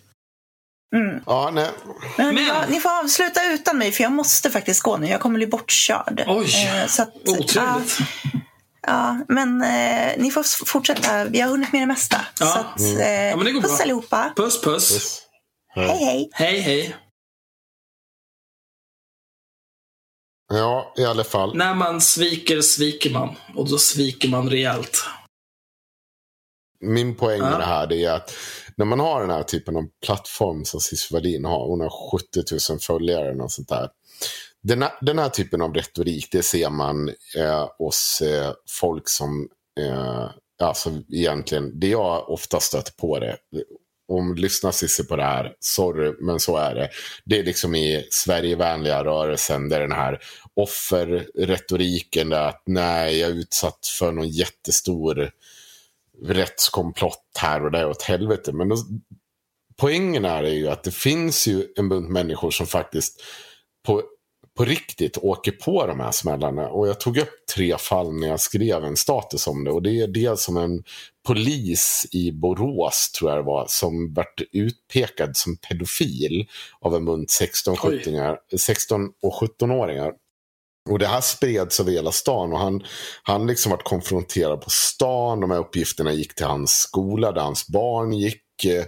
[1.27, 1.71] Ja, nej.
[2.19, 5.07] Men, Men- Ja, ni får avsluta utan mig för jag måste faktiskt gå nu.
[5.07, 6.25] Jag kommer bli bortkörd.
[6.27, 7.55] Oj, Eh, så att, Otroligt.
[7.57, 7.81] Ja,
[8.87, 11.25] ja, men eh, ni får fortsätta.
[11.25, 12.21] Vi har hunnit med det mesta.
[12.41, 12.47] Ja.
[12.47, 13.01] Så att, Mm.
[13.01, 13.83] eh, Ja, men det går puss bra.
[13.83, 14.33] allihopa.
[14.37, 15.19] Puss, puss.
[15.75, 16.29] Hej, hej.
[16.33, 16.97] Hej, hej.
[20.53, 21.57] Ja, i alla fall.
[21.57, 23.37] När man sviker, sviker man.
[23.57, 25.05] Och då sviker man rejält.
[26.81, 27.51] Min poäng Ja.
[27.51, 28.35] med det här det är att
[28.77, 32.73] när man har den här typen av plattform som Cissi Wallin har, hon har 70
[32.73, 33.89] 000 följare och sånt där.
[34.63, 39.49] Den här, den här typen av retorik, det ser man eh, hos eh, folk som
[39.81, 40.31] eh,
[40.63, 43.37] alltså egentligen, det jag ofta stött på det.
[44.09, 46.91] Om lyssnar Cissi på det här, sorry, men så är det.
[47.25, 50.21] Det är liksom i Sverigevänliga rörelsen, där den här
[50.57, 55.31] offerretoriken, där att nej, jag är utsatt för någon jättestor
[56.23, 58.53] rättskomplott här och där åt helvete.
[58.53, 58.77] Men då,
[59.77, 63.23] poängen är ju att det finns ju en bunt människor som faktiskt
[63.87, 64.03] på,
[64.57, 66.69] på riktigt åker på de här smällarna.
[66.69, 69.71] Och jag tog upp tre fall när jag skrev en status om det.
[69.71, 70.85] Och det är dels som en
[71.27, 76.49] polis i Borås, tror jag det var, som vart utpekad som pedofil
[76.81, 78.37] av en bunt 16, Oj.
[78.59, 80.13] 16 och 17-åringar.
[80.91, 82.83] Och det här spreds över hela stan och han,
[83.23, 85.41] han liksom varit konfronterad på stan.
[85.41, 88.65] De här uppgifterna gick till hans skola där hans barn gick.
[88.65, 88.85] eh,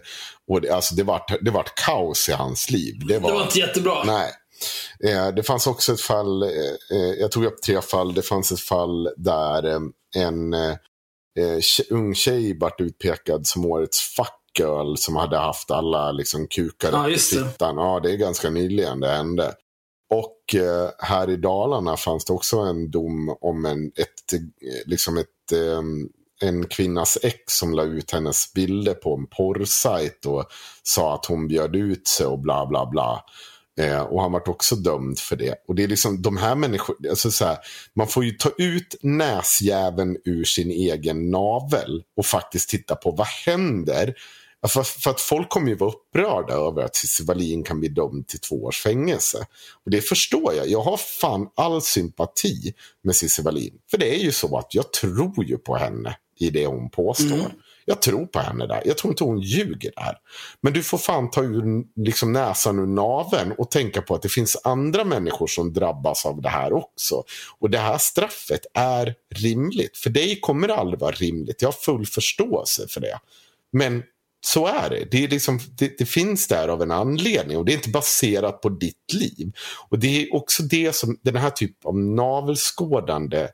[0.51, 2.95] Och det, alltså det vart det vart kaos i hans liv.
[3.09, 4.05] Det var, Det var inte jättebra.
[4.05, 4.31] Nej.
[5.05, 8.15] Eh, det fanns också ett fall, eh, jag tog upp tre fall.
[8.15, 9.81] Det fanns ett fall där eh,
[10.17, 10.55] en
[11.91, 17.17] ung tjej vart utpekad som årets fuckgirl som hade haft alla liksom, kukar Ja, upp
[17.17, 17.77] i fittan.
[17.77, 19.55] Ja, det är ganska nyligen det hände.
[20.15, 24.41] Och eh, här i Dalarna fanns det också en dom om en, ett, eh,
[24.87, 25.83] liksom ett, eh,
[26.49, 30.45] en kvinnas ex som la ut hennes bilder på en porrsajt och
[30.83, 33.25] sa att hon bjöd ut sig och bla bla bla.
[33.81, 35.55] Eh, och han vart också dömd för det.
[35.69, 37.59] Och det är liksom de här människorna, alltså så här,
[37.95, 43.27] man får ju ta ut näsjäveln ur sin egen navel och faktiskt titta på vad
[43.27, 44.15] händer.
[44.69, 48.29] För, för att folk kommer ju vara upprörda över att Cissi Wallin kan bli dömd
[48.29, 49.47] till två års fängelse.
[49.85, 50.69] Och det förstår jag.
[50.69, 53.75] Jag har fan all sympati med Cissi Wallin.
[53.91, 57.55] För det är ju så att jag tror ju på henne i det hon påstår.
[57.85, 58.83] Jag tror på henne där.
[58.85, 60.17] Jag tror inte hon ljuger där.
[60.61, 64.29] Men du får fan ta ur liksom näsan ur naveln och tänka på att det
[64.29, 67.23] finns andra människor som drabbas av det här också.
[67.59, 69.97] Och det här straffet är rimligt.
[69.97, 71.63] För dig kommer det aldrig vara rimligt.
[71.63, 73.19] Jag har full förståelse för det.
[73.73, 74.03] Men
[74.45, 75.09] så är det.
[75.11, 75.99] Det, är liksom, det.
[75.99, 79.53] det finns där av en anledning och det är inte baserat på ditt liv.
[79.89, 83.49] Och det är också det som den här typen av navelskådande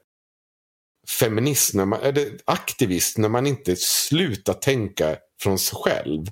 [1.19, 6.27] feminist, när man, eller aktivist, när man inte slutar tänka från sig själv.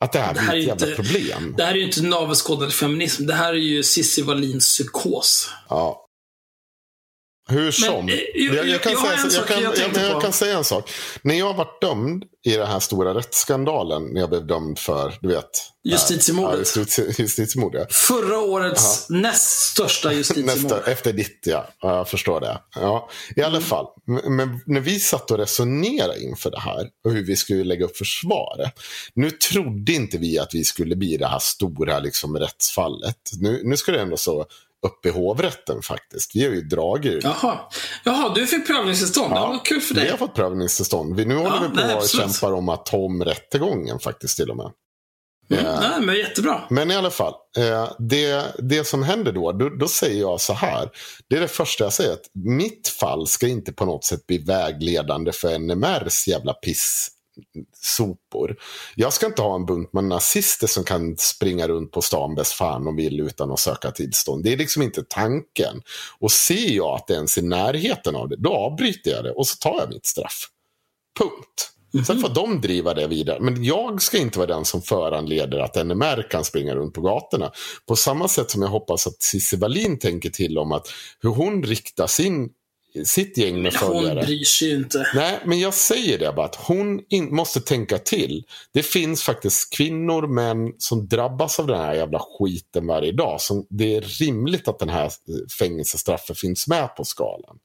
[0.00, 1.54] Att det här Det här är ett jävla inte- problem.
[1.56, 3.26] Det här är ju inte navelskådande feminism.
[3.26, 5.50] Det här är ju Cissi Wallins psykos.
[5.68, 6.03] Ja.
[7.48, 8.08] Hur som.
[8.08, 8.18] jag-
[8.54, 10.20] jag, jag, kan säga, en jag, sak kan, jag jag, tänkte jag, på.
[10.20, 10.90] kan säga en sak.
[11.22, 15.28] När jag varit dömd i den här stora rättsskandalen, när jag blev dömd för, du
[15.28, 15.50] vet.
[15.84, 16.72] Justitiemordet.
[16.76, 17.92] Ja, justitie- justitiemordet.
[17.94, 20.56] Förra årets näst största justitiemord.
[20.56, 21.68] Nästa, efter ditt, ja.
[21.80, 22.58] Ja, Jag förstår det.
[22.74, 23.62] Ja, I alla Mm.
[23.68, 23.86] fall,
[24.28, 27.96] men, när vi satt och resonerade inför det här och hur vi skulle lägga upp
[27.96, 28.72] försvaret.
[29.14, 33.16] Nu trodde inte vi att vi skulle bli det här stora liksom, rättsfallet.
[33.40, 34.46] Nu, nu ska det ändå så
[34.84, 36.30] upp i hovrätten faktiskt.
[36.36, 37.58] Vi har ju dragit Jaha.
[38.04, 39.32] Jaha, du fick prövningstillstånd.
[39.36, 39.46] Ja.
[39.46, 40.10] vad kul för Vi dig.
[40.10, 41.16] har fått prövningstillstånd.
[41.16, 44.50] Vi, nu håller vi på nej, och kämpar om att ta om rättegången faktiskt till
[44.50, 44.66] och med.
[45.50, 46.60] Mm, Eh, nej, men jättebra.
[46.70, 50.52] Men i alla fall, eh, det, det som händer då, då, då säger jag så
[50.52, 50.90] här.
[51.28, 54.38] Det är det första jag säger, att mitt fall ska inte på något sätt bli
[54.38, 57.08] vägledande för NMRs jävla piss
[57.76, 58.56] sopor.
[58.94, 62.52] Jag ska inte ha en bunt med nazister som kan springa runt på stan bäst
[62.52, 64.44] fan och vill utan att söka tillstånd.
[64.44, 65.82] Det är liksom inte tanken.
[66.18, 69.32] Och ser jag att det ens är i närheten av det, då avbryter jag det
[69.32, 70.48] och så tar jag mitt straff.
[71.18, 71.70] Punkt.
[72.06, 73.40] Sen får de driva det vidare.
[73.40, 77.52] Men jag ska inte vara den som föranleder att NMR kan springa runt på gatorna.
[77.86, 80.88] På samma sätt som jag hoppas att Cissi Wallin tänker till om att
[81.20, 82.50] hur hon riktar sin,
[83.04, 84.22] sitt gäng med Hon följare.
[84.24, 85.06] bryr sig ju inte.
[85.14, 88.44] Nej, men jag säger det bara att hon måste tänka till.
[88.72, 93.40] Det finns faktiskt kvinnor, män som drabbas av den här jävla skiten varje dag.
[93.40, 95.10] Som det är rimligt att den här
[95.58, 97.58] fängelsestraffet finns med på skalan.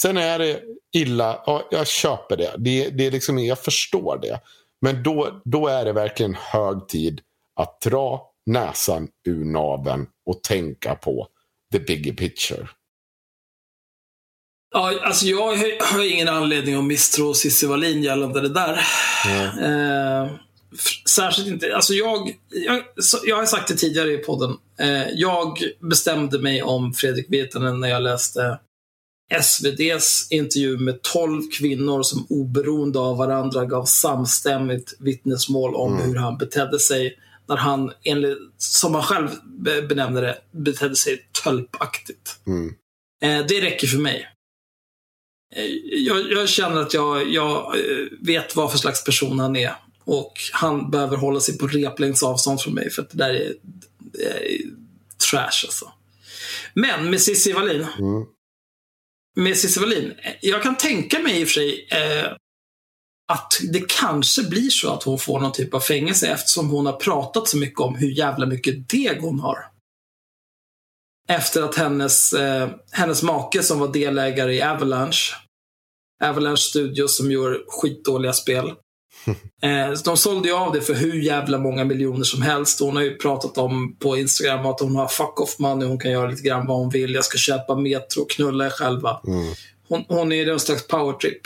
[0.00, 0.60] Sen är det
[0.96, 2.54] illa, ja, jag köper det.
[2.58, 4.40] det, det är liksom, jag förstår det.
[4.80, 7.20] Men då, då är det verkligen hög tid
[7.60, 11.28] att dra näsan ur naveln och tänka på
[11.72, 12.68] the bigger picture.
[14.74, 18.80] Ja, alltså jag har- ingen anledning att misstro Cissi Wallin gällande det där.
[20.24, 20.30] Eh,
[21.08, 21.76] särskilt inte.
[21.76, 22.82] Alltså jag, jag,
[23.26, 24.56] jag har sagt det tidigare i podden.
[24.80, 25.58] Eh, jag
[25.90, 28.58] bestämde mig om Fredrik Virtanen när jag läste
[29.34, 36.38] SVDs intervju med 12 kvinnor som oberoende av varandra gav samstämmigt vittnesmål om hur han
[36.38, 37.18] betedde sig
[37.48, 42.38] när han, enligt, som han själv be- benämner det, betedde sig tölpaktigt.
[42.46, 42.74] Mm.
[43.24, 44.26] Eh, det räcker för mig.
[45.84, 49.76] Jag, jag känner att jag, jag eh, vet vad för slags person han är.
[50.04, 53.52] Och han behöver hålla sig på replängds avstånd från mig för att det där är,
[53.98, 54.60] det är
[55.30, 55.92] trash alltså.
[56.74, 57.86] Men med Cissi Wallin.
[57.98, 58.24] Mm.
[59.36, 60.12] Med Cissi Wallin.
[60.22, 61.88] eh, Jag kan tänka mig i och för sig.
[61.90, 62.32] Eh,
[63.32, 66.92] att det kanske blir så att hon får någon typ av fängelse eftersom hon har
[66.92, 69.58] pratat så mycket om hur jävla mycket deg hon har.
[71.28, 75.34] Efter att hennes, eh, hennes make som var delägare i Avalanche,
[76.28, 78.72] Avalanche Studios som gör skitdåliga spel.
[79.62, 82.80] Eh, de sålde ju av det för hur jävla många miljoner som helst.
[82.80, 86.10] Hon har ju pratat om på Instagram att hon har fuck off money, hon kan
[86.10, 87.14] göra lite grann vad hon vill.
[87.14, 89.20] Jag ska köpa Metro och knulla er själva.
[89.26, 89.54] Mm.
[89.88, 91.40] Hon, hon är någon slags powertrip.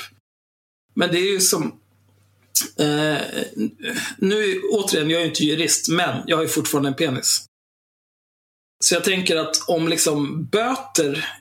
[0.95, 1.81] Men det är ju som...
[2.79, 3.19] Eh,
[4.19, 7.45] nu, återigen, jag är ju inte jurist, men jag har ju fortfarande en penis.
[8.85, 11.38] Så jag tänker att om liksom böter,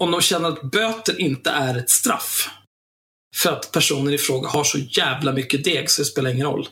[0.00, 2.48] om de känner att böter inte är ett straff,
[3.36, 6.68] för att personen i fråga har så jävla mycket deg så det spelar ingen roll.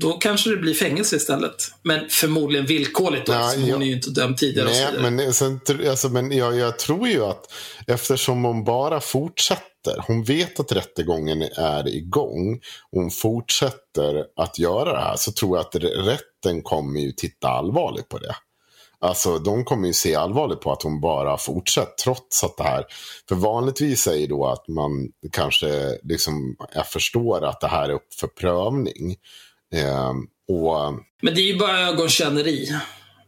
[0.00, 1.54] Då kanske det blir fängelse istället.
[1.82, 4.68] Men förmodligen villkorligt då, Ja, eftersom hon är ju inte dömd tidigare
[5.00, 7.52] Nej, men, sen, alltså, men jag, jag tror ju att
[7.86, 12.60] eftersom hon bara fortsätter, hon vet att rättegången är igång,
[12.90, 15.74] hon fortsätter att göra det här, så tror jag att
[16.06, 18.34] rätten kommer ju titta allvarligt på det.
[19.04, 22.84] Alltså de kommer ju se allvarligt på att hon bara fortsätter trots att det här,
[23.28, 27.92] för vanligtvis är ju då att man kanske liksom, jag förstår att det här är
[27.92, 29.16] upp för prövning.
[29.74, 30.12] Eh,
[30.48, 32.68] och Men det är ju bara ögonkänneri.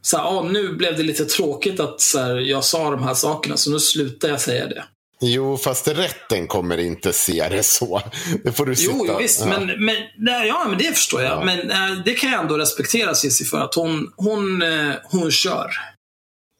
[0.00, 3.14] Så här, ah, nu blev det lite tråkigt att så här, jag sa de här
[3.14, 4.84] sakerna, så nu slutar jag säga det.
[5.20, 8.02] Jo, fast rätten kommer inte se det så.
[8.44, 8.92] Det får du sitta...
[9.06, 9.46] Jo, visst, ja.
[9.46, 11.32] men, men, nej, ja, men det förstår jag.
[11.32, 11.44] Ja.
[11.44, 15.70] Men eh, det kan jag ändå respektera Cissi för att hon, hon, eh, hon kör.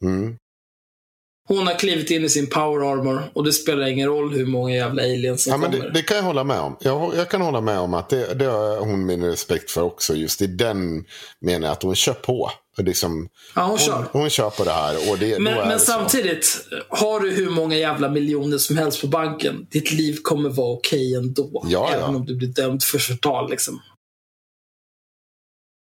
[0.03, 0.37] Mm.
[1.47, 4.75] Hon har klivit in i sin power armor och det spelar ingen roll hur många
[4.75, 5.83] jävla aliens som Ja, kommer.
[5.83, 6.77] det, det kan jag hålla med om.
[6.79, 10.15] Jag, jag kan hålla med om att det, det har hon min respekt för också.
[10.15, 11.05] Just i den
[11.41, 12.51] meningen att hon kör på.
[12.77, 14.05] Liksom, ja, hon hon, kör.
[14.11, 15.11] hon kör på det här.
[15.11, 15.85] Och det, Men, men det så.
[15.85, 16.57] samtidigt,
[16.89, 21.15] har du hur många jävla miljoner som helst på banken, ditt liv kommer vara okej
[21.15, 21.63] ändå.
[21.69, 21.97] Ja, ja.
[21.97, 23.49] även om du blir dömd för förtal.
[23.49, 23.79] Liksom.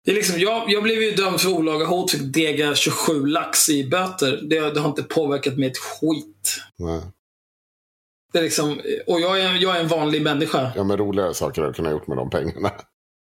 [0.06, 3.68] Det är liksom, jag, jag blev ju dömd för olaga hot, fick dega 27 lax
[3.68, 4.40] i böter.
[4.42, 6.60] Det, det har inte påverkat mig ett skit.
[6.76, 7.00] Nej.
[8.32, 10.72] Det är liksom, och jag är, jag är en vanlig människa.
[10.76, 12.70] Ja, men roligare saker har jag kunnat gjort med de pengarna.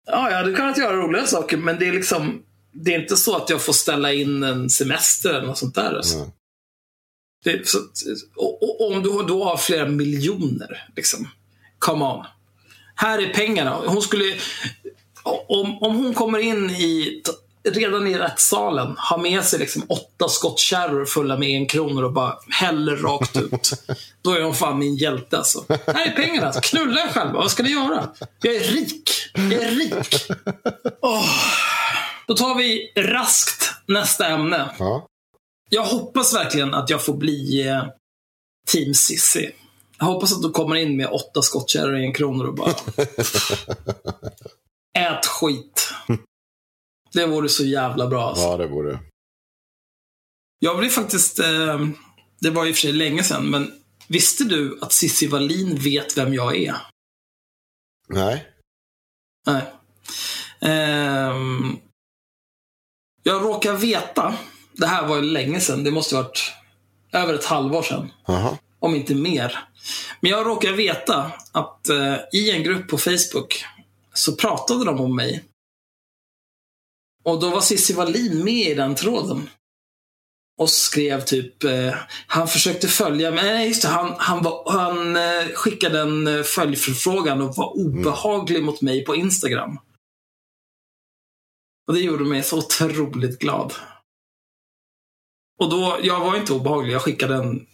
[0.06, 2.44] Ja, jag hade kunnat göra roliga saker, men det är liksom
[2.74, 5.94] det är inte så att jag får ställa in en semester eller något sånt där.
[5.94, 6.18] Alltså.
[6.18, 6.30] Mm.
[7.44, 7.78] Det, så,
[8.36, 11.28] och, och, om du då har flera miljoner, liksom.
[11.80, 12.26] Come on.
[12.96, 13.82] Här är pengarna.
[13.86, 14.36] Hon skulle...
[15.24, 17.22] Om, om hon kommer in i...
[17.66, 22.38] Redan i rättssalen, har med sig liksom åtta skottkärror fulla med en kronor och bara
[22.50, 23.72] häller rakt ut.
[24.22, 25.66] Då är hon fan min hjälte alltså.
[25.70, 26.54] Här är pengarna.
[26.54, 27.34] Knulla er själva.
[27.34, 28.10] Vad ska ni göra?
[28.42, 29.10] Jag är rik.
[29.34, 30.16] Jag är rik.
[31.02, 31.26] Åh.
[32.28, 34.70] Då tar vi raskt nästa ämne.
[34.80, 35.08] Ja.
[35.70, 37.84] Jag hoppas verkligen att jag får bli eh,
[38.72, 39.52] Team Sissi.
[40.00, 42.74] Jag hoppas att du kommer in med åtta skottkärror i en kronor och bara...
[45.00, 45.94] Ät skit.
[47.14, 48.44] Det vore så jävla bra alltså.
[48.44, 49.00] ja, det vore.
[50.60, 51.40] Jag blev faktiskt...
[51.40, 51.80] Eh,
[52.40, 53.72] det var i och för sig länge sedan, men
[54.08, 56.76] visste du att Sissi Wallin vet vem jag är?
[58.08, 58.48] Nej.
[59.48, 59.74] Nej.
[60.62, 61.78] Ehm,
[63.24, 64.38] jag råkar veta,
[64.74, 66.54] det här var ju länge sedan, det måste varit
[67.12, 68.58] över ett halvår sedan, Jaha.
[68.80, 69.60] om inte mer.
[70.20, 73.66] Men jag råkar veta att eh, i en grupp på Facebook
[74.14, 75.44] så pratade de om mig.
[77.24, 79.50] Och då var Cissi Wallin med i den tråden.
[80.58, 81.96] Och skrev typ, eh,
[82.28, 87.42] han försökte följa mig, nej just det, han, han, var, han eh, skickade en eh,
[87.42, 89.80] och var obehaglig mot mig på Instagram.
[91.88, 93.74] Och det gjorde mig så otroligt glad.
[95.60, 97.68] Och då, jag var inte obehaglig, jag skickade en,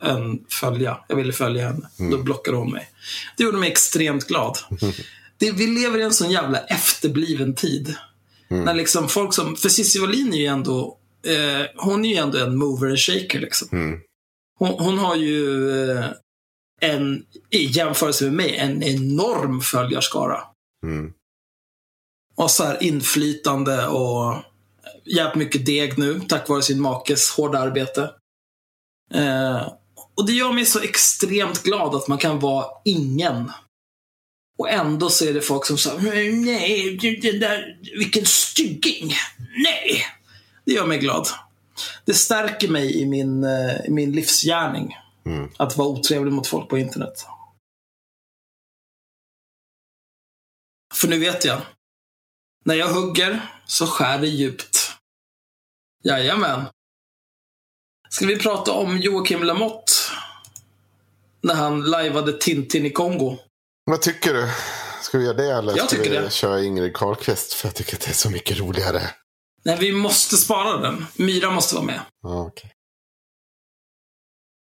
[0.00, 1.04] en följa.
[1.08, 1.90] Jag ville följa henne.
[2.10, 2.90] Då blockade hon mig.
[3.36, 4.58] Det gjorde mig extremt glad.
[5.40, 7.96] Det, vi lever i en sån jävla efterbliven tid.
[8.50, 12.38] När liksom folk som, för Cissi Wallin är ju ändå, eh, hon är ju ändå
[12.38, 13.68] en mover and shaker liksom.
[13.72, 14.00] Mm.
[14.58, 16.06] Hon, hon har ju eh,
[16.80, 20.40] en, i jämförelse med mig, en enorm följarskara.
[20.86, 21.12] Mm.
[22.36, 24.34] Och så här inflytande och
[25.04, 28.10] jävligt mycket deg nu tack vare sin makes hårda arbete.
[29.14, 29.72] Eh,
[30.16, 33.52] och det gör mig så extremt glad att man kan vara ingen.
[34.60, 39.14] Och ändå så är det folk som säger nej, den där, vilken stygging.
[39.64, 40.06] Nej!
[40.64, 41.28] Det gör mig glad.
[42.04, 44.96] Det stärker mig i min, eh, i min livsgärning.
[45.26, 45.50] Mm.
[45.56, 47.26] Att vara otrevlig mot folk på internet.
[50.94, 51.60] För nu vet jag.
[52.64, 54.92] När jag hugger så skär det djupt.
[56.04, 56.64] Jajamän.
[58.08, 59.92] Ska vi prata om Joakim Lamotte?
[61.40, 63.38] När han lajvade Tintin i Kongo.
[63.84, 64.48] Vad tycker du?
[65.02, 66.32] Ska vi göra det eller Jag ska vi det.
[66.32, 67.52] köra Ingrid Carlqvist?
[67.52, 69.02] För jag tycker att det är så mycket roligare.
[69.64, 71.06] Nej, vi måste spara den.
[71.16, 72.00] Myra måste vara med.
[72.22, 72.72] Ja, okej.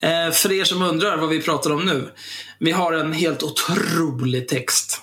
[0.03, 2.13] Eh, för er som undrar vad vi pratar om nu.
[2.59, 5.01] Vi har en helt otrolig text.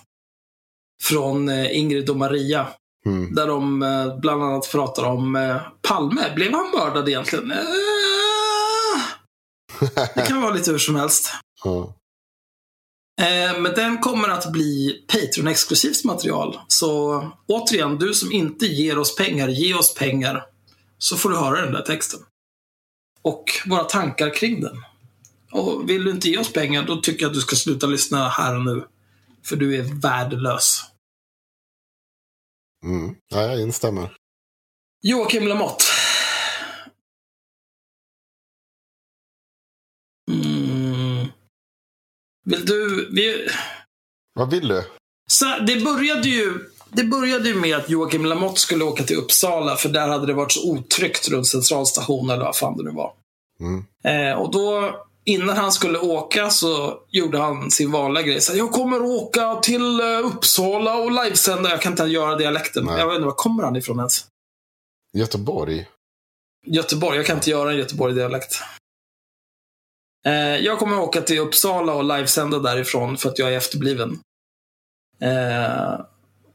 [1.03, 2.69] Från eh, Ingrid och Maria.
[3.07, 3.35] Mm.
[3.35, 6.33] Där de eh, bland annat pratar om eh, Palme.
[6.35, 7.51] Blev han mördad egentligen?
[7.51, 7.59] Eh,
[10.15, 11.33] det kan vara lite hur som helst.
[11.65, 11.95] Ja.
[13.19, 16.59] Eh, men den kommer att bli Patreon-exklusivt material.
[16.69, 20.45] Så återigen, du som inte ger oss pengar, ge oss pengar.
[20.99, 22.21] Så får du höra den där texten.
[23.23, 24.85] Och våra tankar kring den.
[25.53, 28.29] Och vill du inte ge oss pengar, då tycker jag att du ska sluta lyssna
[28.29, 28.85] här och nu.
[29.45, 30.83] För du är värdelös.
[32.85, 33.15] Mm.
[33.29, 34.17] ja, jag instämmer.
[35.03, 35.85] Joakim Lamotte.
[42.49, 43.09] Vill du...
[43.13, 43.49] Vi,
[44.35, 44.85] Vad vill du?
[45.31, 46.59] så, det började ju
[46.91, 50.33] det började ju med att Joakim Lamotte skulle åka till Uppsala, för där hade det
[50.33, 53.13] varit så otryggt runt centralstationen, eller vad fan det nu var.
[53.61, 53.85] Mm.
[54.05, 54.95] Eh, och då,
[55.25, 58.41] innan han skulle åka, så gjorde han sin vanliga grej.
[58.41, 61.71] Så jag kommer åka till eh, Uppsala och livesända.
[61.71, 62.85] Jag kan inte göra dialekten.
[62.85, 62.99] Nej.
[62.99, 64.27] Jag vet inte, var kommer han ifrån ens?
[65.13, 65.89] Göteborg?
[66.67, 67.17] Göteborg.
[67.17, 68.63] Jag kan inte göra en Göteborg-dialekt.
[70.29, 74.19] Eh, jag kommer åka till Uppsala och livesända därifrån för att jag är efterbliven.
[75.23, 76.01] Eh,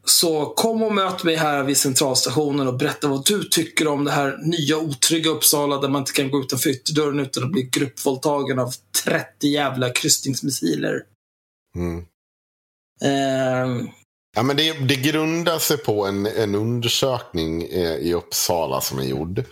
[0.04, 4.10] så kom och möt mig här vid centralstationen och berätta vad du tycker om det
[4.10, 8.58] här nya otrygga Uppsala där man inte kan gå utanför ytterdörren utan att bli gruppvåldtagen
[8.58, 8.72] av
[9.04, 11.02] 30 jävla kryssningsmissiler.
[11.76, 11.98] Mm.
[13.02, 13.88] Eh,
[14.36, 19.04] Ja, men det, det grundar sig på en, en undersökning eh, i Uppsala som är
[19.04, 19.44] gjord.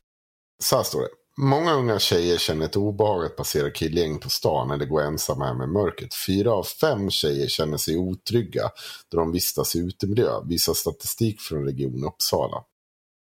[0.62, 1.08] Så här står det.
[1.36, 5.62] Många unga tjejer känner ett obehag att passera killgäng på stan eller gå ensamma hem
[5.62, 6.14] i mörkret.
[6.26, 8.70] Fyra av fem tjejer känner sig otrygga
[9.08, 12.64] då de vistas i utemiljö, visar statistik från Region Uppsala.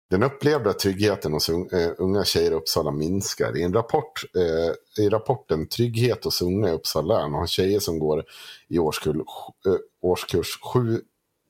[0.10, 3.58] Den upplevda tryggheten hos eh, unga tjejer i Uppsala minskar.
[3.58, 8.00] I, en rapport, eh, I rapporten Trygghet hos unga i Uppsala län har tjejer som
[8.00, 8.24] går
[8.68, 11.02] i årskurs, eh, årskurs 7,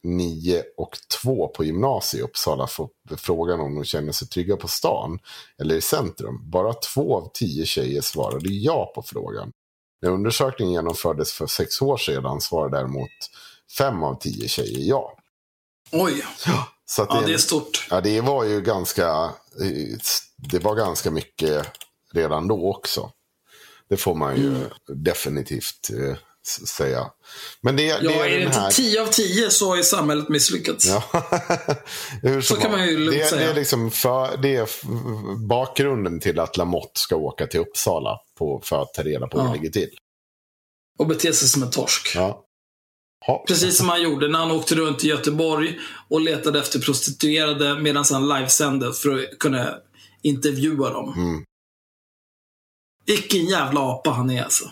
[0.04, 4.68] 9 och 2 på gymnasiet i Uppsala fått frågan om de känner sig trygga på
[4.68, 5.20] stan
[5.62, 6.50] eller i centrum.
[6.50, 9.52] Bara två av tio tjejer svarade ja på frågan.
[10.02, 13.10] När undersökningen genomfördes för sex år sedan svarade däremot
[13.78, 15.18] fem av tio tjejer ja.
[15.92, 16.24] oj,
[16.86, 17.88] Så att ja det, det är stort.
[17.90, 19.32] ja, det var ju ganska,
[20.38, 21.66] det var ganska mycket
[22.14, 23.12] redan då också.
[23.90, 24.70] Det får man ju Mm.
[24.88, 26.18] definitivt eh,
[26.50, 27.12] säga.
[27.62, 28.72] Men det, Ja, det är är det inte här...
[28.72, 30.86] 10 av 10 så har samhället misslyckats.
[30.88, 31.04] Ja.
[32.22, 33.42] Hur Så kan man ju lugnt det, säga.
[33.46, 34.70] Det är, liksom för, det är
[35.48, 39.46] bakgrunden till att Lamotte ska åka till Uppsala på, för att ta reda på hur
[39.48, 39.52] Ja.
[39.54, 39.90] det ligger till.
[41.00, 42.12] Och bete sig som en torsk.
[42.16, 42.46] Ja.
[43.48, 48.06] Precis som han gjorde när han åkte runt i Göteborg och letade efter prostituerade medan
[48.12, 49.76] han livesände för att kunna
[50.22, 51.14] intervjua dem.
[51.18, 51.44] Mm.
[53.06, 54.72] Vilken jävla apa han är alltså.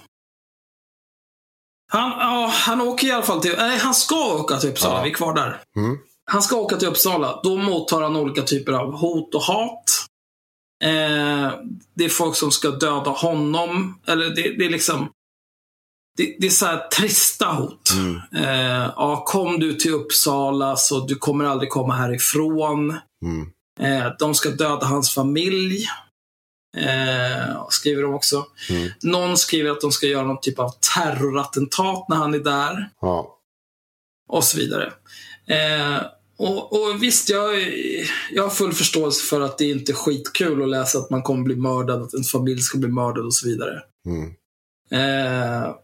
[1.90, 5.04] Han, ja, han åker i alla fall till, nej han ska åka till Uppsala, Ja.
[5.04, 5.62] vi är kvar där.
[5.78, 5.98] Mm.
[6.32, 7.40] Han ska åka till Uppsala.
[7.44, 10.06] Då mottar han olika typer av hot och hat.
[10.84, 11.52] Eh,
[11.96, 14.00] det är folk som ska döda honom.
[14.08, 15.10] Eller det, det är liksom...
[16.18, 17.92] Det, det är så här trista hot.
[17.94, 18.22] Mm.
[18.36, 22.98] Eh, ja, kom du till Uppsala så du kommer aldrig komma härifrån.
[23.26, 23.50] Mm.
[23.80, 25.86] Eh, de ska döda hans familj.
[26.78, 28.46] Eh, skriver de också.
[28.70, 28.90] Mm.
[29.02, 33.38] Någon skriver att de ska göra någon typ av terrorattentat när han är där Ja.
[34.30, 34.94] och så vidare.
[35.48, 36.02] Eh,
[36.38, 37.74] och, och visst, jag,
[38.32, 41.44] jag har full förståelse för att det inte är skitkul att läsa att man kommer
[41.44, 43.82] bli mördad, att en familj ska bli mördad och så vidare.
[44.06, 44.34] Mm.
[44.92, 45.76] Eh,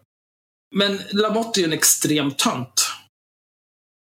[0.75, 2.85] men Lamotte är ju en extrem tönt.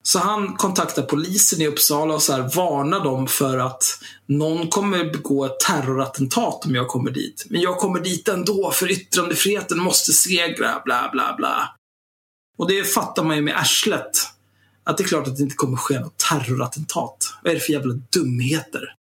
[0.04, 3.84] Så han kontaktar polisen i Uppsala och så här varnar dem för att
[4.26, 7.46] någon kommer begå ett terrorattentat om jag kommer dit.
[7.50, 11.76] Men jag kommer dit ändå, för yttrandefriheten måste segra, bla bla bla.
[12.58, 14.18] Och det fattar man ju med arslet.
[14.84, 17.34] Att det är klart att det inte kommer ske något terrorattentat.
[17.44, 18.96] Vad är det för jävla dumheter?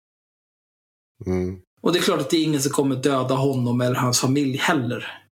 [1.27, 1.61] Mm.
[1.81, 4.57] Och det är klart att det är ingen som kommer döda honom eller hans familj
[4.57, 5.23] heller.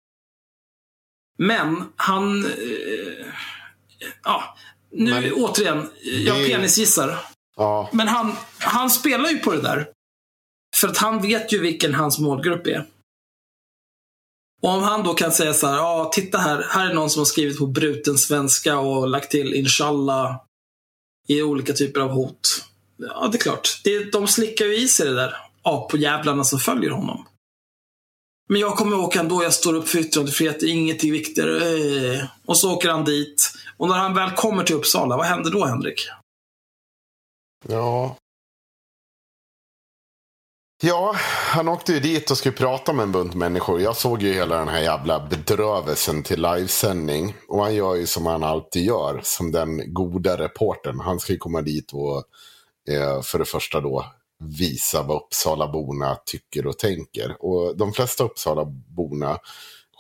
[1.39, 2.45] Men han...
[2.45, 3.27] Eh,
[4.25, 4.57] ja,
[4.93, 7.19] nu Men återigen, jag det- penisgissar.
[7.57, 7.91] Ja.
[7.93, 9.89] Men han, han spelar ju på det där.
[10.77, 12.87] För att han vet ju vilken hans målgrupp är.
[14.63, 17.21] Och om han då kan säga så här, ja titta här, här är någon som
[17.21, 20.41] har skrivit på bruten svenska och lagt till inshallah
[21.29, 22.65] i olika typer av hot.
[22.97, 23.81] Ja, det är klart.
[23.85, 27.27] Det, de slickar ju i sig det där apojävlarna som följer honom.
[28.49, 31.57] Men jag kommer åka ändå, jag står upp för yttrandefrihet, inget är viktigare.
[32.15, 33.53] Eh, och så åker han dit.
[33.77, 36.09] Och när han väl kommer till Uppsala, vad händer då Henrik?
[37.69, 38.17] Ja.
[40.83, 41.15] Ja,
[41.53, 43.81] han åkte ju dit och skulle prata med en bunt människor.
[43.81, 47.35] Jag såg ju hela den här jävla bedrövelsen till livesändning.
[47.49, 51.01] Och han gör ju som han alltid gör, som den goda reportern.
[51.01, 52.17] Han ska ju komma dit och
[52.95, 54.05] eh, för det första då
[54.39, 57.37] visa vad Uppsalaborna tycker och tänker.
[57.41, 59.39] Och de flesta Uppsalaborna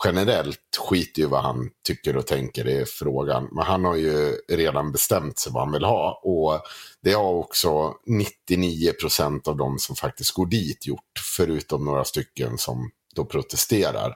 [0.04, 3.48] generellt skiter ju vad han tycker och tänker i frågan.
[3.52, 6.20] Men han har ju redan bestämt sig vad han vill ha.
[6.24, 6.60] Och
[7.02, 11.20] det har också 99 procent av de som faktiskt går dit gjort.
[11.36, 14.14] Förutom några stycken som då protesterar.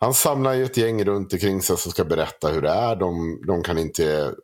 [0.00, 2.96] Han samlar ju ett gäng runt omkring sig som ska berätta hur det är.
[2.96, 4.34] De, de kan inte...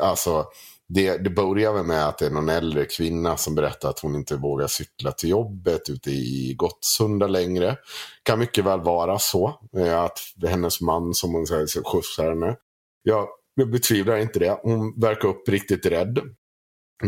[0.00, 0.46] Alltså,
[0.88, 4.14] det, det börjar väl med att det är någon äldre kvinna som berättar att hon
[4.14, 7.76] inte vågar cykla till jobbet ute i Gottsunda längre.
[8.22, 9.60] Kan mycket väl vara så.
[9.76, 12.56] eh, Att hennes man, som hon säger, skjutsar henne.
[13.02, 14.60] Jag, jag betvivlar inte det.
[14.62, 16.18] Hon verkar upp riktigt rädd.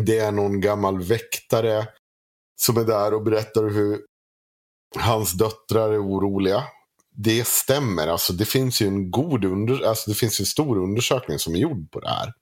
[0.04, 1.88] Det är någon gammal väktare
[2.60, 4.00] som är där och berättar hur
[4.98, 6.64] hans döttrar är oroliga.
[7.16, 8.06] Det stämmer.
[8.06, 11.58] Alltså, det finns ju en god under, alltså, det finns en stor undersökning som är
[11.58, 12.32] gjord på det här.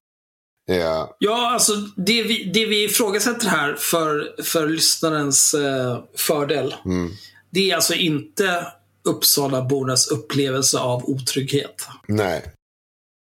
[0.70, 6.74] Eh, Ja, alltså det vi, det vi ifrågasätter här för, för lyssnarens eh, fördel.
[6.84, 7.10] mm,
[7.50, 8.66] Det är alltså inte
[9.04, 11.86] Uppsalabornas upplevelse av otrygghet.
[12.08, 12.52] nej,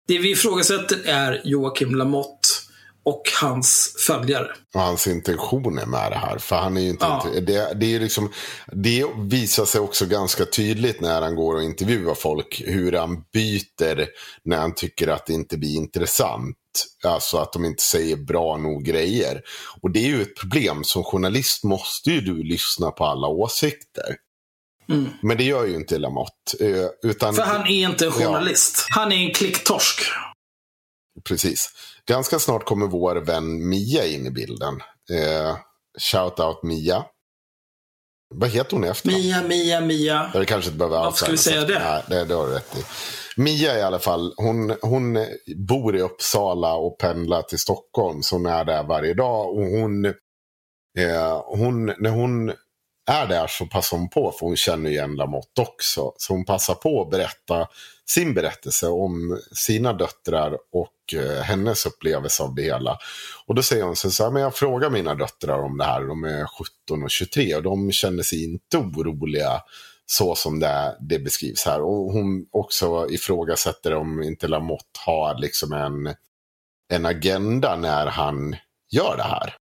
[0.07, 2.47] Det vi ifrågasätter är Joakim Lamotte
[3.07, 4.47] och hans följare.
[4.75, 6.37] och hans intentioner med det här.
[6.37, 7.25] För han är ju inte, Ja.
[7.41, 8.31] det, det, är liksom,
[8.71, 12.61] det visar sig också ganska tydligt när han går och intervjuar folk.
[12.65, 14.07] Hur han byter
[14.43, 16.55] när han tycker att det inte blir intressant.
[17.03, 19.41] Alltså att de inte säger bra nog grejer.
[19.81, 20.83] Och det är ju ett problem.
[20.83, 24.15] Som journalist måste ju du lyssna på alla åsikter.
[24.89, 25.09] Mm.
[25.21, 26.57] Men det gör ju inte Lamotte.
[26.59, 28.85] eh, Utan, För han är inte en journalist.
[28.89, 30.01] Han är en klicktorsk.
[31.23, 31.69] Precis.
[32.07, 34.81] Ganska snart kommer vår vän Mia in i bilden.
[35.11, 35.57] Eh,
[36.11, 37.05] shout out Mia.
[38.35, 39.21] Vad heter hon i efternamn?
[39.21, 40.31] Mia, Mia, Mia.
[40.33, 41.79] Jag kanske inte behöver Varför ska vi säga det?
[41.79, 42.83] Nej, det, det har du rätt i.
[43.41, 45.25] Mia i alla fall, hon, hon
[45.67, 48.23] bor i Uppsala och pendlar till Stockholm.
[48.23, 49.49] Så hon är där varje dag.
[49.49, 52.53] Och hon, eh, hon, när hon
[53.07, 56.13] är där så passar hon på, för hon känner igen Lamotte också.
[56.17, 57.67] Så hon passar på att berätta
[58.09, 62.97] sin berättelse om sina döttrar och eh, hennes upplevelse av det hela.
[63.45, 66.23] Och då säger hon så här, men jag frågar mina döttrar om det här, de
[66.23, 66.45] är
[66.87, 69.61] 17 och 23 och de känner sig inte oroliga
[70.05, 71.81] så som det, det beskrivs här.
[71.81, 76.15] Och hon också ifrågasätter om inte Lamotte har liksom en,
[76.93, 78.55] en agenda när han
[78.91, 79.55] gör det här.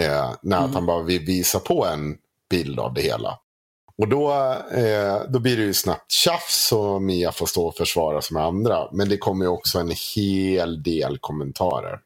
[0.00, 0.74] Eh, när Mm.
[0.74, 2.16] han bara vill visa på en
[2.54, 3.38] bild av det hela.
[3.98, 4.32] Och då,
[4.72, 8.44] eh, då blir det ju snabbt tjafs och Mia får stå och försvara sig med
[8.44, 8.88] andra.
[8.92, 11.98] Men det kommer ju också en hel del kommentarer.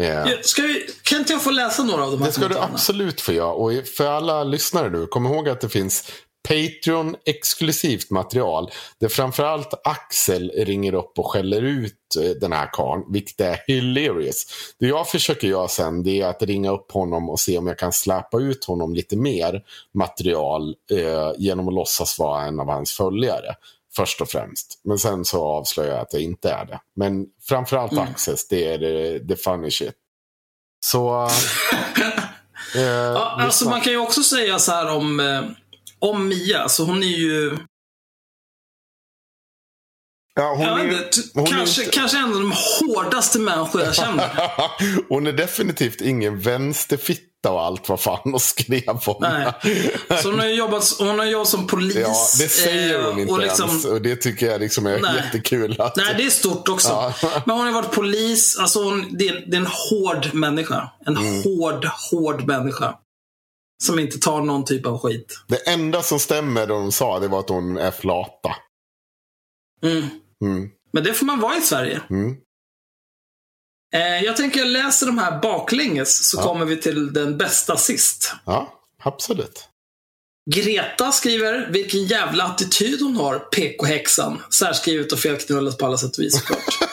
[0.00, 0.24] Eh,
[0.56, 3.32] vi, kan inte jag få läsa några av de här det ska du absolut få
[3.32, 3.52] göra.
[3.52, 6.12] Och för alla lyssnare nu, kom ihåg att det finns
[6.48, 8.70] Patreon exklusivt material.
[9.00, 14.46] Där framförallt Axel ringer upp och skäller ut eh, den här karln, vilket är hilarious.
[14.78, 17.78] Det jag försöker göra sen det är att ringa upp honom och se om jag
[17.78, 19.62] kan släppa ut honom lite mer
[19.94, 23.54] material eh, genom att låtsas vara en av hans följare.
[23.96, 24.80] Först och främst.
[24.84, 26.80] Men sen så avslöjar jag att jag inte är det.
[26.96, 28.04] Men framförallt Mm.
[28.04, 29.94] Access, det är det, det funny shit.
[30.86, 31.24] Så...
[32.74, 35.42] eh, Ja, alltså man kan ju också säga så här om, eh,
[36.04, 36.68] om Mia.
[36.68, 37.58] Så hon är ju,
[40.34, 43.94] ja, hon, är, inte, hon är kanske, inte- kanske en av de hårdaste människor jag
[43.94, 44.30] känner.
[45.08, 49.16] hon är definitivt ingen vänsterfitta och allt vad fan hon skrev om.
[49.20, 49.52] Nej.
[50.22, 51.96] Så hon har jobbat, hon har jobbat som polis.
[51.96, 52.08] Ja,
[52.44, 53.84] det säger eh, hon inte och liksom, ens.
[53.84, 55.16] Och det tycker jag liksom är Nej.
[55.16, 55.80] jättekul.
[55.80, 56.88] Att, Nej, det är stort också.
[56.88, 57.14] Ja.
[57.46, 58.58] Men hon har varit polis.
[58.58, 60.90] Alltså hon, det, är, det är en hård människa.
[61.06, 61.42] En Mm.
[61.42, 62.94] hård, hård människa.
[63.84, 65.38] Som inte tar någon typ av skit.
[65.48, 68.56] Det enda som stämmer de sa det var att hon är flata.
[69.82, 70.08] Mm.
[70.44, 70.70] Mm.
[70.92, 72.00] Men det får man vara i Sverige.
[72.10, 72.36] Mm.
[73.94, 76.42] Eh, jag tänker jag läser de här baklänges så Ja.
[76.42, 78.32] kommer vi till den bästa sist.
[78.44, 79.68] Ja, absolut.
[80.50, 84.42] Greta skriver, vilken jävla attityd hon har, PK-häxan.
[84.58, 86.78] Särskrivet och felknullat på alla sätt och vis såklart.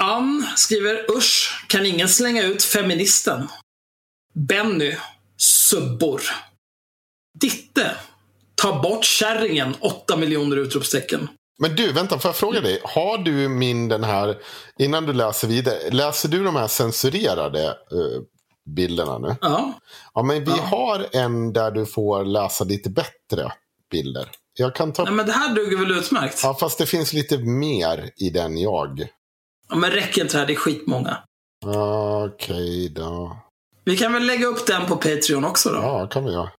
[0.00, 3.48] Ann skriver, usch, kan ingen slänga ut feministen?
[4.34, 4.96] Benny,
[5.38, 6.22] subbor.
[7.40, 7.90] Ditte,
[8.54, 11.28] ta bort kärringen, 8 miljoner utropstecken.
[11.60, 12.80] Men du, vänta, får jag fråga dig?
[12.84, 14.38] Har du min den här,
[14.78, 18.22] innan du läser vidare, läser du de här censurerade eh,
[18.76, 19.36] bilderna nu.
[19.40, 19.72] Ja.
[20.14, 20.56] Ja, men vi Ja.
[20.62, 23.52] har en där du får läsa lite bättre
[23.90, 24.28] bilder.
[24.58, 25.04] Jag kan ta...
[25.04, 26.40] Nej, men det här duger väl utmärkt?
[26.42, 29.08] Ja, fast det finns lite mer i den jag.
[29.68, 30.46] Ja, men räcker inte det här?
[30.46, 31.16] Det är skitmånga.
[32.24, 33.36] Okej då.
[33.88, 35.76] Vi kan väl lägga upp den på Patreon också då?
[35.76, 36.50] Ja, kan vi göra.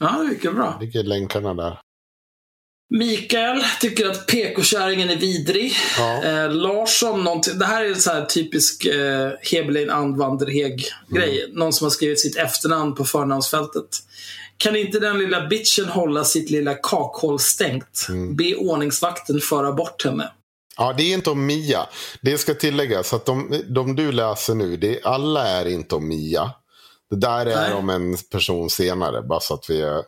[0.00, 0.78] Ja, det mycket bra.
[0.80, 1.78] Ligger länkarna där.
[2.90, 5.72] Mikael tycker att PK-kärringen är vidrig.
[5.98, 6.24] Ja.
[6.24, 11.50] Eh, Larsson, någonting, det här är en så här typisk eh, Hebelin Andvanderheg-grej.
[11.52, 13.88] Någon som har skrivit sitt efternamn på förnamnsfältet.
[14.56, 18.06] Kan inte den lilla bitchen hålla sitt lilla kakhål stängt?
[18.36, 20.30] Be ordningsvakten föra bort henne.
[20.76, 21.86] Ja, det är inte om Mia.
[22.20, 26.50] Det ska tilläggas att de, de du läser nu, det, alla är inte om Mia.
[27.10, 27.72] Det där är Nej.
[27.72, 30.02] om en person senare, bara så att vi är...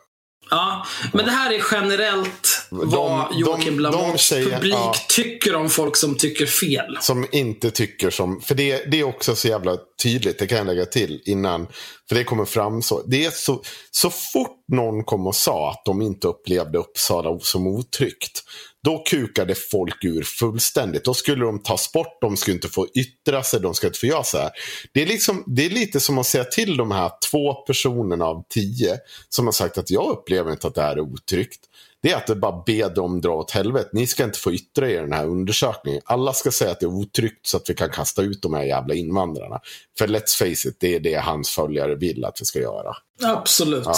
[0.50, 4.94] Ja, men det här är generellt vad De- Joakim tjejer- publik ja.
[5.08, 6.98] tycker om folk som tycker fel.
[7.00, 8.40] Som inte tycker som...
[8.40, 11.66] För det, det är också så jävla tydligt, det kan jag lägga till innan.
[12.08, 13.02] För det kommer fram så.
[13.06, 17.66] Det är så, så fort någon kom och sa att de inte upplevde Uppsala som
[17.66, 18.42] otryggt.
[18.84, 21.04] Då kukade folk ur fullständigt.
[21.04, 24.06] Då skulle de tas bort, de skulle inte få yttra sig, de skulle inte få
[24.06, 24.50] göra så här.
[24.92, 28.44] Det är, liksom, det är lite som att säga till de här två personerna av
[28.48, 28.98] tio
[29.28, 31.60] som har sagt att jag upplever inte att det här är otryggt.
[32.06, 33.88] Det är att det bara be dem dra åt helvete.
[33.92, 36.02] Ni ska inte få yttra er i den här undersökningen.
[36.04, 38.62] Alla ska säga att det är otryggt så att vi kan kasta ut de här
[38.62, 39.60] jävla invandrarna.
[39.98, 42.96] För let's face it, det är det hans följare vill att vi ska göra.
[43.22, 43.84] Absolut.
[43.84, 43.96] Ja.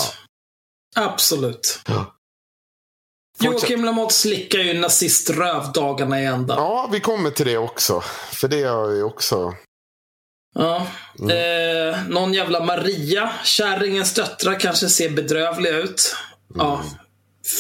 [0.97, 1.80] Absolut.
[1.86, 2.10] Fortsätt.
[3.40, 6.55] Joakim Lamotte slickar ju naziströv dagarna i ända.
[6.55, 8.01] Ja, vi kommer till det också.
[8.32, 9.55] För det är ju också...
[10.55, 10.86] Ja.
[11.18, 11.30] Mm.
[11.30, 16.16] Eh, någon jävla Maria, kärringens döttrar, kanske ser bedrövliga ut.
[16.55, 16.74] Ja.
[16.74, 16.86] Mm.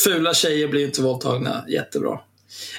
[0.04, 1.64] Fula tjejer blir inte våldtagna.
[1.68, 2.20] Jättebra.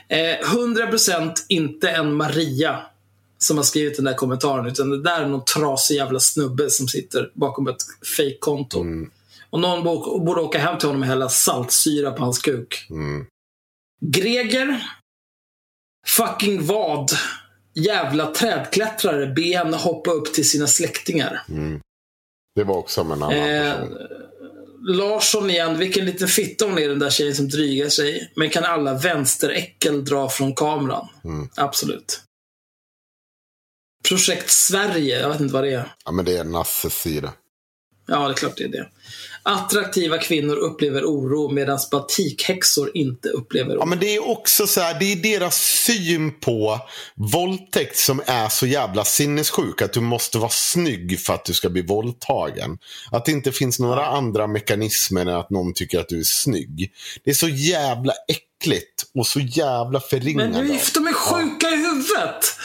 [0.07, 2.80] Eh, 100% inte en Maria
[3.38, 4.65] som har skrivit den där kommentaren.
[4.68, 7.81] Utan det där är någon trasig jävla snubbe som sitter bakom ett
[8.18, 8.81] fake-konto.
[8.81, 9.11] Mm.
[9.49, 12.88] Och någon bo- borde åka hem till honom och hälla saltsyra på hans kuk.
[12.90, 13.26] Mm.
[14.02, 14.84] Greger.
[16.07, 17.11] Fucking vad.
[17.73, 19.27] Jävla trädklättrare.
[19.27, 21.44] Be henne hoppa upp till sina släktingar.
[22.56, 23.98] Det var också om en annan Eh, person.
[24.81, 25.77] Larsson igen.
[25.77, 28.31] Vilken liten fitta hon är den där tjejen som drygar sig.
[28.35, 31.07] Men kan alla vänsteräckel dra från kameran?
[31.23, 31.49] Mm.
[31.56, 32.22] Absolut.
[34.07, 35.19] Projekt Sverige.
[35.19, 35.95] Jag vet inte vad det är.
[36.06, 37.34] Ja, men det är Nasses sida.
[38.07, 38.89] Ja, det är klart det är det.
[39.44, 43.80] Attraktiva kvinnor upplever oro medan batikhäxor inte upplever oro.
[43.82, 46.80] Ja, men det är också så här, det är deras syn på
[47.16, 49.82] våldtäkt som är så jävla sinnessjuk.
[49.82, 52.78] Att du måste vara snygg för att du ska bli våldtagen.
[53.11, 56.91] Att det inte finns några andra mekanismer än att någon tycker att du är snygg.
[57.24, 60.57] Det är så jävla äckligt och så jävla förringande.
[60.57, 62.59] Men du, de är sjuka i huvudet!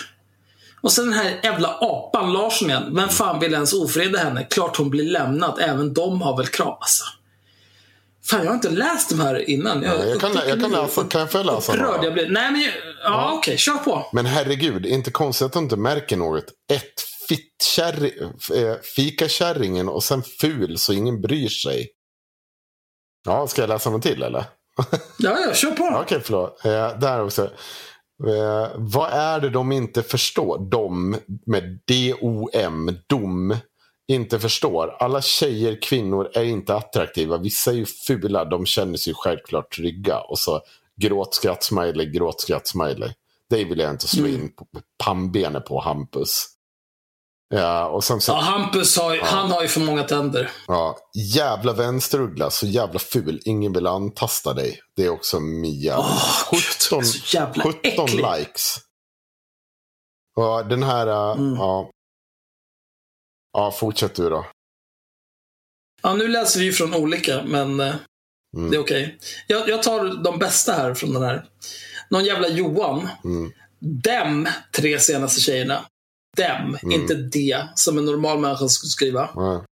[0.85, 2.95] Och sen den här jävla apan Larsson igen.
[2.95, 4.45] Vem fan vill ens ofreda henne?
[4.51, 5.59] Klart hon blir lämnad.
[5.61, 6.79] Även de har väl krav.
[6.81, 7.05] Alltså.
[8.31, 9.83] Fan, jag har inte läst de här innan.
[9.83, 12.29] Ja, jag kan- jag kan läsa- kan jag få läsa upprörd jag blir.
[12.29, 12.61] Nej, men...
[12.63, 12.73] jag-
[13.05, 13.59] Ja, okej.
[13.59, 14.07] kör på.
[14.13, 16.45] Men herregud, inte konstigt att du inte märker något.
[16.73, 17.05] Ett
[18.55, 21.89] eh, fikakärringen och sen ful så ingen bryr sig.
[23.27, 24.45] Ja, ska jag läsa något till eller?
[25.19, 25.85] Ja, ja, kör på.
[25.85, 26.65] Ja, Okej, förlåt.
[26.65, 27.51] Eh, där också.
[28.23, 30.59] Eh, vad är det de inte förstår?
[30.71, 31.17] De
[31.47, 33.57] med D-O-M, dom,
[34.09, 34.97] inte förstår.
[35.01, 37.39] Alla tjejer, kvinnor är inte attraktiva.
[37.39, 40.21] Vissa är ju fula, de känner sig självklart trygga.
[40.21, 40.61] Och så
[41.01, 43.13] gråtskratt-smiley, gråtskratt-smiley.
[43.51, 44.67] Det vill jag inte slå in på
[45.05, 46.47] pannbenet på Hampus.
[47.57, 50.51] Ja, och sen så, Ja, Hampus har, ju- han har ju för många tänder.
[50.67, 50.99] ja,
[51.35, 53.41] jävla vänsteruggla, så jävla ful.
[53.45, 54.81] Ingen vill antasta dig.
[54.97, 55.97] Det är också Mia.
[56.51, 56.61] Gud,
[56.91, 58.25] 17, så jävla 17 äcklig.
[58.39, 58.77] likes.
[60.37, 61.55] Och den här, äh, Mm.
[61.55, 61.91] ja.
[63.53, 64.47] Ja, fortsätt du då.
[66.03, 67.95] Ja, nu läser vi ju från olika, men eh,
[68.57, 68.71] Mm.
[68.71, 69.19] det är okej.
[69.47, 71.45] Jag, jag tar de bästa här från den här.
[72.11, 73.09] Någon jävla Johan.
[73.25, 73.53] Mm.
[73.81, 75.85] Dem, tre senaste tjejerna.
[76.37, 77.01] Dem, Mm.
[77.01, 79.29] inte det, som en normal människa skulle skriva.
[79.35, 79.65] Ja.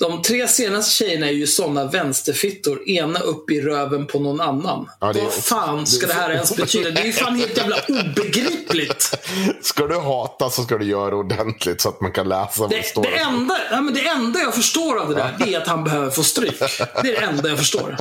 [0.00, 4.90] De tre senaste tjejerna är ju såna vänsterfittor, ena upp i röven på någon annan.
[5.00, 6.90] Ja, det Vad fan ska det här ens betyda?
[6.90, 9.18] Det är ju fan helt jävla obegripligt.
[9.62, 12.70] Ska du hata så ska du göra det ordentligt så att man kan läsa vad
[12.70, 13.02] det, Det, står.
[13.02, 16.10] det, enda, men det enda jag förstår av det där, det är att han behöver
[16.10, 16.58] få stryk.
[17.02, 17.96] Det är det enda jag förstår.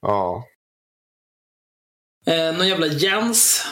[0.00, 0.44] Ja.
[2.26, 3.64] Eh, någon jävla Jens.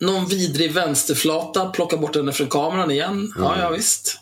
[0.00, 1.70] Någon vidrig vänsterflata.
[1.70, 3.32] Plocka bort henne från kameran igen.
[3.38, 3.60] Ja, Mm.
[3.60, 4.16] ja visst.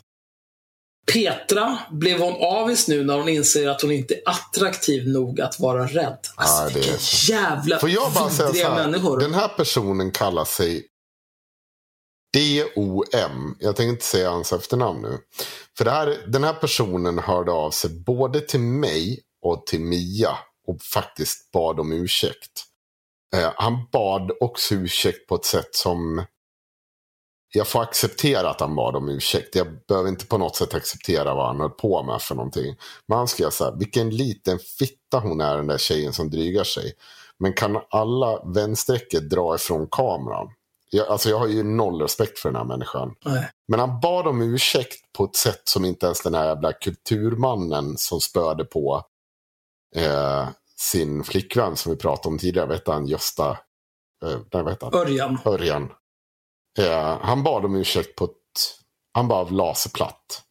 [1.12, 1.78] Petra.
[1.90, 5.86] Blev hon avis nu när hon inser att hon inte är attraktiv nog att vara
[5.86, 6.18] rädd?
[6.36, 7.32] Alltså, Ja, vilka så.
[7.32, 8.86] jävla Får jag bara säga så vidriga här.
[8.86, 9.20] människor.
[9.20, 10.86] Den här personen kallar sig
[12.32, 13.54] D-O-M.
[13.58, 15.18] Jag tänker inte säga hans efternamn nu.
[15.78, 20.38] För här, den här personen hörde av sig både till mig och till Mia
[20.68, 22.64] och faktiskt bad om ursäkt.
[23.36, 26.24] Eh, han bad också ursäkt på ett sätt som
[27.54, 29.54] jag får acceptera att han bad om ursäkt.
[29.54, 32.76] Jag behöver inte på något sätt acceptera vad han höll på med för någonting.
[33.06, 36.64] Men han skrev så här, vilken liten fitta hon är den där tjejen som drygar
[36.64, 36.92] sig.
[37.38, 40.48] Men kan alla vänsträcker dra ifrån kameran?
[40.90, 43.14] Jag, alltså jag har ju noll respekt för den här människan.
[43.24, 43.50] Nej.
[43.68, 47.96] Men han bad om ursäkt på ett sätt som inte ens den här jävla kulturmannen
[47.96, 49.02] som spöade på
[49.96, 50.48] eh,
[50.80, 52.66] sin flickvän som vi pratade om tidigare.
[52.66, 53.50] Vet han Gösta?
[54.24, 54.94] Eh, nej, vet han?
[54.94, 55.38] Örjan.
[55.44, 55.90] Örjan.
[56.78, 58.30] Eh, han bad om ursäkt på ett...
[59.14, 60.42] Han bara la sig platt.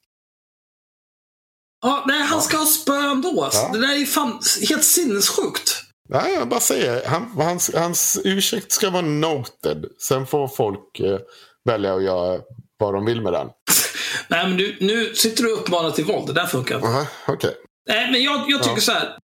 [1.82, 3.44] Ja, nej, han ska ha spö ändå.
[3.44, 3.62] Alltså.
[3.62, 3.70] Ja.
[3.74, 4.40] Det där är ju fan
[4.70, 5.82] helt sinnessjukt.
[6.10, 7.06] Nej, jag bara säger.
[7.08, 9.86] Han, hans, hans ursäkt ska vara noted.
[10.08, 11.20] Sen får folk eh,
[11.66, 12.42] välja att göra
[12.78, 13.48] vad de vill med den.
[14.28, 16.28] Nej, men du, nu sitter du och uppmanar till våld.
[16.28, 17.08] Det där funkar inte.
[17.28, 17.56] Okej.
[17.90, 18.82] Nej, men jag, jag tycker Ja.
[18.82, 19.18] så här.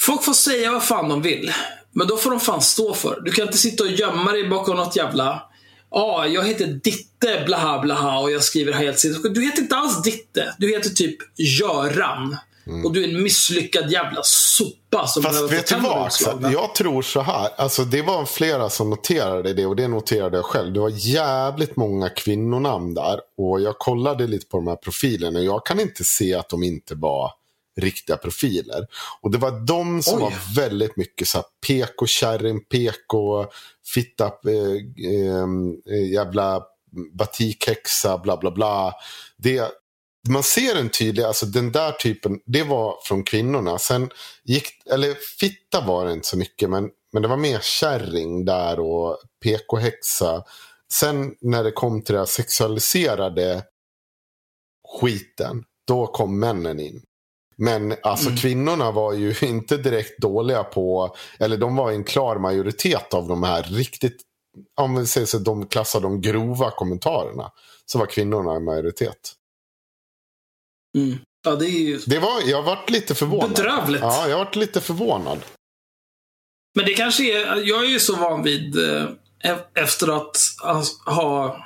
[0.00, 1.52] Folk får säga vad fan de vill.
[1.92, 3.20] Men då får de fan stå för.
[3.24, 5.42] Du kan inte sitta och gömma dig bakom något jävla...
[5.90, 9.34] Ja, ah, jag heter Ditte blaha blaha och jag skriver helt sinnessjukt.
[9.34, 10.54] Du heter inte alls Ditte.
[10.58, 12.36] Du heter typ Göran.
[12.84, 16.52] Och du är en misslyckad jävla sopa som Fast vet du vad.
[16.52, 17.48] Jag tror så här.
[17.56, 20.72] Alltså, det var flera som noterade det och det noterade jag själv.
[20.72, 23.20] Det var jävligt många kvinnonamn där.
[23.38, 25.38] Och jag kollade lite på de här profilerna.
[25.38, 27.30] och Jag kan inte se att de inte var
[27.76, 28.86] riktiga profiler.
[29.20, 30.22] Och det var de som Oj.
[30.22, 33.46] var väldigt mycket så PK-kärring, PK,
[33.94, 34.76] fitta, eh,
[35.92, 36.62] eh, jävla
[37.12, 38.94] batikhäxa, bla bla bla.
[39.36, 39.72] Det,
[40.28, 43.78] man ser en tydlig, alltså den där typen, det var från kvinnorna.
[43.78, 44.10] Sen
[44.44, 48.80] gick, eller fitta var det inte så mycket, men, men det var mer kärring där
[48.80, 50.44] och PK-häxa.
[50.92, 53.62] Sen när det kom till det här sexualiserade
[55.00, 57.02] skiten, då kom männen in.
[57.60, 63.14] Men alltså kvinnorna var ju inte direkt dåliga på, eller de var en klar majoritet
[63.14, 64.22] av de här riktigt,
[64.80, 67.50] om vi säger så, de klassade de grova kommentarerna.
[67.86, 69.32] Så var kvinnorna en majoritet.
[70.98, 71.18] Mm.
[71.44, 71.98] Ja, det ju...
[72.06, 73.50] Det var, jag varit lite förvånad.
[73.50, 74.00] Bedrövligt.
[74.00, 75.38] Ja, jag varit lite förvånad.
[76.74, 77.56] Men det kanske är...
[77.56, 79.04] Jag är ju så van vid, eh,
[79.44, 80.36] e- efter att
[81.06, 81.56] ha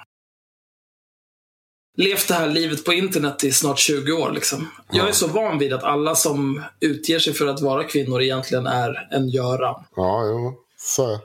[1.96, 4.32] levt det här livet på internet i snart 20 år.
[4.32, 4.70] Liksom.
[4.92, 8.66] Jag är så van vid att alla som utger sig för att vara kvinnor egentligen
[8.66, 9.84] är en Göran.
[9.96, 10.54] Ja, jo.
[10.76, 11.20] Så.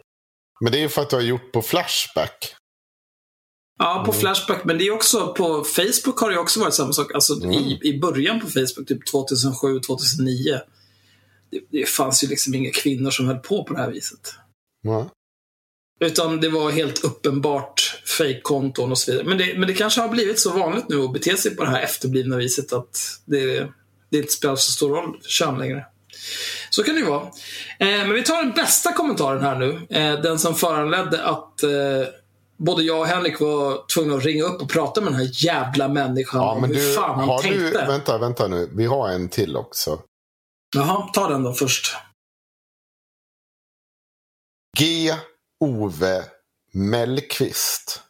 [0.60, 2.56] Men det är ju för att du har gjort på Flashback.
[3.80, 7.14] Ja, på Flashback, men det är också på Facebook har det också varit samma sak.
[7.14, 10.60] Alltså i, i början på Facebook, typ 2007, 2009.
[11.52, 14.34] Det, det fanns ju liksom inga kvinnor som höll på på det här viset.
[14.82, 15.10] Ja.
[16.00, 19.27] Utan det var helt uppenbart fejkkonton och så vidare.
[19.27, 21.69] Men det, men det kanske har blivit så vanligt nu att bete sig på det
[21.69, 23.68] här efterblivna viset att det,
[24.10, 25.86] det inte spelar så stor roll för kön längre.
[26.69, 27.22] Så kan det ju vara.
[27.80, 29.88] Eh, men vi tar den bästa kommentaren här nu.
[29.90, 31.69] Eh, den som föranledde att eh,
[32.57, 35.88] både jag och Henrik var tvungna att ringa upp och prata med den här jävla
[35.88, 37.60] människan Ja, om men hur du, fan han tänkte.
[37.60, 38.69] du, vänta, vänta nu.
[38.76, 40.02] Vi har en till också.
[40.76, 41.95] Jaha, ta den då först.
[44.77, 45.11] G.
[45.65, 46.23] Ove
[46.72, 48.02] Mellqvist.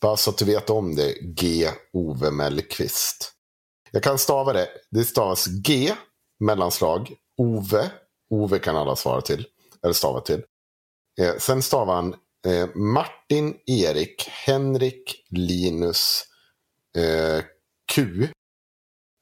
[0.00, 1.12] Bara så att du vet om det.
[1.20, 1.70] G.
[1.92, 3.32] Ove Mellqvist.
[3.90, 4.68] Jag kan stava det.
[4.90, 5.94] Det stavas G.
[6.40, 7.12] Mellanslag.
[7.38, 7.90] Ove.
[8.30, 9.46] Ove kan alla svara till.
[9.82, 10.42] Eller stava till.
[11.20, 12.14] Eh, sen stavar han
[12.46, 16.24] eh, Martin, Erik, Henrik, Linus,
[16.96, 17.44] eh,
[17.92, 18.28] Q.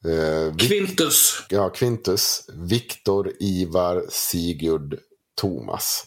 [0.05, 1.43] Eh, Quintus.
[1.49, 4.99] ja, Quintus, Viktor, Ivar, Sigurd,
[5.41, 6.03] Thomas.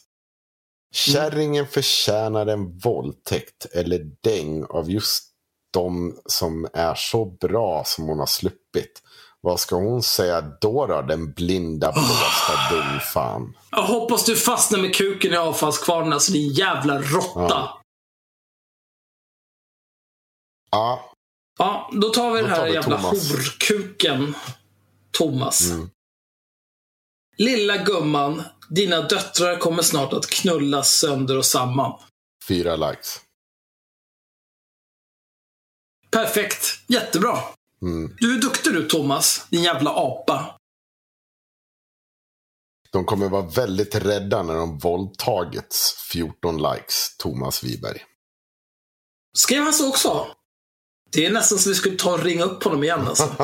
[0.94, 5.24] Kärringen förtjänar en våldtäkt eller däng av just
[5.72, 9.02] de som är så bra som hon har sluppit.
[9.40, 13.56] Vad ska hon säga då då, den blinda blåsta dumfan?
[13.70, 17.48] Jag hoppas du fastnar med kuken i avfallskvarnen, alltså din jävla råtta.
[17.48, 17.82] Ja.
[20.70, 21.04] Ja,
[21.58, 23.30] Ja, då tar vi Då den här vi jävla Thomas.
[23.32, 24.34] horkuken.
[25.18, 25.70] Thomas.
[25.70, 25.90] Mm.
[27.38, 32.00] Lilla gumman, dina döttrar kommer snart att knullas sönder och samman.
[32.48, 33.20] fyra likes.
[36.10, 36.64] Perfekt.
[36.86, 37.38] Jättebra.
[37.82, 38.16] Mm.
[38.20, 39.46] Du är duktig du, Thomas.
[39.50, 40.54] Din jävla apa.
[42.90, 48.04] De kommer vara väldigt rädda när de våldtagits 14 likes, Thomas Wiberg.
[49.36, 50.26] Skrev han så också?
[51.12, 53.24] Det är nästan som vi skulle ta och ringa upp honom igen alltså.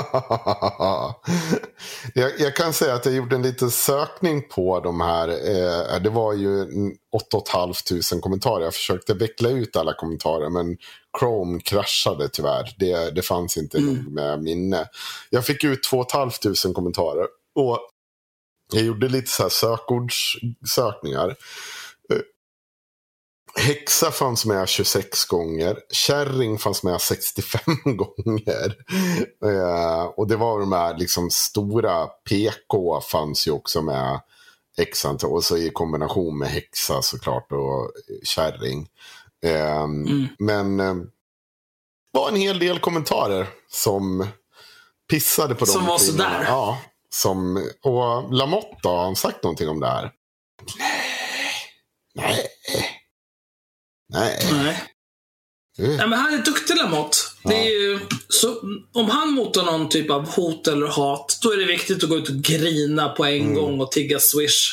[2.15, 5.28] jag, jag kan säga att jag gjorde en liten sökning på de här.
[5.28, 6.66] Eh, det var ju
[7.12, 7.74] 8 500
[8.23, 8.65] kommentarer.
[8.65, 10.77] Jag försökte veckla ut alla kommentarer men
[11.19, 12.74] Chrome kraschade tyvärr.
[12.78, 14.05] Det, det fanns inte Mm.
[14.15, 14.89] med minne.
[15.31, 17.27] Jag fick ut 2 500 kommentarer.
[17.55, 17.78] Och
[18.73, 21.36] jag gjorde lite så sökordssökningar.
[23.59, 25.79] Eh, Häxa fanns med 26 gånger.
[25.93, 28.77] Kärring fanns med 65 gånger.
[29.45, 34.21] Eh, och det var de här liksom stora PK fanns ju också med.
[34.79, 37.93] X antal, och så i kombination med häxa såklart och
[38.25, 38.89] kärring.
[39.45, 40.27] Eh, Mm.
[40.39, 40.95] Men eh,
[42.13, 44.27] det var en hel del kommentarer som
[45.11, 46.45] pissade på de Som var sådär.
[46.49, 46.79] Ja.
[47.11, 50.13] Som, och Lamotte då, har han sagt någonting om det här?
[50.79, 50.91] Nej.
[52.15, 52.47] Nej.
[54.15, 54.39] Nej.
[54.53, 54.82] Nej.
[55.78, 57.16] Nej, men han är duktig Lamotte.
[57.45, 58.55] Det är ju, så,
[58.93, 62.16] om han motar någon typ av hot eller hat, då är det viktigt att gå
[62.16, 63.55] ut och grina på en Mm.
[63.55, 64.73] gång och tigga swish.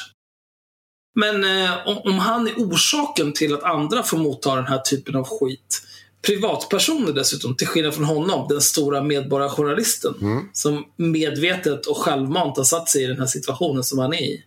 [1.19, 5.15] Men eh, om, om han är orsaken till att andra får motta den här typen
[5.15, 5.81] av skit,
[6.21, 10.43] privatpersoner dessutom, till skillnad från honom, den stora medborgarjournalisten, Mm.
[10.53, 14.43] som medvetet och självmant har satt sig i den här situationen som han är i.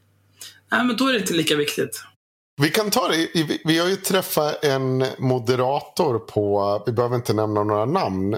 [0.72, 2.00] Nej, men då är det inte lika viktigt.
[2.56, 3.28] Vi kan ta det.
[3.64, 8.36] Vi har ju träffat en moderator på, vi behöver inte nämna några namn,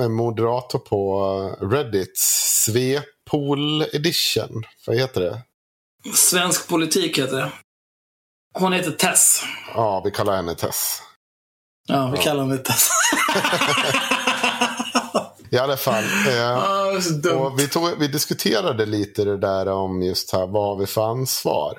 [0.00, 1.20] en moderator på
[1.60, 4.62] Reddit, Svepol edition.
[4.86, 5.42] Vad heter det?
[6.14, 7.52] Svensk politik heter det.
[8.58, 9.42] Hon heter Tess.
[9.74, 10.98] Ja, vi kallar henne Tess.
[11.88, 12.88] Ja, vi kallar henne Tess.
[15.50, 16.04] I alla fall.
[16.04, 16.86] Eh, Ah,
[17.34, 21.10] och vi, tog, vi diskuterade lite det där om just här, vad har vi för
[21.10, 21.78] ansvar?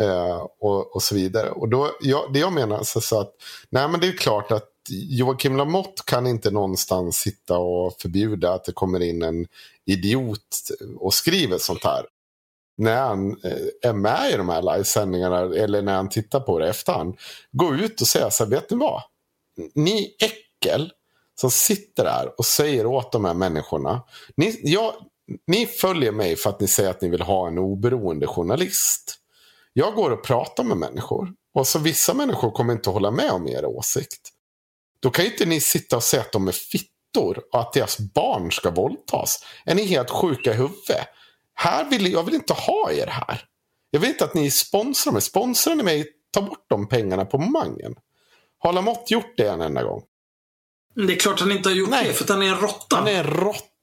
[0.00, 1.50] Eh, och, och så vidare.
[1.50, 3.34] Och då, ja, det jag menar så, så att,
[3.70, 8.64] nej men det är klart att Joakim Lamotte kan inte någonstans sitta och förbjuda att
[8.64, 9.46] det kommer in en
[9.86, 12.06] idiot och skriver sånt här.
[12.76, 16.66] När han eh, är med i de här livesändningarna eller när han tittar på det
[16.66, 17.16] i efterhand.
[17.52, 19.02] Gå ut och säga så här, vet ni vad?
[19.74, 20.92] Ni äckel
[21.40, 24.02] som sitter där och säger åt de här människorna.
[24.36, 24.94] Ni, jag,
[25.46, 29.20] ni följer mig för att ni säger att ni vill ha en oberoende journalist.
[29.76, 31.32] Jag går och pratar med människor.
[31.54, 34.30] Och så vissa människor kommer inte hålla med om er åsikt.
[35.00, 37.98] Då kan ju inte ni sitta och säga att de är fittor och att deras
[37.98, 39.44] barn ska våldtas.
[39.64, 41.08] Är ni helt sjuka i huvudet?
[41.54, 43.44] Här vill, jag vill inte ha er här.
[43.90, 45.22] Jag vill inte att ni sponsrar mig.
[45.22, 47.94] Sponsrar ni mig, ta bort de pengarna på mangen.
[48.58, 50.02] Har Lamotte gjort det en enda gång?
[50.94, 52.08] Det är klart han inte har gjort Nej.
[52.08, 52.96] det, för att han är en råtta.
[52.96, 53.73] Han är en råtta.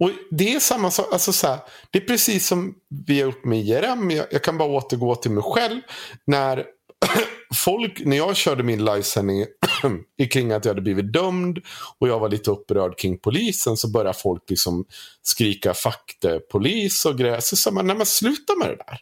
[0.00, 1.06] Och det är samma sak.
[1.12, 1.58] Alltså så här,
[1.90, 2.74] det är precis som
[3.06, 4.10] vi har gjort med IRM.
[4.10, 5.80] Jag, jag kan bara återgå till mig själv.
[6.26, 6.64] När
[7.64, 9.46] folk, när jag körde min livesändning
[10.30, 11.58] kring att jag hade blivit dömd
[11.98, 14.84] och jag var lite upprörd kring polisen så började folk liksom
[15.22, 17.40] skrika fakte polis och grejer.
[17.40, 18.98] Så sa man, nej men sluta med det där.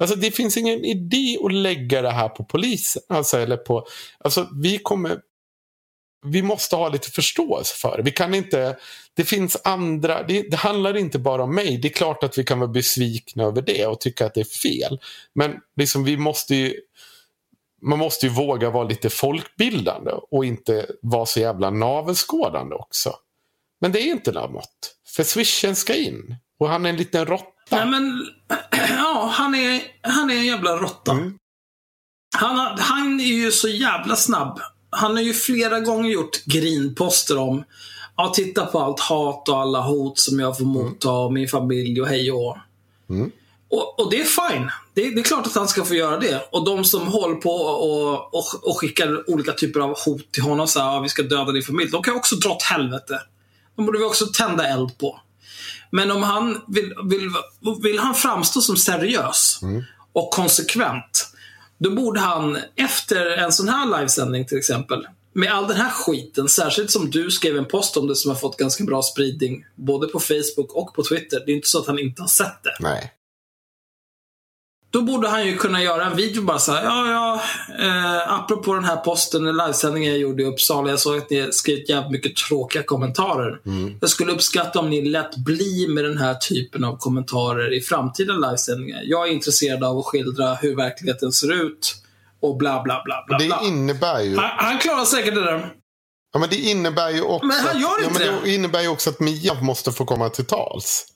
[0.00, 3.02] Alltså det finns ingen idé att lägga det här på polisen.
[3.08, 3.86] Alltså, eller på,
[4.24, 5.18] alltså vi kommer
[6.26, 8.02] vi måste ha lite förståelse för det.
[8.02, 8.76] Vi kan inte,
[9.14, 11.78] det finns andra, det, det handlar inte bara om mig.
[11.78, 14.58] Det är klart att vi kan vara besvikna över det och tycka att det är
[14.58, 15.00] fel.
[15.34, 16.74] Men liksom vi måste ju,
[17.82, 23.14] man måste ju våga vara lite folkbildande och inte vara så jävla navelskådande också.
[23.80, 24.88] Men det är inte Lamotte.
[25.06, 26.36] För swishen ska in.
[26.58, 27.44] Och han är en liten råtta.
[27.70, 28.26] Nej, men
[28.88, 31.12] ja, han är, han är en jävla råtta.
[31.12, 31.38] Mm.
[32.36, 34.60] Han, han är ju så jävla snabb.
[34.90, 37.64] Han har ju flera gånger gjort grinposter om
[38.16, 42.00] Ja, titta på allt hat och alla hot som jag får motta och min familj
[42.00, 42.56] och hej och.
[43.10, 43.30] Mm.
[43.70, 44.70] Och, och det är fine.
[44.94, 46.48] Det, är- det är klart att han ska få göra det.
[46.52, 50.68] Och de som håller på och, och, och skickar olika typer av hot till honom,
[50.68, 51.90] så här, ja, vi ska döda din familj.
[51.90, 53.20] De kan också dra åt helvete.
[53.76, 55.20] De borde vi också tända eld på.
[55.90, 57.30] Men om han vill, vill,
[57.82, 59.60] vill han framstå som seriös
[60.12, 61.27] och konsekvent,
[61.78, 66.48] då borde han efter en sån här livesändning till exempel, med all den här skiten,
[66.48, 70.06] särskilt som du skrev en post om det som har fått ganska bra spridning, både
[70.06, 71.42] på Facebook och på Twitter.
[71.46, 72.76] Det är inte så att han inte har sett det.
[72.80, 73.12] Nej.
[74.90, 77.40] Då borde han ju kunna göra en video bara så här, ja, ja,
[77.84, 81.48] eh, apropå den här posten, den livesändningen jag gjorde i Uppsala, jag såg att ni
[81.52, 83.60] skrivit jävligt mycket tråkiga kommentarer.
[84.00, 88.32] Jag skulle uppskatta om ni lät bli med den här typen av kommentarer i framtida
[88.32, 89.00] livesändningar.
[89.04, 91.94] Jag är intresserad av att skildra hur verkligheten ser ut
[92.40, 94.36] och bla, bla, bla, bla, Det innebär ju...
[94.36, 95.72] Han, han klarar säkert det där.
[96.32, 97.46] Ja, men det innebär ju också...
[97.46, 98.48] Men han gör att, inte ja, men det.
[98.48, 101.06] det innebär ju också att Mia måste få komma till tals.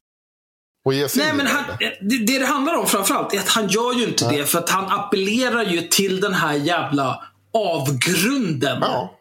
[0.85, 1.99] Och ge sin Nej, men han, det.
[2.01, 4.85] det, det handlar om framförallt är att han gör ju inte det för att han
[4.85, 8.79] appellerar ju till den här jävla avgrunden.
[8.81, 9.19] Ja.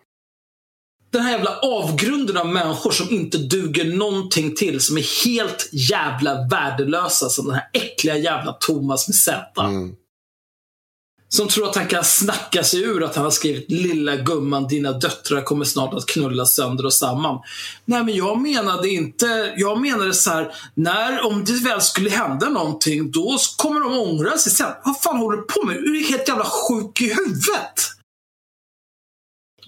[1.11, 4.81] Den här jävla avgrunden av människor som inte duger någonting till.
[4.81, 7.29] Som är helt jävla värdelösa.
[7.29, 9.61] Som den här äckliga jävla Thomas med Z.
[9.61, 9.95] Mm.
[11.33, 14.91] Som tror att han kan snacka sig ur att han har skrivit Lilla gumman, dina
[14.91, 17.39] döttrar kommer snart att knullas sönder och samman.
[17.85, 22.49] Nej, men jag menade inte, jag menade så här, när, om det väl skulle hända
[22.49, 24.71] någonting, då kommer de ångra sig sen.
[24.85, 25.75] Vad fan håller du på med?
[25.75, 27.75] Du är helt jävla sjuk i huvudet.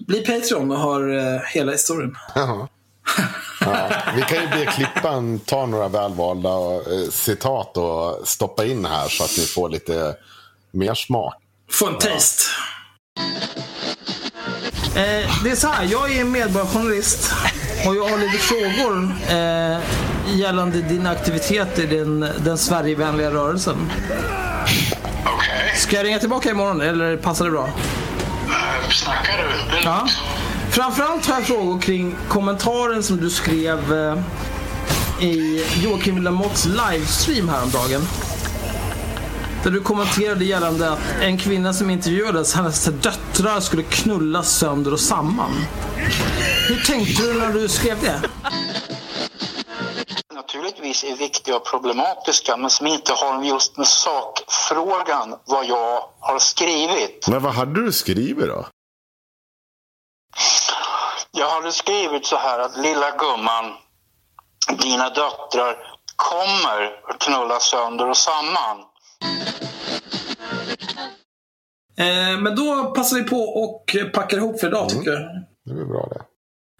[0.06, 2.16] Bli Patreon och har eh, hela historien.
[2.34, 2.68] Jaha.
[3.60, 9.08] Ja, vi kan ju be klippan ta några välvalda eh, citat och stoppa in här
[9.08, 10.16] så att ni får lite
[10.70, 11.43] mer smak.
[11.70, 12.42] Få en taste.
[14.96, 17.32] Eh, det är så här, jag är medborgarjournalist
[17.86, 19.78] och jag har lite frågor eh,
[20.38, 23.90] gällande dina aktiviteter i den, den Sverigevänliga rörelsen.
[25.24, 25.76] Okej.
[25.76, 27.66] Ska jag ringa tillbaka imorgon eller passar det bra?
[27.66, 29.84] Eh, Snackar du?
[29.84, 30.08] Ja.
[30.70, 34.18] Framförallt har jag frågor kring kommentaren som du skrev eh,
[35.24, 38.06] i Joakim Lamotts livestream häromdagen.
[39.64, 45.00] Där du kommenterade gällande att en kvinna som intervjuades, hennes döttrar skulle knullas sönder och
[45.00, 45.50] samman.
[46.68, 48.20] Hur tänkte du när du skrev det?
[50.54, 56.38] naturligtvis är viktiga och problematiska men som inte har just med sakfrågan vad jag har
[56.38, 57.28] skrivit.
[57.28, 58.66] Men vad hade du skrivit då?
[61.30, 63.72] Jag hade skrivit så här att lilla gumman,
[64.82, 65.76] dina döttrar
[66.16, 68.93] kommer att knulla sönder och samman.
[71.96, 75.44] Eh, men då passar vi på och packar ihop för idag tycker jag.
[75.64, 76.22] Det väl bra det.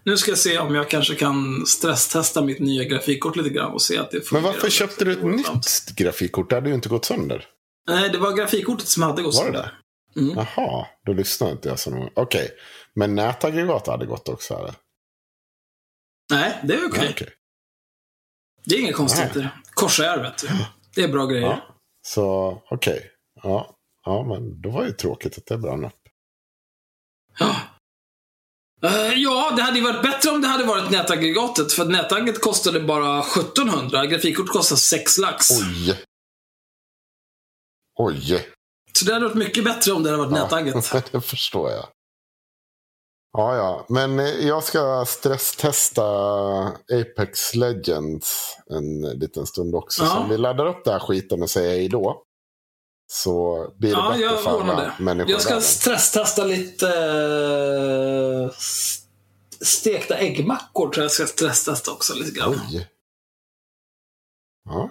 [0.03, 3.81] Nu ska jag se om jag kanske kan stresstesta mitt nya grafikkort lite grann och
[3.81, 4.53] se att det Men fungerar.
[4.53, 6.49] varför köpte du ett nytt grafikkort?
[6.49, 7.45] Det hade ju inte gått sönder.
[7.89, 9.71] Nej, det var grafikkortet som hade gått Var sönder.
[10.15, 10.19] det?
[10.21, 10.37] Mm.
[10.55, 12.09] Jaha, då lyssnade inte jag så noga.
[12.15, 12.51] Okej,
[12.95, 14.53] men nätaggregat hade gått också?
[14.53, 14.73] Eller?
[16.31, 17.03] Nej, det är okej.
[17.05, 17.29] Ja, okej.
[18.65, 19.49] Det är inga konstigheter.
[19.73, 20.47] Korsar vet du.
[20.95, 21.45] Det är bra grejer.
[21.47, 21.74] Ja.
[22.05, 23.11] Så okej.
[23.43, 23.75] Ja.
[24.05, 26.01] ja, men då var det ju tråkigt att det brann upp.
[27.39, 27.55] Ja.
[28.83, 31.73] Eh, ja, det hade ju varit bättre om det hade varit nätaggregatet.
[31.73, 34.05] För nätagget kostade bara 1700.
[34.05, 35.51] Grafikkort kostar 6 lax.
[35.51, 36.03] Oj!
[37.97, 38.47] Oj!
[38.93, 40.89] Så det hade varit mycket bättre om det hade varit nätagget.
[40.93, 41.87] Ja, det förstår jag.
[43.37, 43.85] Ja, ja.
[43.89, 46.03] Men eh, jag ska stresstesta
[47.01, 50.03] Apex Legends en liten stund också.
[50.03, 50.09] Ja.
[50.09, 52.21] Så om vi laddar upp den här skiten och säger hej då.
[53.11, 54.93] Så blir det Ja, bättre jag för alla det.
[54.99, 55.63] människor Jag ska världen.
[55.63, 58.51] stresstesta lite eh,
[59.65, 60.89] stekta äggmackor.
[60.89, 62.61] Tror jag ska stresstesta också lite grann.
[62.71, 62.87] Oj.
[64.69, 64.89] Ja.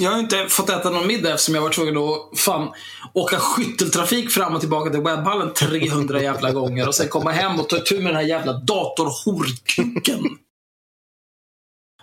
[0.00, 2.72] Jag har inte fått äta någon middag eftersom jag var tvungen att fan
[3.14, 7.68] åka skytteltrafik fram och tillbaka till webbhallen 300 jävla gånger och sen komma hem och
[7.68, 10.20] ta itu med den här jävla datorhorkuken.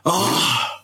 [0.04, 0.12] Oh.
[0.14, 0.76] Ah.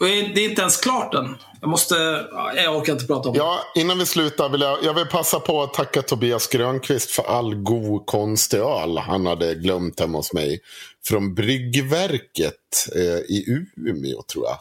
[0.00, 1.36] Och det är inte ens klart än.
[1.60, 1.94] Jag måste...
[2.32, 3.38] Ah, jag orkar inte prata om det.
[3.38, 7.22] Ja, innan vi slutar vill jag, jag vill passa på att tacka Tobias Grönqvist för
[7.22, 10.60] all god konstig öl han hade glömt hemma hos mig.
[11.04, 12.54] Från Bryggverket
[12.96, 13.02] eh,
[13.36, 14.58] i Umeå, tror jag.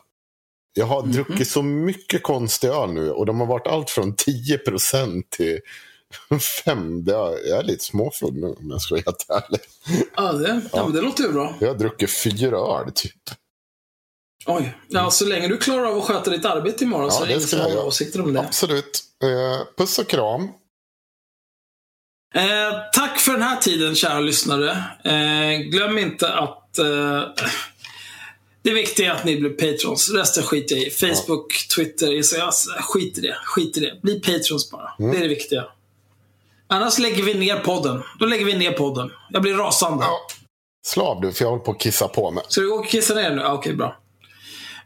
[0.74, 1.12] Jag har Mhm.
[1.12, 5.60] druckit så mycket konstig öl nu och de har varit allt från 10% till
[6.66, 7.04] 5.
[7.06, 9.62] Det är, jag är lite småfull nu om jag ska vara helt ärlig.
[10.16, 10.84] Ja, det, ja.
[10.94, 11.56] det låter ju bra.
[11.60, 13.12] Jag har druckit fyra öl typ.
[14.46, 14.78] Oj.
[14.88, 17.34] Ja, så länge du klarar av att sköta ditt arbete imorgon Ja, så är det
[17.34, 18.40] ingen ska som har åsikter om det.
[18.40, 19.04] Absolut.
[19.24, 20.44] Eh, puss och kram.
[22.36, 24.72] Eh, tack för den här tiden, kära lyssnare.
[25.04, 27.24] Eh, glöm inte att eh,
[28.62, 30.10] det viktiga är att ni blir patrons.
[30.10, 30.90] Resten skiter jag i.
[30.90, 32.52] Facebook, Twitter, Instagram.
[32.82, 33.38] Skit i det.
[33.46, 34.00] Skit i det.
[34.02, 34.94] Bli patrons bara.
[35.00, 35.12] Mm.
[35.12, 35.66] Det är det viktiga.
[36.68, 38.04] Annars lägger vi ner podden.
[38.20, 39.12] Då lägger vi ner podden.
[39.30, 40.04] Jag blir rasande.
[40.04, 40.20] Ja.
[40.86, 42.44] Slav du, för jag håller på att kissa på mig.
[42.48, 43.42] Så du går och kissa ner nu?
[43.42, 43.98] Ja, Okej, bra.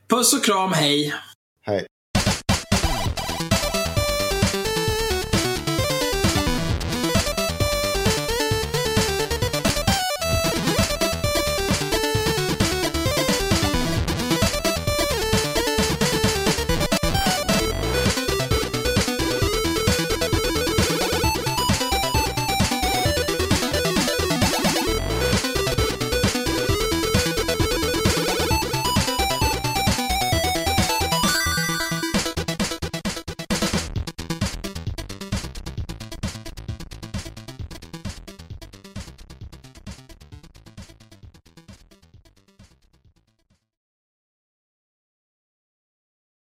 [0.07, 1.13] Puss och kram, hej.
[1.61, 1.85] Hej.